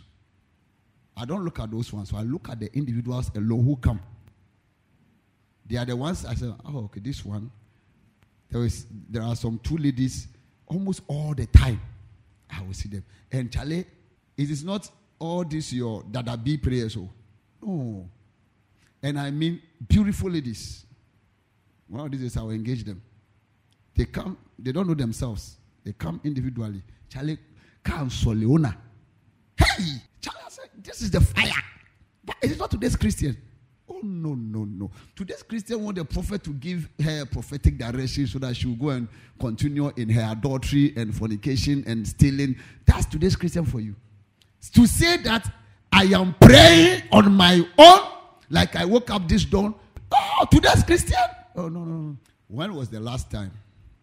I 1.15 1.25
don't 1.25 1.43
look 1.43 1.59
at 1.59 1.69
those 1.69 1.93
ones, 1.93 2.09
so 2.09 2.17
I 2.17 2.23
look 2.23 2.49
at 2.49 2.59
the 2.59 2.75
individuals 2.75 3.29
alone 3.35 3.63
who 3.63 3.75
come. 3.75 3.99
They 5.69 5.77
are 5.77 5.85
the 5.85 5.95
ones 5.95 6.25
I 6.25 6.33
say, 6.33 6.51
oh, 6.65 6.85
okay, 6.85 6.99
this 6.99 7.23
one. 7.23 7.51
There 8.49 8.65
is 8.65 8.87
there 9.09 9.21
are 9.21 9.35
some 9.35 9.59
two 9.59 9.77
ladies 9.77 10.27
almost 10.65 11.01
all 11.07 11.35
the 11.35 11.45
time. 11.45 11.79
I 12.49 12.63
will 12.63 12.73
see 12.73 12.89
them. 12.89 13.03
And 13.31 13.51
Charlie, 13.51 13.85
it 14.35 14.49
is 14.49 14.63
not 14.63 14.89
all 15.19 15.43
this 15.43 15.71
your 15.71 16.03
dada 16.09 16.35
B 16.35 16.57
prayers. 16.57 16.97
Oh. 16.97 17.09
No. 17.61 18.09
And 19.03 19.19
I 19.19 19.29
mean 19.29 19.61
beautiful 19.87 20.31
ladies. 20.31 20.85
One 21.87 22.05
of 22.05 22.11
these 22.11 22.21
days 22.21 22.37
I 22.37 22.41
will 22.41 22.51
engage 22.51 22.83
them. 22.83 23.01
They 23.95 24.05
come, 24.05 24.37
they 24.57 24.71
don't 24.71 24.87
know 24.87 24.95
themselves. 24.95 25.57
They 25.83 25.93
come 25.93 26.19
individually. 26.23 26.81
Charlie, 27.09 27.37
come 27.83 28.09
Soleona. 28.09 28.75
Hey! 29.57 30.01
Charlie, 30.21 30.39
said, 30.49 30.69
this 30.81 31.01
is 31.01 31.11
the 31.11 31.21
fire. 31.21 31.51
But 32.23 32.37
it 32.41 32.51
is 32.51 32.59
not 32.59 32.71
today's 32.71 32.95
Christian. 32.95 33.37
Oh, 33.89 33.99
no, 34.03 34.35
no, 34.35 34.65
no. 34.65 34.91
Today's 35.15 35.41
Christian 35.41 35.83
want 35.83 35.97
the 35.97 36.05
prophet 36.05 36.43
to 36.43 36.51
give 36.51 36.87
her 37.01 37.25
prophetic 37.25 37.77
direction 37.77 38.27
so 38.27 38.37
that 38.39 38.55
she 38.55 38.67
will 38.67 38.75
go 38.75 38.89
and 38.89 39.07
continue 39.39 39.91
in 39.97 40.09
her 40.09 40.31
adultery 40.31 40.93
and 40.95 41.15
fornication 41.15 41.83
and 41.87 42.07
stealing. 42.07 42.55
That's 42.85 43.07
today's 43.07 43.35
Christian 43.35 43.65
for 43.65 43.79
you. 43.79 43.95
To 44.73 44.85
say 44.85 45.17
that 45.17 45.51
I 45.91 46.03
am 46.03 46.35
praying 46.39 47.03
on 47.11 47.33
my 47.33 47.65
own 47.77 47.99
like 48.49 48.75
I 48.75 48.85
woke 48.85 49.09
up 49.09 49.27
this 49.27 49.43
dawn. 49.45 49.73
Oh, 50.13 50.45
today's 50.51 50.83
Christian. 50.83 51.17
Oh, 51.55 51.67
no, 51.67 51.83
no, 51.83 51.95
no. 51.97 52.17
When 52.47 52.75
was 52.75 52.89
the 52.89 52.99
last 52.99 53.31
time? 53.31 53.51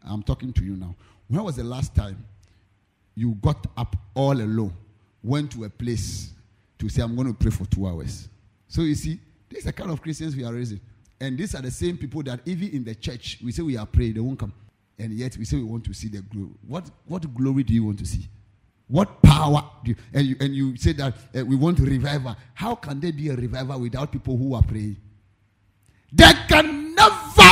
I'm 0.05 0.23
talking 0.23 0.53
to 0.53 0.65
you 0.65 0.77
now. 0.77 0.95
When 1.29 1.43
was 1.45 1.57
the 1.57 1.65
last 1.65 1.95
time 1.95 2.25
you 3.15 3.35
got 3.41 3.67
up 3.77 3.97
all 4.15 4.41
alone, 4.41 4.73
went 5.23 5.53
to 5.53 5.65
a 5.65 5.71
place 5.71 6.33
to 6.79 6.89
say, 6.89 7.03
I'm 7.03 7.15
going 7.15 7.29
to 7.29 7.35
pray 7.35 7.51
for 7.51 7.67
two 7.67 7.87
hours? 7.87 8.29
So 8.69 8.83
you 8.83 8.95
see, 8.95 9.21
these 9.57 9.65
are 9.65 9.71
the 9.71 9.73
kind 9.73 9.91
of 9.91 10.03
Christians 10.03 10.37
we 10.37 10.45
are 10.45 10.53
raising. 10.53 10.81
And 11.19 11.39
these 11.39 11.55
are 11.55 11.63
the 11.63 11.71
same 11.71 11.97
people 11.97 12.23
that 12.25 12.41
even 12.45 12.69
in 12.69 12.85
the 12.85 12.95
church, 12.95 13.39
we 13.43 13.51
say 13.53 13.63
we 13.63 13.79
are 13.79 13.87
praying, 13.87 14.15
they 14.15 14.21
won't 14.21 14.39
come. 14.39 14.53
And 14.99 15.13
yet 15.15 15.37
we 15.39 15.47
say 15.47 15.57
we 15.57 15.63
want 15.65 15.85
to 15.85 15.95
see 15.95 16.09
the 16.09 16.21
glory. 16.21 16.51
What, 16.67 16.91
what 17.07 17.35
glory 17.35 17.63
do 17.63 17.73
you 17.73 17.85
want 17.85 17.99
to 18.01 18.07
see? 18.07 18.29
What 18.89 19.23
power 19.23 19.65
do 19.83 19.91
you, 19.91 19.97
and 20.13 20.27
you 20.27 20.37
and 20.39 20.55
you 20.55 20.77
say 20.77 20.93
that 20.93 21.15
uh, 21.35 21.45
we 21.45 21.57
want 21.57 21.77
to 21.79 21.85
revival. 21.85 22.37
How 22.55 22.77
can 22.77 23.01
there 23.01 23.13
be 23.13 23.31
a 23.31 23.35
revival 23.35 23.81
without 23.81 24.13
people 24.13 24.37
who 24.37 24.55
are 24.55 24.63
praying? 24.63 24.97
There 26.13 26.33
can 26.49 26.95
never 26.95 27.51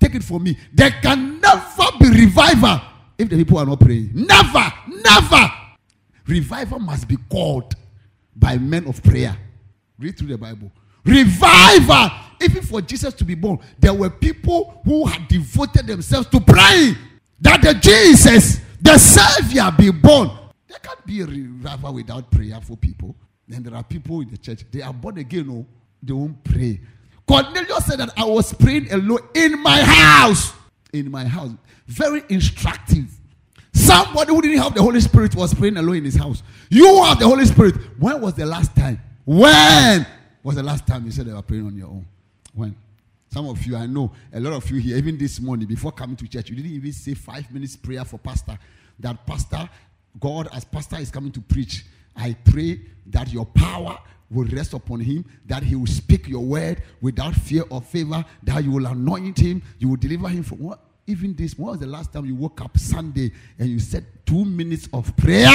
take 0.00 0.14
it 0.14 0.22
from 0.22 0.44
me. 0.44 0.56
There 0.72 0.92
can 1.02 1.40
never 1.40 1.86
be 1.98 2.08
revival 2.08 2.80
if 3.18 3.28
the 3.28 3.36
people 3.36 3.58
are 3.58 3.66
not 3.66 3.80
praying. 3.80 4.10
Never, 4.14 4.72
never. 4.88 5.50
Revival 6.28 6.78
must 6.78 7.08
be 7.08 7.16
called 7.28 7.74
by 8.36 8.56
men 8.56 8.86
of 8.86 9.02
prayer. 9.02 9.36
Read 9.98 10.16
through 10.16 10.28
the 10.28 10.38
Bible. 10.38 10.70
Revival. 11.06 12.10
Even 12.40 12.62
for 12.62 12.82
Jesus 12.82 13.14
to 13.14 13.24
be 13.24 13.34
born, 13.34 13.58
there 13.78 13.94
were 13.94 14.10
people 14.10 14.80
who 14.84 15.06
had 15.06 15.26
devoted 15.28 15.86
themselves 15.86 16.28
to 16.28 16.40
praying 16.40 16.96
that 17.40 17.62
the 17.62 17.74
Jesus, 17.74 18.60
the 18.80 18.98
Savior, 18.98 19.70
be 19.78 19.90
born. 19.90 20.30
There 20.68 20.78
can't 20.78 21.06
be 21.06 21.22
a 21.22 21.26
revival 21.26 21.94
without 21.94 22.30
prayer 22.30 22.60
for 22.60 22.76
people. 22.76 23.16
Then 23.48 23.62
there 23.62 23.74
are 23.74 23.84
people 23.84 24.20
in 24.20 24.28
the 24.28 24.36
church, 24.36 24.64
they 24.70 24.82
are 24.82 24.92
born 24.92 25.18
again, 25.18 25.46
no, 25.46 25.66
they 26.02 26.12
won't 26.12 26.42
pray. 26.44 26.80
Cornelius 27.26 27.86
said 27.86 28.00
that 28.00 28.10
I 28.16 28.24
was 28.24 28.52
praying 28.52 28.92
alone 28.92 29.20
in 29.34 29.60
my 29.62 29.80
house. 29.80 30.52
In 30.92 31.10
my 31.10 31.24
house. 31.24 31.50
Very 31.86 32.22
instructive. 32.28 33.06
Somebody 33.72 34.32
who 34.32 34.42
didn't 34.42 34.58
have 34.58 34.74
the 34.74 34.82
Holy 34.82 35.00
Spirit 35.00 35.34
was 35.34 35.54
praying 35.54 35.76
alone 35.76 35.96
in 35.96 36.04
his 36.04 36.16
house. 36.16 36.42
You 36.70 37.02
have 37.04 37.18
the 37.18 37.26
Holy 37.26 37.44
Spirit. 37.44 37.76
When 37.98 38.20
was 38.20 38.34
the 38.34 38.46
last 38.46 38.74
time? 38.74 39.00
When 39.24 40.06
was 40.46 40.54
the 40.54 40.62
last 40.62 40.86
time 40.86 41.04
you 41.04 41.10
said 41.10 41.26
they 41.26 41.32
were 41.32 41.42
praying 41.42 41.66
on 41.66 41.76
your 41.76 41.88
own? 41.88 42.06
When? 42.54 42.76
Some 43.32 43.48
of 43.48 43.66
you, 43.66 43.76
I 43.76 43.86
know, 43.86 44.12
a 44.32 44.38
lot 44.38 44.52
of 44.52 44.70
you 44.70 44.78
here, 44.78 44.96
even 44.96 45.18
this 45.18 45.40
morning, 45.40 45.66
before 45.66 45.90
coming 45.90 46.14
to 46.14 46.28
church, 46.28 46.48
you 46.48 46.54
didn't 46.54 46.70
even 46.70 46.92
say 46.92 47.14
five 47.14 47.52
minutes 47.52 47.74
prayer 47.74 48.04
for 48.04 48.16
pastor. 48.18 48.56
That 49.00 49.26
pastor, 49.26 49.68
God, 50.20 50.48
as 50.54 50.64
pastor 50.64 50.98
is 50.98 51.10
coming 51.10 51.32
to 51.32 51.40
preach, 51.40 51.84
I 52.14 52.36
pray 52.44 52.80
that 53.06 53.32
your 53.32 53.44
power 53.44 53.98
will 54.30 54.46
rest 54.46 54.72
upon 54.72 55.00
him, 55.00 55.24
that 55.46 55.64
he 55.64 55.74
will 55.74 55.86
speak 55.88 56.28
your 56.28 56.44
word 56.44 56.80
without 57.00 57.34
fear 57.34 57.64
or 57.68 57.82
favor, 57.82 58.24
that 58.44 58.62
you 58.62 58.70
will 58.70 58.86
anoint 58.86 59.40
him, 59.40 59.60
you 59.80 59.88
will 59.88 59.96
deliver 59.96 60.28
him 60.28 60.44
from 60.44 60.58
what? 60.58 60.78
Even 61.08 61.34
this, 61.34 61.58
when 61.58 61.70
was 61.70 61.80
the 61.80 61.86
last 61.86 62.12
time 62.12 62.24
you 62.24 62.36
woke 62.36 62.60
up 62.60 62.78
Sunday 62.78 63.32
and 63.58 63.68
you 63.68 63.80
said 63.80 64.06
two 64.24 64.44
minutes 64.44 64.88
of 64.92 65.16
prayer 65.16 65.50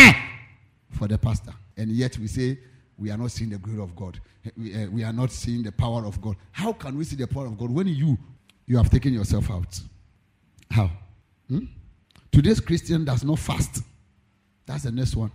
for 0.90 1.08
the 1.08 1.18
pastor? 1.18 1.54
And 1.78 1.92
yet 1.92 2.18
we 2.18 2.28
say, 2.28 2.60
we 2.98 3.10
are 3.10 3.18
not 3.18 3.32
seeing 3.32 3.50
the 3.50 3.58
glory 3.58 3.82
of 3.82 3.96
God. 3.96 4.20
We, 4.58 4.76
uh, 4.76 4.88
we 4.90 5.04
are 5.04 5.14
not 5.14 5.32
seeing 5.32 5.64
the 5.64 5.72
power 5.72 6.06
of 6.06 6.22
God. 6.22 6.36
How 6.52 6.74
can 6.74 6.98
we 6.98 7.04
see 7.04 7.16
the 7.16 7.28
power 7.28 7.48
of 7.48 7.58
God 7.58 7.72
when 7.72 7.88
you 7.88 8.18
you 8.68 8.78
have 8.78 8.90
taken 8.90 9.14
yourself 9.14 9.50
out? 9.50 9.80
How? 10.70 10.90
Hmm? 11.48 11.66
Today's 12.32 12.60
Christian 12.60 13.04
does 13.04 13.24
not 13.24 13.40
fast. 13.40 13.84
That's 14.66 14.84
the 14.84 14.92
next 14.92 15.16
one. 15.16 15.32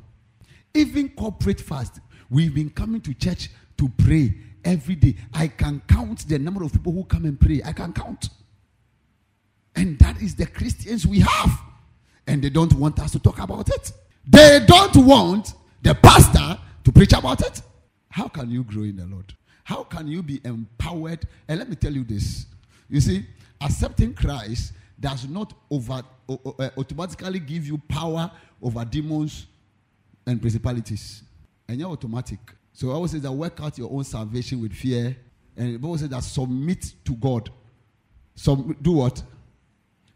Even 0.75 1.11
corporate 1.11 1.61
fast. 1.61 2.01
We've 2.31 2.55
been 2.55 2.71
coming 2.71 3.01
to 3.03 3.15
church 3.15 3.51
to 3.79 3.89
pray 3.99 4.35
every 4.65 4.95
day. 4.95 5.17
I 5.33 5.49
can 5.49 5.83
count 5.87 6.27
the 6.29 6.39
number 6.39 6.65
of 6.65 6.73
people 6.73 6.93
who 6.93 7.05
come 7.05 7.25
and 7.25 7.39
pray. 7.39 7.61
I 7.65 7.73
can 7.73 7.93
count. 7.93 8.31
And 9.75 9.99
that 9.99 10.21
is 10.23 10.35
the 10.35 10.47
Christians 10.47 11.07
we 11.07 11.21
have. 11.21 11.51
And 12.27 12.43
they 12.43 12.51
don't 12.51 12.73
want 12.73 12.99
us 12.99 13.13
to 13.13 13.19
talk 13.19 13.39
about 13.39 13.69
it. 13.69 13.93
They 14.27 14.65
don't 14.67 14.97
want 14.97 15.55
the 15.83 15.95
pastor 15.95 16.59
to 16.87 16.93
preach 16.93 17.13
about 17.15 17.41
it. 17.41 17.63
How 18.09 18.29
can 18.29 18.49
you 18.49 18.63
grow 18.63 18.85
in 18.85 18.97
the 18.97 19.07
Lord? 19.07 19.35
How 19.65 19.83
can 19.83 20.07
you 20.07 20.23
be 20.23 20.41
empowered? 20.45 21.27
And 21.49 21.59
let 21.59 21.69
me 21.69 21.75
tell 21.75 21.93
you 21.93 22.05
this. 22.05 22.47
You 22.89 23.01
see, 23.01 23.27
accepting 23.61 24.15
Christ 24.15 24.73
does 24.99 25.29
not 25.29 25.53
over, 25.69 26.01
uh, 26.29 26.71
automatically 26.79 27.41
give 27.41 27.67
you 27.67 27.79
power 27.89 28.31
over 28.63 28.85
demons 28.85 29.47
and 30.29 30.41
principalities. 30.41 31.25
And 31.67 31.81
you're 31.81 31.91
automatic. 31.91 32.39
So 32.73 32.91
I 32.91 32.93
always 32.93 33.11
say 33.11 33.19
that 33.19 33.33
work 33.33 33.61
out 33.61 33.77
your 33.77 33.91
own 33.93 34.05
salvation 34.05 34.63
with 34.63 34.73
fear. 34.73 35.17
And 35.57 35.75
it 35.75 35.83
always 35.83 36.03
say 36.03 36.07
that 36.07 36.23
submit 36.23 36.95
to 37.05 37.15
God. 37.15 37.51
Sub- 38.37 38.81
do 38.81 38.93
what? 38.93 39.21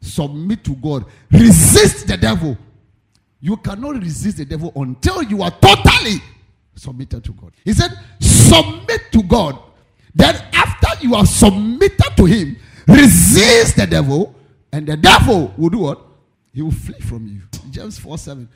Submit 0.01 0.63
to 0.63 0.77
God. 0.77 1.05
Resist 1.33 2.07
the 2.07 2.17
devil. 2.17 2.57
You 3.41 3.57
cannot 3.57 4.01
resist 4.01 4.37
the 4.37 4.45
devil 4.45 4.73
until 4.77 5.25
you 5.25 5.43
are 5.43 5.51
totally 5.51 6.21
submitted 6.75 7.25
to 7.25 7.33
God. 7.33 7.53
He 7.65 7.73
said, 7.73 7.91
Submit 8.21 9.13
to 9.13 9.23
God. 9.23 9.59
Then, 10.15 10.35
after 10.53 11.05
you 11.05 11.15
are 11.15 11.27
submitted 11.27 12.17
to 12.17 12.25
Him, 12.25 12.57
resist 12.87 13.77
the 13.77 13.87
devil, 13.87 14.35
and 14.73 14.87
the 14.87 14.97
devil 14.97 15.55
will 15.57 15.71
do 15.71 15.79
what? 15.79 16.01
He 16.53 16.63
will 16.63 16.73
flee 16.73 17.01
from 17.01 17.27
you. 17.27 17.43
James 17.71 17.99
4 17.99 18.19
7. 18.19 18.49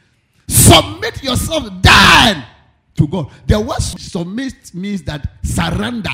Submit 0.48 1.22
yourself 1.22 1.68
then 1.80 2.44
to 2.96 3.06
God. 3.06 3.30
The 3.46 3.60
word 3.60 3.80
submit 3.80 4.74
means 4.74 5.02
that 5.02 5.26
surrender. 5.42 6.10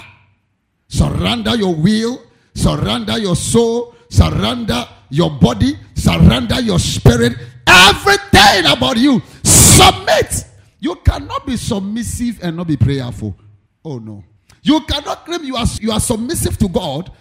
Surrender 0.89 1.57
your 1.57 1.75
will, 1.75 2.23
surrender 2.55 3.19
your 3.19 3.37
soul, 3.37 3.95
surrender 4.09 4.87
your 5.09 5.31
body, 5.31 5.77
surrender 5.95 6.61
your 6.61 6.79
spirit, 6.79 7.33
everything 7.67 8.67
about 8.67 8.97
you. 8.97 9.23
Submit. 9.43 10.45
You 10.81 10.97
cannot 10.97 11.47
be 11.47 11.57
submissive 11.57 12.43
and 12.43 12.57
not 12.57 12.67
be 12.67 12.77
prayerful. 12.77 13.37
Oh 13.85 13.99
no. 13.99 14.25
You 14.63 14.81
cannot 14.81 15.25
claim 15.25 15.45
you 15.45 15.57
are 15.57 15.67
you 15.81 15.93
are 15.93 16.01
submissive 16.01 16.59
to 16.59 16.69
God 16.69 17.13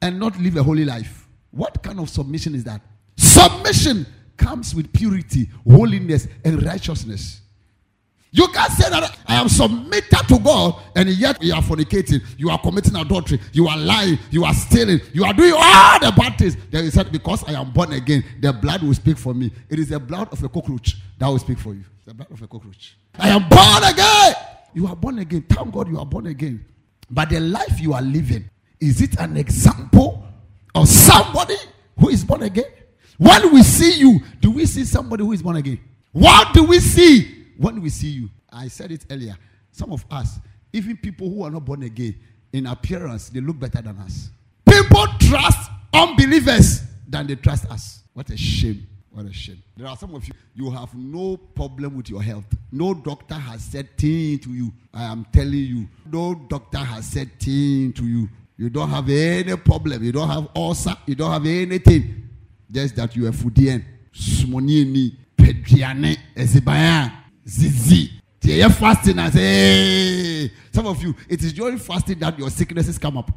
and 0.00 0.18
not 0.20 0.38
live 0.38 0.56
a 0.56 0.62
holy 0.62 0.84
life. 0.84 1.26
What 1.50 1.82
kind 1.82 1.98
of 1.98 2.10
submission 2.10 2.54
is 2.54 2.64
that? 2.64 2.82
Submission 3.16 4.06
comes 4.36 4.74
with 4.74 4.92
purity, 4.92 5.48
holiness, 5.68 6.28
and 6.44 6.62
righteousness. 6.62 7.40
You 8.36 8.48
can't 8.48 8.70
say 8.70 8.90
that 8.90 9.16
I 9.26 9.36
am 9.36 9.48
submitted 9.48 10.28
to 10.28 10.38
God 10.38 10.74
and 10.94 11.08
yet 11.08 11.42
you 11.42 11.54
are 11.54 11.62
fornicating, 11.62 12.22
you 12.36 12.50
are 12.50 12.58
committing 12.58 12.94
adultery, 12.94 13.40
you 13.54 13.66
are 13.66 13.78
lying, 13.78 14.18
you 14.30 14.44
are 14.44 14.52
stealing, 14.52 15.00
you 15.14 15.24
are 15.24 15.32
doing 15.32 15.54
all 15.56 15.98
the 15.98 16.12
bad 16.14 16.36
things. 16.36 16.54
Then 16.70 16.84
he 16.84 16.90
said, 16.90 17.10
Because 17.10 17.42
I 17.44 17.58
am 17.58 17.70
born 17.70 17.94
again, 17.94 18.22
the 18.42 18.52
blood 18.52 18.82
will 18.82 18.92
speak 18.92 19.16
for 19.16 19.32
me. 19.32 19.50
It 19.70 19.78
is 19.78 19.88
the 19.88 19.98
blood 19.98 20.30
of 20.32 20.44
a 20.44 20.50
cockroach 20.50 20.96
that 21.18 21.26
will 21.28 21.38
speak 21.38 21.58
for 21.58 21.72
you. 21.72 21.82
The 22.04 22.12
blood 22.12 22.30
of 22.30 22.42
a 22.42 22.46
cockroach. 22.46 22.98
I 23.18 23.30
am 23.30 23.48
born 23.48 23.90
again. 23.90 24.34
You 24.74 24.86
are 24.86 24.96
born 24.96 25.18
again. 25.18 25.46
Thank 25.48 25.72
God 25.72 25.88
you 25.88 25.98
are 25.98 26.04
born 26.04 26.26
again. 26.26 26.62
But 27.10 27.30
the 27.30 27.40
life 27.40 27.80
you 27.80 27.94
are 27.94 28.02
living, 28.02 28.50
is 28.78 29.00
it 29.00 29.18
an 29.18 29.38
example 29.38 30.22
of 30.74 30.88
somebody 30.88 31.56
who 31.98 32.10
is 32.10 32.22
born 32.22 32.42
again? 32.42 32.66
When 33.16 33.54
we 33.54 33.62
see 33.62 33.98
you, 33.98 34.20
do 34.40 34.50
we 34.50 34.66
see 34.66 34.84
somebody 34.84 35.24
who 35.24 35.32
is 35.32 35.42
born 35.42 35.56
again? 35.56 35.80
What 36.12 36.52
do 36.52 36.64
we 36.64 36.80
see 36.80 37.35
when 37.58 37.80
we 37.80 37.90
see 37.90 38.08
you? 38.08 38.30
I 38.52 38.68
said 38.68 38.92
it 38.92 39.06
earlier. 39.10 39.36
Some 39.72 39.92
of 39.92 40.04
us, 40.10 40.38
even 40.72 40.96
people 40.96 41.28
who 41.28 41.44
are 41.44 41.50
not 41.50 41.64
born 41.64 41.82
again, 41.82 42.14
in 42.52 42.66
appearance, 42.66 43.28
they 43.28 43.40
look 43.40 43.58
better 43.58 43.82
than 43.82 43.98
us. 43.98 44.30
People 44.68 45.06
trust 45.20 45.70
unbelievers 45.92 46.82
than 47.06 47.26
they 47.26 47.34
trust 47.34 47.66
us. 47.70 48.02
What 48.14 48.30
a 48.30 48.36
shame. 48.36 48.86
What 49.10 49.26
a 49.26 49.32
shame. 49.32 49.62
There 49.76 49.86
are 49.86 49.96
some 49.96 50.14
of 50.14 50.26
you, 50.26 50.34
you 50.54 50.70
have 50.70 50.94
no 50.94 51.36
problem 51.36 51.96
with 51.96 52.10
your 52.10 52.22
health. 52.22 52.44
No 52.70 52.94
doctor 52.94 53.34
has 53.34 53.64
said 53.64 53.96
thing 53.96 54.38
to 54.40 54.50
you. 54.50 54.72
I 54.92 55.04
am 55.04 55.26
telling 55.32 55.52
you. 55.52 55.88
No 56.10 56.34
doctor 56.34 56.78
has 56.78 57.06
said 57.06 57.30
thing 57.40 57.92
to 57.94 58.04
you. 58.06 58.28
You 58.58 58.70
don't 58.70 58.90
have 58.90 59.08
any 59.08 59.56
problem. 59.56 60.02
You 60.02 60.12
don't 60.12 60.28
have 60.28 60.48
ulcer. 60.54 60.96
You 61.06 61.14
don't 61.14 61.32
have 61.32 61.46
anything. 61.46 62.28
Just 62.70 62.96
that 62.96 63.14
you 63.16 63.26
are 63.26 63.32
Fudian. 63.32 63.84
Smonini, 64.14 65.14
Pedriane, 65.36 66.16
Ezibaya, 66.34 67.12
Zizi. 67.48 68.10
You're 68.42 68.70
fasting 68.70 69.18
and 69.18 69.32
say, 69.32 70.52
some 70.72 70.86
of 70.86 71.02
you, 71.02 71.14
it 71.28 71.42
is 71.42 71.52
during 71.52 71.78
fasting 71.78 72.18
that 72.20 72.38
your 72.38 72.48
sicknesses 72.48 72.96
come 72.96 73.18
up. 73.18 73.30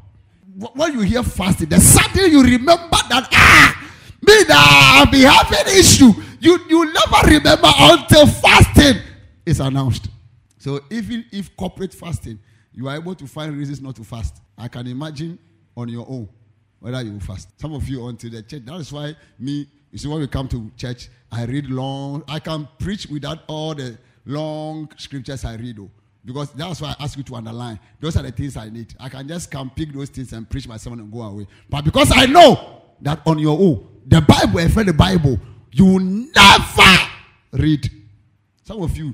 When 0.76 0.94
you 0.94 1.02
hear 1.02 1.24
fasting, 1.24 1.70
then 1.70 1.80
suddenly 1.80 2.30
you 2.30 2.44
remember 2.44 2.98
that, 3.10 3.28
ah, 3.32 3.92
me 4.22 4.44
that 4.44 5.04
I'll 5.06 5.12
be 5.12 5.22
having 5.22 5.80
issue. 5.80 6.12
You, 6.40 6.60
you 6.70 6.94
never 6.94 7.28
remember 7.28 7.70
until 7.80 8.28
fasting 8.28 9.02
is 9.46 9.60
announced. 9.60 10.10
So 10.60 10.82
even 10.92 11.26
if 11.32 11.56
corporate 11.56 11.94
fasting, 11.94 12.40
you 12.74 12.88
are 12.88 12.96
able 12.96 13.16
to 13.16 13.26
find 13.26 13.58
reasons 13.58 13.82
not 13.82 13.96
to 13.96 14.04
fast. 14.04 14.42
I 14.58 14.68
can 14.68 14.86
imagine 14.88 15.40
on 15.76 15.90
your 15.90 16.06
own 16.08 16.30
whether 16.80 17.02
you 17.02 17.20
fast. 17.20 17.50
Some 17.60 17.74
of 17.74 17.88
you 17.90 18.08
until 18.08 18.30
the 18.30 18.44
church. 18.44 18.66
That 18.66 18.76
is 18.76 18.92
why 18.92 19.16
me, 19.40 19.68
you 19.92 19.98
see, 19.98 20.08
when 20.08 20.20
we 20.20 20.28
come 20.28 20.48
to 20.50 20.72
church, 20.78 21.10
I 21.32 21.46
read 21.46 21.68
long. 21.68 22.24
I 22.28 22.40
can 22.40 22.68
preach 22.80 23.08
without 23.08 23.40
all 23.48 23.74
the 23.74 23.98
long 24.26 24.90
scriptures 24.98 25.46
I 25.46 25.56
read. 25.56 25.80
Oh, 25.80 25.90
because 26.24 26.52
that's 26.52 26.82
why 26.82 26.96
I 27.00 27.04
ask 27.04 27.18
you 27.18 27.24
to 27.24 27.36
underline. 27.36 27.80
Those 28.00 28.18
are 28.18 28.24
the 28.24 28.32
things 28.32 28.58
I 28.58 28.70
need. 28.70 28.94
I 29.00 29.10
can 29.10 29.28
just 29.28 29.50
come 29.50 29.72
pick 29.72 29.94
those 29.94 30.10
things 30.10 30.34
and 30.34 30.50
preach 30.50 30.68
my 30.68 30.78
sermon 30.78 31.00
and 31.00 31.12
go 31.12 31.22
away. 31.22 31.48
But 31.70 31.86
because 31.86 32.12
I 32.14 32.26
know 32.26 32.82
that 33.02 33.22
on 33.26 33.40
your 33.40 33.58
own, 33.60 33.88
the 34.06 34.22
Bible, 34.22 34.60
if 34.60 34.76
the 34.76 34.94
Bible, 34.94 35.40
you 35.72 36.00
never 36.00 36.98
read. 37.54 37.90
Some 38.64 38.82
of 38.82 38.96
you, 38.96 39.14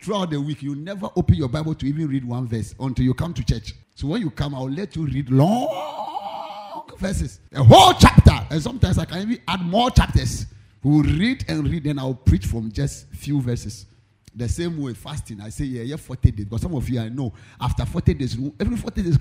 throughout 0.00 0.30
the 0.30 0.40
week, 0.40 0.62
you 0.62 0.76
never 0.76 1.08
open 1.16 1.34
your 1.34 1.48
Bible 1.48 1.74
to 1.74 1.86
even 1.86 2.06
read 2.08 2.24
one 2.24 2.46
verse 2.46 2.74
until 2.78 3.04
you 3.04 3.14
come 3.14 3.34
to 3.34 3.44
church. 3.44 3.74
So 3.94 4.06
when 4.08 4.20
you 4.20 4.30
come, 4.30 4.54
I'll 4.54 4.70
let 4.70 4.94
you 4.94 5.04
read 5.06 5.30
long 5.30 5.92
verses, 7.02 7.40
a 7.52 7.62
whole 7.62 7.92
chapter, 7.94 8.21
and 8.52 8.62
sometimes 8.62 8.98
I 8.98 9.06
can 9.06 9.22
even 9.22 9.38
add 9.48 9.62
more 9.62 9.90
chapters. 9.90 10.44
We'll 10.82 11.02
read 11.02 11.44
and 11.48 11.66
read, 11.66 11.86
and 11.86 11.98
I'll 11.98 12.12
preach 12.12 12.44
from 12.44 12.70
just 12.70 13.08
few 13.08 13.40
verses. 13.40 13.86
The 14.34 14.46
same 14.46 14.76
way 14.78 14.92
fasting, 14.92 15.40
I 15.40 15.48
say, 15.48 15.64
yeah, 15.64 15.82
yeah, 15.82 15.96
40 15.96 16.30
days. 16.30 16.44
Because 16.44 16.60
some 16.60 16.74
of 16.74 16.86
you 16.88 17.00
I 17.00 17.08
know, 17.08 17.32
after 17.58 17.86
40 17.86 18.14
days, 18.14 18.36
every 18.60 18.76
40 18.76 19.02
days, 19.02 19.18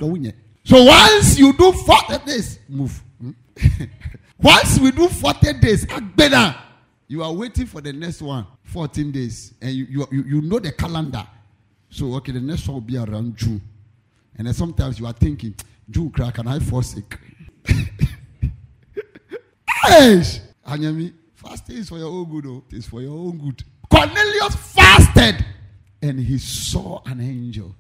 So 0.66 0.84
once 0.84 1.40
you 1.40 1.54
do 1.54 1.72
40 1.72 2.26
days, 2.26 2.60
move. 2.68 3.02
Hmm? 3.22 3.32
once 4.42 4.80
we 4.80 4.92
do 4.92 5.08
40 5.08 5.54
days, 5.54 5.86
better. 6.16 6.56
You 7.08 7.24
are 7.24 7.32
waiting 7.32 7.68
for 7.68 7.80
the 7.80 7.94
next 7.94 8.22
one, 8.22 8.46
14 8.64 9.12
days, 9.12 9.54
and 9.62 9.72
you, 9.72 10.08
you, 10.12 10.24
you 10.24 10.42
know 10.42 10.60
the 10.60 10.74
calendar. 10.74 11.26
So, 11.90 12.16
okay, 12.16 12.34
the 12.34 12.42
next 12.42 12.68
one 12.68 12.76
will 12.76 12.82
be 12.82 12.98
around 12.98 13.38
June. 13.38 13.62
And 14.38 14.48
then 14.48 14.54
sometimes 14.54 15.00
you 15.00 15.06
are 15.06 15.14
thinking, 15.14 15.56
June 15.90 16.10
can 16.12 16.48
I 16.48 16.60
sick? 16.82 17.18
Yes. 19.88 20.42
Anyami, 20.68 21.14
fasting 21.34 21.78
is 21.78 21.90
for 21.90 21.98
your 21.98 22.10
own 22.10 22.30
good. 22.30 22.46
Oh. 22.48 22.64
It's 22.70 22.88
for 22.88 23.02
your 23.02 23.18
own 23.18 23.38
good. 23.38 23.64
Cornelius 23.90 24.56
fasted 24.56 25.46
and 26.02 26.20
he 26.20 26.38
saw 26.38 27.02
an 27.06 27.20
angel. 27.22 27.76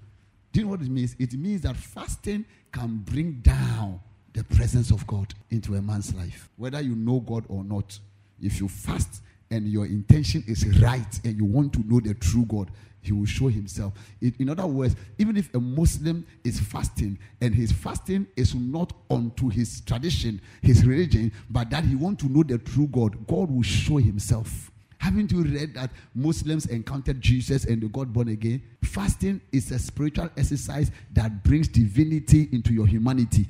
Do 0.51 0.59
you 0.59 0.65
know 0.65 0.71
what 0.71 0.81
it 0.81 0.89
means? 0.89 1.15
It 1.19 1.33
means 1.33 1.61
that 1.61 1.77
fasting 1.77 2.45
can 2.71 2.97
bring 2.97 3.39
down 3.41 3.99
the 4.33 4.43
presence 4.43 4.91
of 4.91 5.05
God 5.07 5.33
into 5.49 5.75
a 5.75 5.81
man's 5.81 6.13
life. 6.13 6.49
Whether 6.57 6.81
you 6.81 6.95
know 6.95 7.19
God 7.19 7.45
or 7.47 7.63
not, 7.63 7.97
if 8.41 8.59
you 8.59 8.67
fast 8.67 9.21
and 9.49 9.67
your 9.67 9.85
intention 9.85 10.43
is 10.47 10.65
right 10.81 11.19
and 11.23 11.37
you 11.37 11.45
want 11.45 11.73
to 11.73 11.79
know 11.87 11.99
the 11.99 12.13
true 12.15 12.45
God, 12.45 12.71
he 13.01 13.11
will 13.11 13.25
show 13.25 13.47
himself. 13.47 13.93
In 14.21 14.49
other 14.49 14.67
words, 14.67 14.95
even 15.17 15.37
if 15.37 15.53
a 15.53 15.59
Muslim 15.59 16.25
is 16.43 16.59
fasting 16.59 17.17
and 17.41 17.53
his 17.53 17.71
fasting 17.71 18.27
is 18.35 18.53
not 18.55 18.93
unto 19.09 19.49
his 19.49 19.81
tradition, 19.81 20.39
his 20.61 20.85
religion, 20.85 21.31
but 21.49 21.69
that 21.71 21.83
he 21.83 21.95
want 21.95 22.19
to 22.19 22.27
know 22.27 22.43
the 22.43 22.57
true 22.57 22.87
God, 22.87 23.27
God 23.27 23.49
will 23.49 23.63
show 23.63 23.97
himself. 23.97 24.71
Haven't 24.99 25.31
you 25.31 25.41
read 25.41 25.73
that 25.73 25.89
Muslims 26.13 26.67
encountered 26.67 27.19
Jesus 27.19 27.65
and 27.65 27.81
they 27.81 27.87
got 27.87 28.13
born 28.13 28.27
again? 28.27 28.61
Fasting 28.83 29.41
is 29.51 29.71
a 29.71 29.79
spiritual 29.79 30.29
exercise 30.37 30.91
that 31.13 31.43
brings 31.43 31.67
divinity 31.67 32.49
into 32.51 32.71
your 32.71 32.85
humanity. 32.85 33.47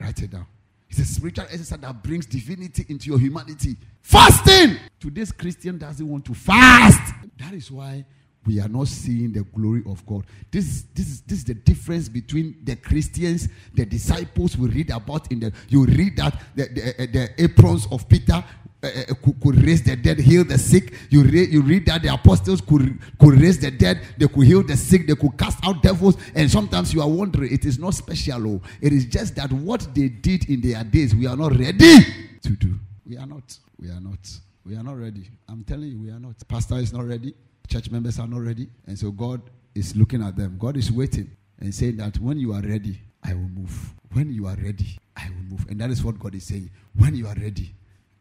Write 0.00 0.22
it 0.22 0.30
down. 0.30 0.46
It's 0.88 1.00
a 1.00 1.04
spiritual 1.04 1.46
exercise 1.46 1.80
that 1.80 2.02
brings 2.04 2.26
divinity 2.26 2.86
into 2.88 3.08
your 3.08 3.18
humanity. 3.18 3.76
Fasting! 4.02 4.76
Today's 5.00 5.32
Christian 5.32 5.78
doesn't 5.78 6.06
want 6.06 6.24
to 6.26 6.34
fast. 6.34 7.14
That 7.38 7.54
is 7.54 7.70
why 7.70 8.04
we 8.46 8.60
are 8.60 8.68
not 8.68 8.88
seeing 8.88 9.32
the 9.32 9.42
glory 9.44 9.82
of 9.86 10.04
God. 10.06 10.24
This, 10.50 10.84
this, 10.94 11.06
is, 11.06 11.20
this 11.22 11.38
is 11.38 11.44
the 11.44 11.54
difference 11.54 12.08
between 12.08 12.56
the 12.64 12.76
Christians, 12.76 13.48
the 13.74 13.86
disciples 13.86 14.56
we 14.56 14.68
read 14.68 14.90
about 14.90 15.30
in 15.30 15.40
the, 15.40 15.52
you 15.68 15.84
read 15.86 16.16
that 16.16 16.40
the, 16.54 16.64
the, 16.64 17.06
the 17.06 17.42
aprons 17.42 17.86
of 17.90 18.08
Peter 18.08 18.42
uh, 18.82 18.88
could, 19.22 19.40
could, 19.40 19.62
raise 19.62 19.82
the 19.84 19.94
dead, 19.94 20.18
heal 20.18 20.44
the 20.44 20.58
sick. 20.58 20.92
You, 21.08 21.22
re- 21.22 21.46
you 21.46 21.62
read 21.62 21.86
that 21.86 22.02
the 22.02 22.12
apostles 22.12 22.60
could, 22.60 22.98
could 23.20 23.40
raise 23.40 23.60
the 23.60 23.70
dead, 23.70 24.00
they 24.18 24.26
could 24.26 24.44
heal 24.44 24.64
the 24.64 24.76
sick, 24.76 25.06
they 25.06 25.14
could 25.14 25.38
cast 25.38 25.64
out 25.64 25.80
devils. 25.82 26.16
And 26.34 26.50
sometimes 26.50 26.92
you 26.92 27.00
are 27.00 27.08
wondering, 27.08 27.52
it 27.52 27.64
is 27.64 27.78
not 27.78 27.94
special. 27.94 28.54
Oh. 28.56 28.62
It 28.80 28.92
is 28.92 29.06
just 29.06 29.36
that 29.36 29.52
what 29.52 29.86
they 29.94 30.08
did 30.08 30.50
in 30.50 30.60
their 30.60 30.82
days, 30.82 31.14
we 31.14 31.26
are 31.28 31.36
not 31.36 31.56
ready 31.56 32.00
to 32.42 32.50
do. 32.50 32.74
We 33.06 33.16
are 33.16 33.26
not. 33.26 33.56
We 33.80 33.88
are 33.88 34.00
not. 34.00 34.18
We 34.64 34.74
are 34.76 34.82
not 34.82 34.98
ready. 34.98 35.30
I'm 35.48 35.62
telling 35.62 35.88
you, 35.88 35.98
we 35.98 36.10
are 36.10 36.18
not. 36.18 36.36
Pastor 36.48 36.76
is 36.76 36.92
not 36.92 37.06
ready. 37.06 37.34
Church 37.68 37.90
members 37.90 38.18
are 38.18 38.26
not 38.26 38.40
ready. 38.40 38.68
And 38.86 38.98
so 38.98 39.10
God 39.10 39.42
is 39.74 39.96
looking 39.96 40.22
at 40.22 40.36
them. 40.36 40.56
God 40.58 40.76
is 40.76 40.92
waiting 40.92 41.30
and 41.60 41.74
saying 41.74 41.96
that 41.98 42.18
when 42.18 42.38
you 42.38 42.52
are 42.52 42.60
ready, 42.62 43.00
I 43.22 43.34
will 43.34 43.48
move. 43.48 43.94
When 44.12 44.32
you 44.32 44.46
are 44.46 44.56
ready, 44.56 44.98
I 45.16 45.28
will 45.28 45.56
move. 45.56 45.66
And 45.68 45.80
that 45.80 45.90
is 45.90 46.04
what 46.04 46.18
God 46.18 46.34
is 46.34 46.44
saying. 46.44 46.70
When 46.96 47.14
you 47.14 47.26
are 47.26 47.36
ready, 47.36 47.74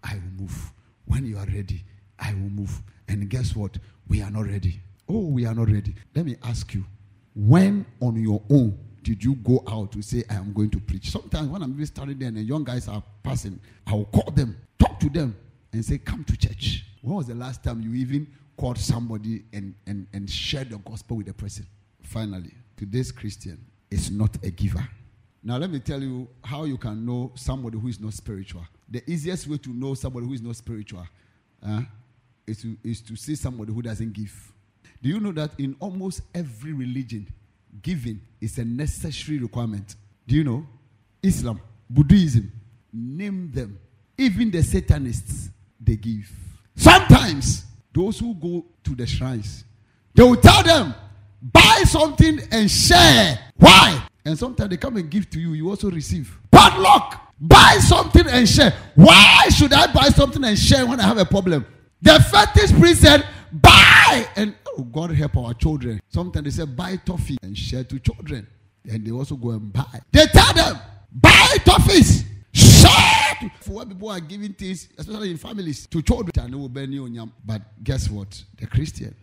I 0.04 0.14
will 0.16 0.44
move. 0.44 0.72
When 1.06 1.26
you 1.26 1.38
are 1.38 1.46
ready, 1.46 1.84
I 2.20 2.34
will 2.34 2.50
move. 2.50 2.82
And 3.08 3.30
guess 3.30 3.56
what? 3.56 3.78
We 4.08 4.22
are 4.22 4.32
not 4.32 4.46
ready. 4.46 4.80
Oh, 5.10 5.28
we 5.28 5.46
are 5.46 5.54
not 5.56 5.70
ready. 5.70 5.96
Let 6.16 6.26
me 6.26 6.36
ask 6.44 6.74
you 6.74 6.86
when 7.36 7.86
on 8.00 8.22
your 8.22 8.42
own 8.50 8.78
did 9.04 9.24
you 9.24 9.36
go 9.36 9.64
out 9.68 9.92
to 9.94 10.02
say, 10.02 10.24
I 10.30 10.36
am 10.36 10.54
going 10.54 10.70
to 10.72 10.80
preach? 10.80 11.10
Sometimes 11.10 11.50
when 11.50 11.64
I'm 11.64 11.86
standing 11.86 12.20
there 12.20 12.28
and 12.28 12.38
the 12.38 12.42
young 12.42 12.64
guys 12.64 12.88
are 12.88 13.02
passing, 13.24 13.60
I 13.88 13.94
will 13.94 14.06
call 14.06 14.32
them, 14.32 14.56
talk 14.78 15.00
to 15.00 15.10
them, 15.10 15.36
and 15.74 15.84
say, 15.84 15.98
Come 15.98 16.24
to 16.26 16.38
church. 16.38 16.86
When 17.02 17.16
was 17.16 17.28
the 17.28 17.36
last 17.36 17.64
time 17.64 17.82
you 17.82 17.94
even 17.96 18.28
called 18.62 18.78
somebody 18.78 19.41
and, 19.53 19.74
and, 19.88 20.05
and 20.14 20.30
shared 20.30 20.70
the 20.70 20.78
gospel 20.78 21.18
with 21.18 21.26
the 21.26 21.34
person? 21.34 21.66
Finally, 22.03 22.53
today's 22.78 23.12
Christian 23.12 23.57
is 23.89 24.12
not 24.12 24.36
a 24.43 24.51
giver. 24.51 24.88
Now, 25.43 25.57
let 25.57 25.72
me 25.72 25.80
tell 25.80 25.99
you 25.99 26.28
how 26.43 26.66
you 26.66 26.78
can 26.78 27.03
know 27.03 27.32
somebody 27.34 27.80
who 27.80 27.88
is 27.88 27.99
not 27.99 28.14
spiritual. 28.14 28.62
The 28.88 29.01
easiest 29.09 29.47
way 29.47 29.57
to 29.57 29.70
know 29.72 29.95
somebody 29.95 30.28
who 30.28 30.34
is 30.34 30.43
not 30.43 30.55
spiritual 30.55 31.07
uh, 31.66 31.82
is, 32.45 32.62
to, 32.62 32.78
is 32.84 33.01
to 33.01 33.16
see 33.16 33.34
somebody 33.34 33.74
who 33.74 33.82
doesn't 33.82 34.14
give. 34.14 34.53
Do 35.01 35.09
you 35.09 35.20
know 35.20 35.32
that 35.32 35.59
in 35.59 35.76
almost 35.80 36.22
every 36.36 36.74
religion, 36.74 37.28
giving 37.82 38.22
is 38.39 38.59
a 38.59 38.64
necessary 38.64 39.39
requirement? 39.39 39.95
Do 40.28 40.36
you 40.36 40.43
know? 40.43 40.68
Islam, 41.24 41.59
Buddhism, 41.89 42.51
name 42.93 43.51
them. 43.51 43.80
Even 44.20 44.51
the 44.51 44.62
Satanists, 44.62 45.49
they 45.80 45.95
give. 45.95 46.32
Sometimes, 46.76 47.66
those 47.94 48.20
who 48.20 48.34
go 48.36 48.66
to 48.84 48.96
the 48.96 49.06
shrines, 49.06 49.66
they 50.14 50.24
will 50.24 50.38
tell 50.38 50.64
them, 50.64 50.94
buy 51.42 51.84
something 51.86 52.39
and 52.52 52.70
share. 52.70 53.39
Why? 53.58 54.08
And 54.26 54.38
sometimes 54.38 54.70
they 54.70 54.78
come 54.78 54.98
and 54.98 55.10
give 55.10 55.30
to 55.32 55.39
you, 55.39 55.54
you 55.54 55.70
also 55.70 55.89
receive. 55.89 56.38
Bad 56.52 56.80
luck. 56.80 57.34
Buy 57.39 57.80
something 57.80 58.28
and 58.28 58.48
share. 58.48 58.72
Why 58.94 59.50
should 59.50 59.74
I 59.74 59.92
buy 59.92 60.10
something 60.10 60.44
and 60.44 60.58
share 60.58 60.86
when 60.86 61.00
I 61.00 61.04
have 61.04 61.18
a 61.18 61.26
problem? 61.26 61.66
The 62.02 62.20
fetish 62.32 62.78
priest 62.80 63.02
said, 63.02 63.28
buy. 63.52 64.28
And 64.36 64.56
oh, 64.68 64.84
God 64.84 65.12
help 65.12 65.38
our 65.38 65.54
children. 65.56 66.00
Sometimes 66.10 66.44
they 66.46 66.64
say, 66.64 66.70
buy 66.70 66.98
toffee 66.98 67.38
and 67.42 67.58
share 67.58 67.84
to 67.84 68.00
children. 68.00 68.48
And 68.89 69.06
they 69.06 69.12
also 69.12 69.36
go 69.36 69.52
and 69.52 69.74
buy. 69.74 70.02
They 70.12 70.26
tell 70.28 70.54
them, 70.54 70.78
buy 71.12 71.58
toffees. 71.66 72.26
Share. 72.54 73.20
For 73.62 73.72
what 73.72 73.89
people 73.89 74.10
are 74.10 74.20
giving 74.20 74.54
things, 74.54 74.89
especially 74.98 75.32
in 75.32 75.38
families, 75.38 75.88
to 75.88 76.02
children. 76.02 77.32
But 77.46 77.62
guess 77.84 78.10
what? 78.10 78.44
The 78.58 78.68
Christian, 78.68 79.16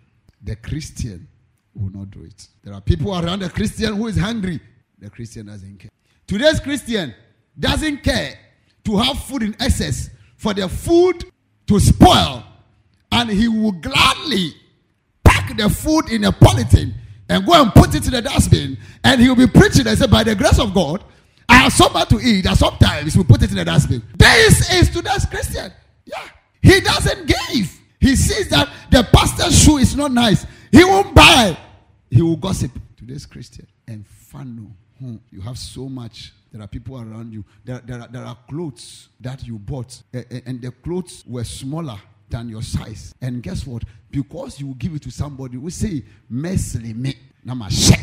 the 0.43 0.57
Christian 0.57 1.29
will 1.75 1.91
not 1.91 2.11
do 2.11 2.25
it. 2.25 2.49
There 2.65 2.75
are 2.75 2.81
people 2.81 3.13
around 3.13 3.41
the 3.41 3.51
Christian 3.51 3.97
who 3.97 4.07
is 4.09 4.17
hungry. 4.19 4.61
The 4.99 5.11
Christian 5.11 5.47
doesn't 5.47 5.79
care. 5.79 5.91
Today's 6.27 6.61
Christian 6.61 7.15
doesn't 7.59 8.03
care 8.03 8.39
to 8.85 8.97
have 8.97 9.19
food 9.25 9.43
in 9.43 9.57
excess 9.61 10.11
for 10.37 10.55
the 10.55 10.69
food 10.69 11.25
to 11.67 11.79
spoil, 11.79 12.45
and 13.13 13.31
he 13.31 13.49
will 13.49 13.73
gladly 13.73 14.53
pack 15.25 15.57
the 15.57 15.69
food 15.69 16.11
in 16.11 16.25
a 16.25 16.33
polythene 16.33 16.95
and 17.29 17.45
go 17.45 17.61
and 17.61 17.73
put 17.75 17.95
it 17.95 18.07
in 18.07 18.13
the 18.13 18.23
dustbin, 18.23 18.79
and 19.05 19.21
he 19.21 19.29
will 19.29 19.37
be 19.37 19.47
preaching 19.47 19.87
and 19.87 19.99
say, 19.99 20.07
By 20.07 20.25
the 20.25 20.35
grace 20.35 20.59
of 20.59 20.73
God, 20.75 21.05
I 21.49 21.57
have 21.57 21.93
much 21.93 22.09
to 22.11 22.21
eat 22.21 22.47
and 22.47 22.57
sometimes 22.57 23.17
we 23.17 23.25
put 23.25 23.43
it 23.43 23.51
in 23.51 23.57
the 23.57 23.65
dustbin. 23.65 24.03
This 24.17 24.73
is 24.73 24.91
today's 24.91 25.25
Christian. 25.27 25.73
Yeah. 26.05 26.29
He 26.63 26.81
doesn't 26.81 27.27
give. 27.27 27.81
He 28.01 28.17
sees 28.17 28.49
that 28.51 28.69
the 28.91 29.07
pastor's 29.13 29.61
shoe 29.63 29.79
is 29.79 29.97
not 29.97 30.13
nice. 30.13 30.47
He 30.71 30.85
won't 30.85 31.15
buy. 31.15 31.57
He 32.11 32.23
will 32.23 32.37
gossip. 32.37 32.73
Today's 32.97 33.27
Christian. 33.27 33.67
And 33.87 34.07
fano. 34.07 34.71
Hmm. 34.99 35.17
You 35.31 35.41
have 35.41 35.59
so 35.59 35.89
much. 35.89 36.33
There 36.53 36.63
are 36.63 36.67
people 36.67 36.97
around 36.97 37.33
you. 37.33 37.45
There, 37.65 37.81
there, 37.85 38.01
are, 38.01 38.09
there 38.09 38.25
are 38.25 38.37
clothes 38.49 39.09
that 39.21 39.47
you 39.47 39.59
bought, 39.59 40.03
and 40.13 40.63
the 40.63 40.71
clothes 40.83 41.23
were 41.27 41.45
smaller 41.45 41.99
than 42.29 42.49
your 42.49 42.63
size. 42.63 43.15
And 43.21 43.43
guess 43.43 43.67
what? 43.67 43.83
Because 44.11 44.61
you 44.61 44.75
give 44.79 44.95
it 44.95 45.03
to 45.03 45.11
somebody, 45.11 45.57
we 45.57 45.71
say, 45.71 46.03
Mesli 46.33 46.95
me. 46.95 47.15
Namashe. 47.47 47.97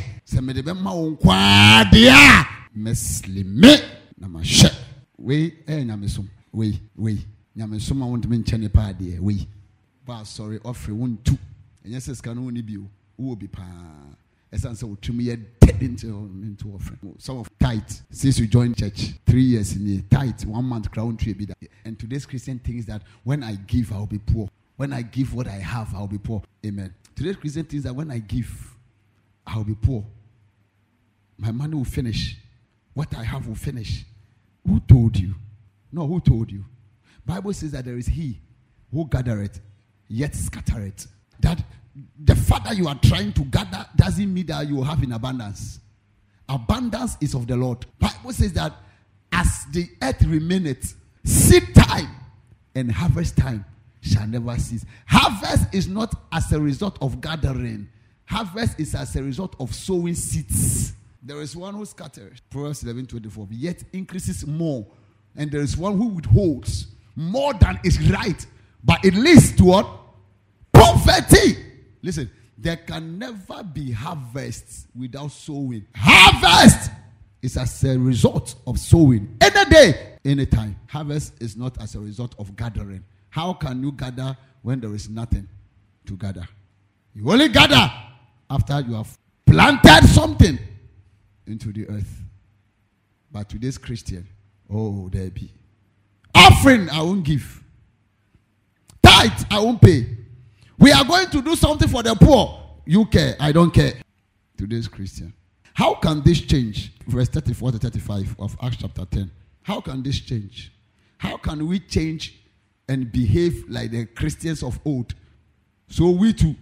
Sɛ 2.76 3.44
mede 3.44 3.44
bɛma 3.44 3.44
wo 3.44 3.44
nkwaa 3.44 3.44
deɛ 3.44 3.44
mesli 3.44 3.44
me 3.44 3.76
na 4.18 4.28
mahyɛ 4.28 4.72
wei 5.18 5.54
eh, 5.68 5.74
ɛyɛ 5.74 5.86
nyamesom 5.86 6.28
wei 6.54 6.82
wei 6.96 7.26
nyamesom 7.56 8.02
a 8.02 8.06
wontumi 8.06 8.38
nkyɛ 8.44 8.60
nipa 8.60 8.82
adeɛ 8.94 9.20
wei 9.20 9.48
ba 10.06 10.22
asɔre 10.22 10.60
ɔfere 10.60 10.94
wo 10.94 11.08
ntu 11.08 11.38
ɛnyɛ 11.86 11.98
sɛ 12.00 12.16
sika 12.16 12.34
no 12.36 12.42
wo 12.42 12.50
ne 12.52 12.62
bio 12.62 12.88
wowɔ 13.20 13.40
bi 13.40 13.48
paa 13.48 14.16
ɛsiane 14.52 14.76
sɛ 14.76 14.88
wotwam 14.88 15.20
yɛ 15.22 15.40
dead 15.60 15.82
into 15.82 16.08
into 16.44 16.74
offering. 16.74 17.16
Some 17.18 17.40
of 17.40 17.50
tight 17.60 18.02
since 18.12 18.40
you 18.40 18.48
joined 18.48 18.78
church 18.78 19.14
three 19.26 19.42
years 19.44 19.76
in 19.76 19.98
a 19.98 20.02
tight 20.16 20.46
one 20.46 20.66
month 20.66 20.92
crown 20.92 21.18
tree 21.18 21.34
be 21.34 21.46
that. 21.46 21.58
And 21.84 21.98
today's 21.98 22.26
Christian 22.26 22.60
thinks 22.60 22.86
that 22.86 23.02
when 23.24 23.44
I 23.44 23.56
give, 23.56 23.92
I'll 23.92 24.06
be 24.06 24.20
poor. 24.20 24.48
When 24.78 24.94
I 24.94 25.02
give 25.02 25.34
what 25.34 25.48
I 25.48 25.58
have, 25.58 25.94
I'll 25.96 26.08
be 26.08 26.18
poor. 26.18 26.44
Amen. 26.66 26.94
Today's 27.16 27.36
Christian 27.38 27.66
thinks 27.66 27.86
that 27.86 27.94
when 27.96 28.12
I 28.12 28.20
give, 28.20 28.76
I'll 29.48 29.64
be 29.64 29.76
poor. 29.76 30.06
My 31.38 31.52
money 31.52 31.76
will 31.76 31.84
finish. 31.86 32.38
What 32.96 33.16
I 33.16 33.24
have 33.24 33.46
will 33.48 33.56
finish. 33.56 34.06
Who 34.66 34.80
told 34.80 35.18
you? 35.18 35.36
No, 35.92 36.08
who 36.08 36.20
told 36.20 36.52
you? 36.52 36.66
Bible 37.26 37.54
says 37.54 37.72
that 37.74 37.86
there 37.86 37.98
is 37.98 38.08
he 38.08 38.40
who 38.92 39.08
gathereth, 39.08 39.60
yet 40.08 40.34
scattereth. 40.34 41.08
That 41.42 41.62
the 42.24 42.36
fact 42.36 42.66
that 42.66 42.78
you 42.78 42.88
are 42.88 43.00
trying 43.04 43.34
to 43.34 43.44
gather 43.44 43.86
doesn't 43.96 44.34
mean 44.34 44.46
that 44.48 44.68
you 44.68 44.82
have 44.82 45.04
in 45.04 45.12
abundance. 45.12 45.80
Abundance 46.48 47.18
is 47.22 47.34
of 47.34 47.48
the 47.48 47.56
Lord. 47.56 47.86
Bible 48.00 48.32
says 48.32 48.54
that 48.54 48.74
as 49.32 49.66
the 49.72 49.88
earth 50.02 50.24
remaineth, 50.24 50.96
seed 51.24 51.76
time 51.76 52.16
and 52.76 52.92
harvest 52.92 53.36
time 53.38 53.66
shall 54.02 54.28
never 54.28 54.58
cease. 54.58 54.86
Harvest 55.06 55.74
is 55.74 55.88
not 55.88 56.14
as 56.32 56.52
a 56.54 56.60
result 56.60 56.98
of 57.02 57.20
gathering. 57.20 57.90
Harvest 58.26 58.80
is 58.80 58.96
as 58.96 59.16
a 59.16 59.24
result 59.24 59.56
of 59.60 59.74
sowing 59.76 60.16
seeds. 60.16 60.94
There 61.26 61.42
is 61.42 61.56
one 61.56 61.74
who 61.74 61.84
scatters, 61.86 62.40
Proverbs 62.52 62.84
11 62.84 63.08
24, 63.08 63.48
yet 63.50 63.84
increases 63.92 64.46
more. 64.46 64.86
And 65.36 65.52
there 65.52 65.62
is 65.62 65.76
one 65.76 65.98
who 65.98 66.10
withholds 66.10 66.86
more 67.16 67.52
than 67.56 67.80
is 67.84 68.00
right, 68.12 68.46
but 68.84 69.04
it 69.04 69.16
leads 69.16 69.56
to 69.56 69.64
what? 69.66 69.88
Poverty. 70.72 71.58
Listen, 72.04 72.30
there 72.56 72.78
can 72.78 73.18
never 73.18 73.64
be 73.64 73.92
harvest 73.92 74.86
without 74.96 75.32
sowing. 75.32 75.88
Harvest 75.96 76.92
is 77.42 77.58
as 77.58 77.84
a 77.84 77.98
result 77.98 78.54
of 78.68 78.80
sowing. 78.80 79.36
Any 79.42 79.70
day, 79.72 80.18
anytime. 80.24 80.76
Harvest 80.88 81.34
is 81.42 81.58
not 81.58 81.82
as 81.82 81.96
a 81.96 82.00
result 82.00 82.36
of 82.38 82.56
gathering. 82.56 83.04
How 83.30 83.54
can 83.54 83.82
you 83.82 83.92
gather 83.94 84.38
when 84.62 84.80
there 84.80 84.94
is 84.94 85.10
nothing 85.10 85.50
to 86.06 86.16
gather? 86.18 86.48
You 87.16 87.32
only 87.32 87.50
gather 87.50 87.92
after 88.48 88.80
you 88.82 88.94
have 88.94 89.18
planted 89.48 90.08
something 90.08 90.60
into 91.48 91.72
the 91.72 91.88
earth. 91.90 92.22
But 93.32 93.50
today's 93.50 93.78
Christian, 93.78 94.28
oh, 94.72 95.10
there 95.10 95.30
be. 95.30 95.52
Offering, 96.34 96.90
I 96.90 97.02
won't 97.02 97.24
give. 97.24 97.64
Tithe, 99.02 99.44
I 99.52 99.60
won't 99.60 99.82
pay. 99.82 100.08
We 100.78 100.92
are 100.92 101.06
going 101.06 101.30
to 101.30 101.42
do 101.42 101.56
something 101.56 101.88
for 101.88 102.04
the 102.04 102.16
poor. 102.16 102.62
You 102.86 103.06
care, 103.06 103.36
I 103.40 103.52
don't 103.52 103.74
care. 103.74 103.94
Today's 104.58 104.88
Christian. 104.88 105.34
How 105.74 105.96
can 105.96 106.22
this 106.24 106.42
change? 106.42 106.94
Verse 107.08 107.28
34 107.30 107.74
to 107.74 107.78
35 107.78 108.36
of 108.40 108.58
Acts 108.62 108.78
chapter 108.78 109.06
10. 109.06 109.32
How 109.64 109.82
can 109.82 110.02
this 110.04 110.20
change? 110.20 110.72
How 111.18 111.38
can 111.38 111.68
we 111.68 111.80
change 111.80 112.40
and 112.88 113.12
behave 113.12 113.66
like 113.68 113.92
the 113.92 114.06
Christians 114.06 114.64
of 114.64 114.80
old? 114.86 115.14
So 115.90 116.10
we 116.12 116.34
too 116.34 116.56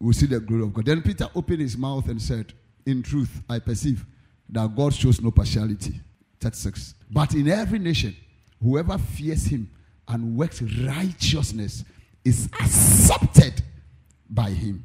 will 0.00 0.12
see 0.12 0.26
the 0.26 0.40
glory 0.40 0.62
of 0.62 0.74
God. 0.74 0.86
Then 0.86 1.02
Peter 1.02 1.28
opened 1.34 1.60
his 1.60 1.76
mouth 1.76 2.08
and 2.08 2.20
said, 2.20 2.52
In 2.90 3.04
truth, 3.04 3.42
I 3.48 3.60
perceive 3.60 4.04
that 4.48 4.74
God 4.74 4.92
shows 4.92 5.20
no 5.20 5.30
partiality. 5.30 6.00
36. 6.40 6.94
But 7.08 7.34
in 7.34 7.48
every 7.48 7.78
nation, 7.78 8.16
whoever 8.60 8.98
fears 8.98 9.44
him 9.44 9.70
and 10.08 10.36
works 10.36 10.60
righteousness 10.60 11.84
is 12.24 12.48
accepted 12.60 13.62
by 14.28 14.50
him. 14.50 14.84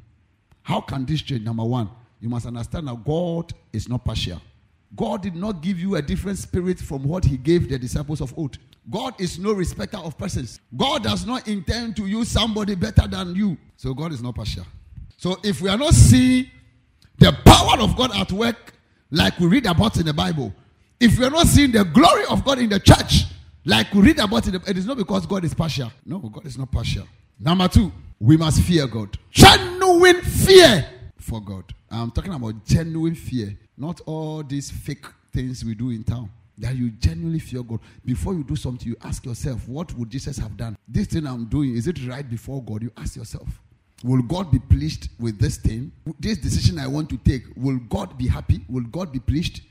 How 0.61 0.81
can 0.81 1.03
this 1.05 1.23
change? 1.23 1.43
Number 1.43 1.63
one, 1.63 1.89
you 2.19 2.29
must 2.29 2.45
understand 2.45 2.87
that 2.87 3.03
God 3.03 3.51
is 3.73 3.89
not 3.89 4.05
partial. 4.05 4.39
God 4.95 5.23
did 5.23 5.35
not 5.35 5.63
give 5.63 5.79
you 5.79 5.95
a 5.95 6.01
different 6.01 6.37
spirit 6.37 6.79
from 6.79 7.03
what 7.03 7.25
he 7.25 7.37
gave 7.37 7.67
the 7.67 7.79
disciples 7.79 8.21
of 8.21 8.37
old. 8.37 8.59
God 8.87 9.19
is 9.19 9.39
no 9.39 9.51
respecter 9.51 9.97
of 9.97 10.15
persons. 10.15 10.59
God 10.77 11.03
does 11.03 11.25
not 11.25 11.47
intend 11.47 11.95
to 11.97 12.05
use 12.05 12.29
somebody 12.29 12.75
better 12.75 13.07
than 13.07 13.33
you. 13.33 13.57
So 13.77 13.95
God 13.95 14.11
is 14.11 14.21
not 14.21 14.35
partial. 14.35 14.65
So 15.17 15.39
if 15.43 15.59
we 15.59 15.69
are 15.69 15.77
not 15.77 15.95
seeing 15.95 16.51
the 17.19 17.31
power 17.45 17.79
of 17.79 17.95
God 17.95 18.15
at 18.15 18.31
work 18.31 18.73
like 19.11 19.39
we 19.39 19.47
read 19.47 19.65
about 19.65 19.97
in 19.97 20.05
the 20.05 20.13
Bible, 20.13 20.53
if 20.99 21.17
we 21.17 21.25
are 21.25 21.29
not 21.29 21.47
seeing 21.47 21.71
the 21.71 21.83
glory 21.83 22.25
of 22.29 22.43
God 22.43 22.59
in 22.59 22.69
the 22.69 22.79
church 22.79 23.25
like 23.65 23.93
we 23.93 24.01
read 24.01 24.19
about 24.19 24.47
it, 24.47 24.55
it 24.67 24.77
is 24.77 24.85
not 24.85 24.97
because 24.97 25.25
God 25.25 25.43
is 25.43 25.53
partial. 25.53 25.91
No, 26.05 26.19
God 26.19 26.45
is 26.45 26.57
not 26.57 26.71
partial. 26.71 27.07
Number 27.39 27.67
two, 27.67 27.91
we 28.19 28.37
must 28.37 28.61
fear 28.61 28.87
God. 28.87 29.17
Genuine 29.31 30.21
fear 30.21 30.85
for 31.17 31.41
God. 31.41 31.63
I'm 31.89 32.11
talking 32.11 32.33
about 32.33 32.65
genuine 32.65 33.15
fear, 33.15 33.57
not 33.77 34.01
all 34.05 34.43
these 34.43 34.69
fake 34.71 35.05
things 35.33 35.65
we 35.65 35.75
do 35.75 35.89
in 35.89 36.03
town. 36.03 36.29
That 36.57 36.75
you 36.75 36.91
genuinely 36.91 37.39
fear 37.39 37.63
God. 37.63 37.79
Before 38.05 38.33
you 38.33 38.43
do 38.43 38.55
something, 38.55 38.87
you 38.87 38.95
ask 39.03 39.25
yourself, 39.25 39.67
what 39.67 39.93
would 39.97 40.09
Jesus 40.09 40.37
have 40.37 40.55
done? 40.55 40.77
This 40.87 41.07
thing 41.07 41.27
I'm 41.27 41.45
doing, 41.45 41.75
is 41.75 41.87
it 41.87 41.99
right 42.07 42.27
before 42.29 42.63
God? 42.63 42.83
You 42.83 42.91
ask 42.95 43.17
yourself. 43.17 43.47
Will 44.05 44.21
God 44.21 44.51
be 44.51 44.59
pleased 44.59 45.09
with 45.19 45.39
this 45.39 45.57
thing? 45.57 45.91
This 46.19 46.37
decision 46.37 46.77
I 46.77 46.85
want 46.85 47.09
to 47.09 47.17
take, 47.17 47.41
will 47.55 47.79
God 47.89 48.19
be 48.19 48.27
happy? 48.27 48.63
Will 48.69 48.83
God 48.83 49.11
be 49.11 49.17
pleased? 49.17 49.61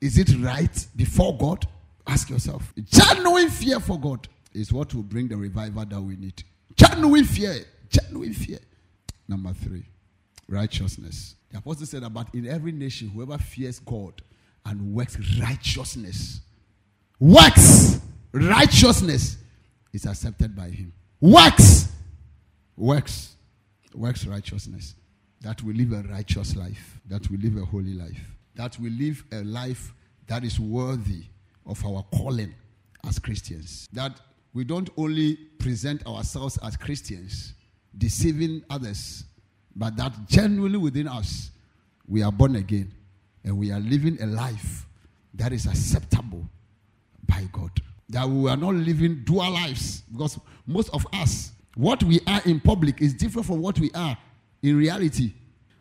Is 0.00 0.18
it 0.18 0.34
right 0.40 0.86
before 0.96 1.38
God? 1.38 1.64
Ask 2.04 2.28
yourself. 2.28 2.72
Genuine 2.86 3.48
fear 3.48 3.78
for 3.78 4.00
God 4.00 4.26
is 4.52 4.72
what 4.72 4.92
will 4.92 5.04
bring 5.04 5.28
the 5.28 5.36
revival 5.36 5.84
that 5.84 6.00
we 6.00 6.16
need. 6.16 6.42
Genuine 6.74 7.22
fear. 7.22 7.54
Genuine 7.88 8.34
fear. 8.34 8.58
Number 9.28 9.52
three, 9.52 9.84
righteousness. 10.48 11.36
The 11.52 11.58
apostle 11.58 11.86
said 11.86 12.02
about 12.02 12.34
in 12.34 12.48
every 12.48 12.72
nation, 12.72 13.10
whoever 13.10 13.38
fears 13.38 13.78
God 13.78 14.22
and 14.66 14.92
works 14.92 15.16
righteousness, 15.38 16.40
works 17.20 18.00
righteousness 18.32 19.36
is 19.92 20.04
accepted 20.04 20.56
by 20.56 20.68
him. 20.70 20.92
Works, 21.20 21.92
works, 22.76 23.36
works 23.94 24.26
righteousness. 24.26 24.94
That 25.40 25.62
we 25.62 25.74
live 25.74 25.92
a 25.92 26.08
righteous 26.08 26.54
life, 26.54 27.00
that 27.08 27.28
we 27.28 27.36
live 27.36 27.56
a 27.60 27.64
holy 27.64 27.94
life, 27.94 28.20
that 28.54 28.78
we 28.78 28.90
live 28.90 29.24
a 29.32 29.42
life 29.42 29.92
that 30.28 30.44
is 30.44 30.60
worthy 30.60 31.24
of 31.66 31.84
our 31.84 32.04
calling 32.14 32.54
as 33.06 33.18
Christians. 33.18 33.88
That 33.92 34.20
we 34.54 34.64
don't 34.64 34.88
only 34.96 35.36
present 35.58 36.06
ourselves 36.06 36.58
as 36.62 36.76
Christians, 36.76 37.54
deceiving 37.96 38.62
others, 38.70 39.24
but 39.74 39.96
that 39.96 40.12
genuinely 40.28 40.78
within 40.78 41.08
us, 41.08 41.50
we 42.06 42.22
are 42.22 42.32
born 42.32 42.56
again 42.56 42.92
and 43.44 43.56
we 43.58 43.72
are 43.72 43.80
living 43.80 44.20
a 44.20 44.26
life 44.26 44.86
that 45.34 45.52
is 45.52 45.66
acceptable 45.66 46.46
by 47.26 47.46
God. 47.52 47.70
That 48.10 48.28
we 48.28 48.50
are 48.50 48.56
not 48.56 48.74
living 48.74 49.22
dual 49.24 49.50
lives 49.50 50.02
because 50.12 50.38
most 50.66 50.90
of 50.90 51.06
us, 51.12 51.52
what 51.74 52.02
we 52.02 52.20
are 52.26 52.42
in 52.44 52.60
public 52.60 53.00
is 53.00 53.14
different 53.14 53.46
from 53.46 53.60
what 53.60 53.78
we 53.78 53.90
are 53.92 54.16
in 54.62 54.76
reality. 54.76 55.32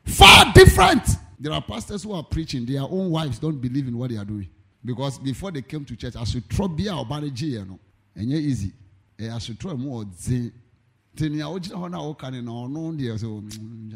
Far 0.06 0.52
different. 0.54 1.08
There 1.39 1.52
are 1.52 1.62
pastors 1.62 2.04
who 2.04 2.14
are 2.14 2.24
preaching, 2.24 2.66
their 2.66 2.82
own 2.84 3.10
wives 3.10 3.39
don't 3.39 3.60
believe 3.60 3.88
in 3.88 3.98
what 3.98 4.12
they 4.12 4.18
are 4.18 4.26
doing. 4.26 4.50
Because 4.84 5.20
before 5.20 5.52
they 5.52 5.62
came 5.62 5.86
to 5.86 5.96
church, 5.96 6.16
I 6.16 6.24
should 6.24 6.48
throw 6.50 6.68
beer 6.68 6.94
or 6.94 7.06
banage, 7.06 7.42
you 7.42 7.66
know. 7.66 7.80
And 8.16 8.30
yeah, 8.30 8.38
easy. 8.38 8.72
Eh, 9.20 9.34
I 9.34 9.38
should 9.39 9.60
throw 9.60 9.76
more 9.76 10.06
zi. 10.18 10.52
Tini 11.16 11.38
na 11.38 11.46
ɔno 11.46 12.16
mm, 12.18 13.92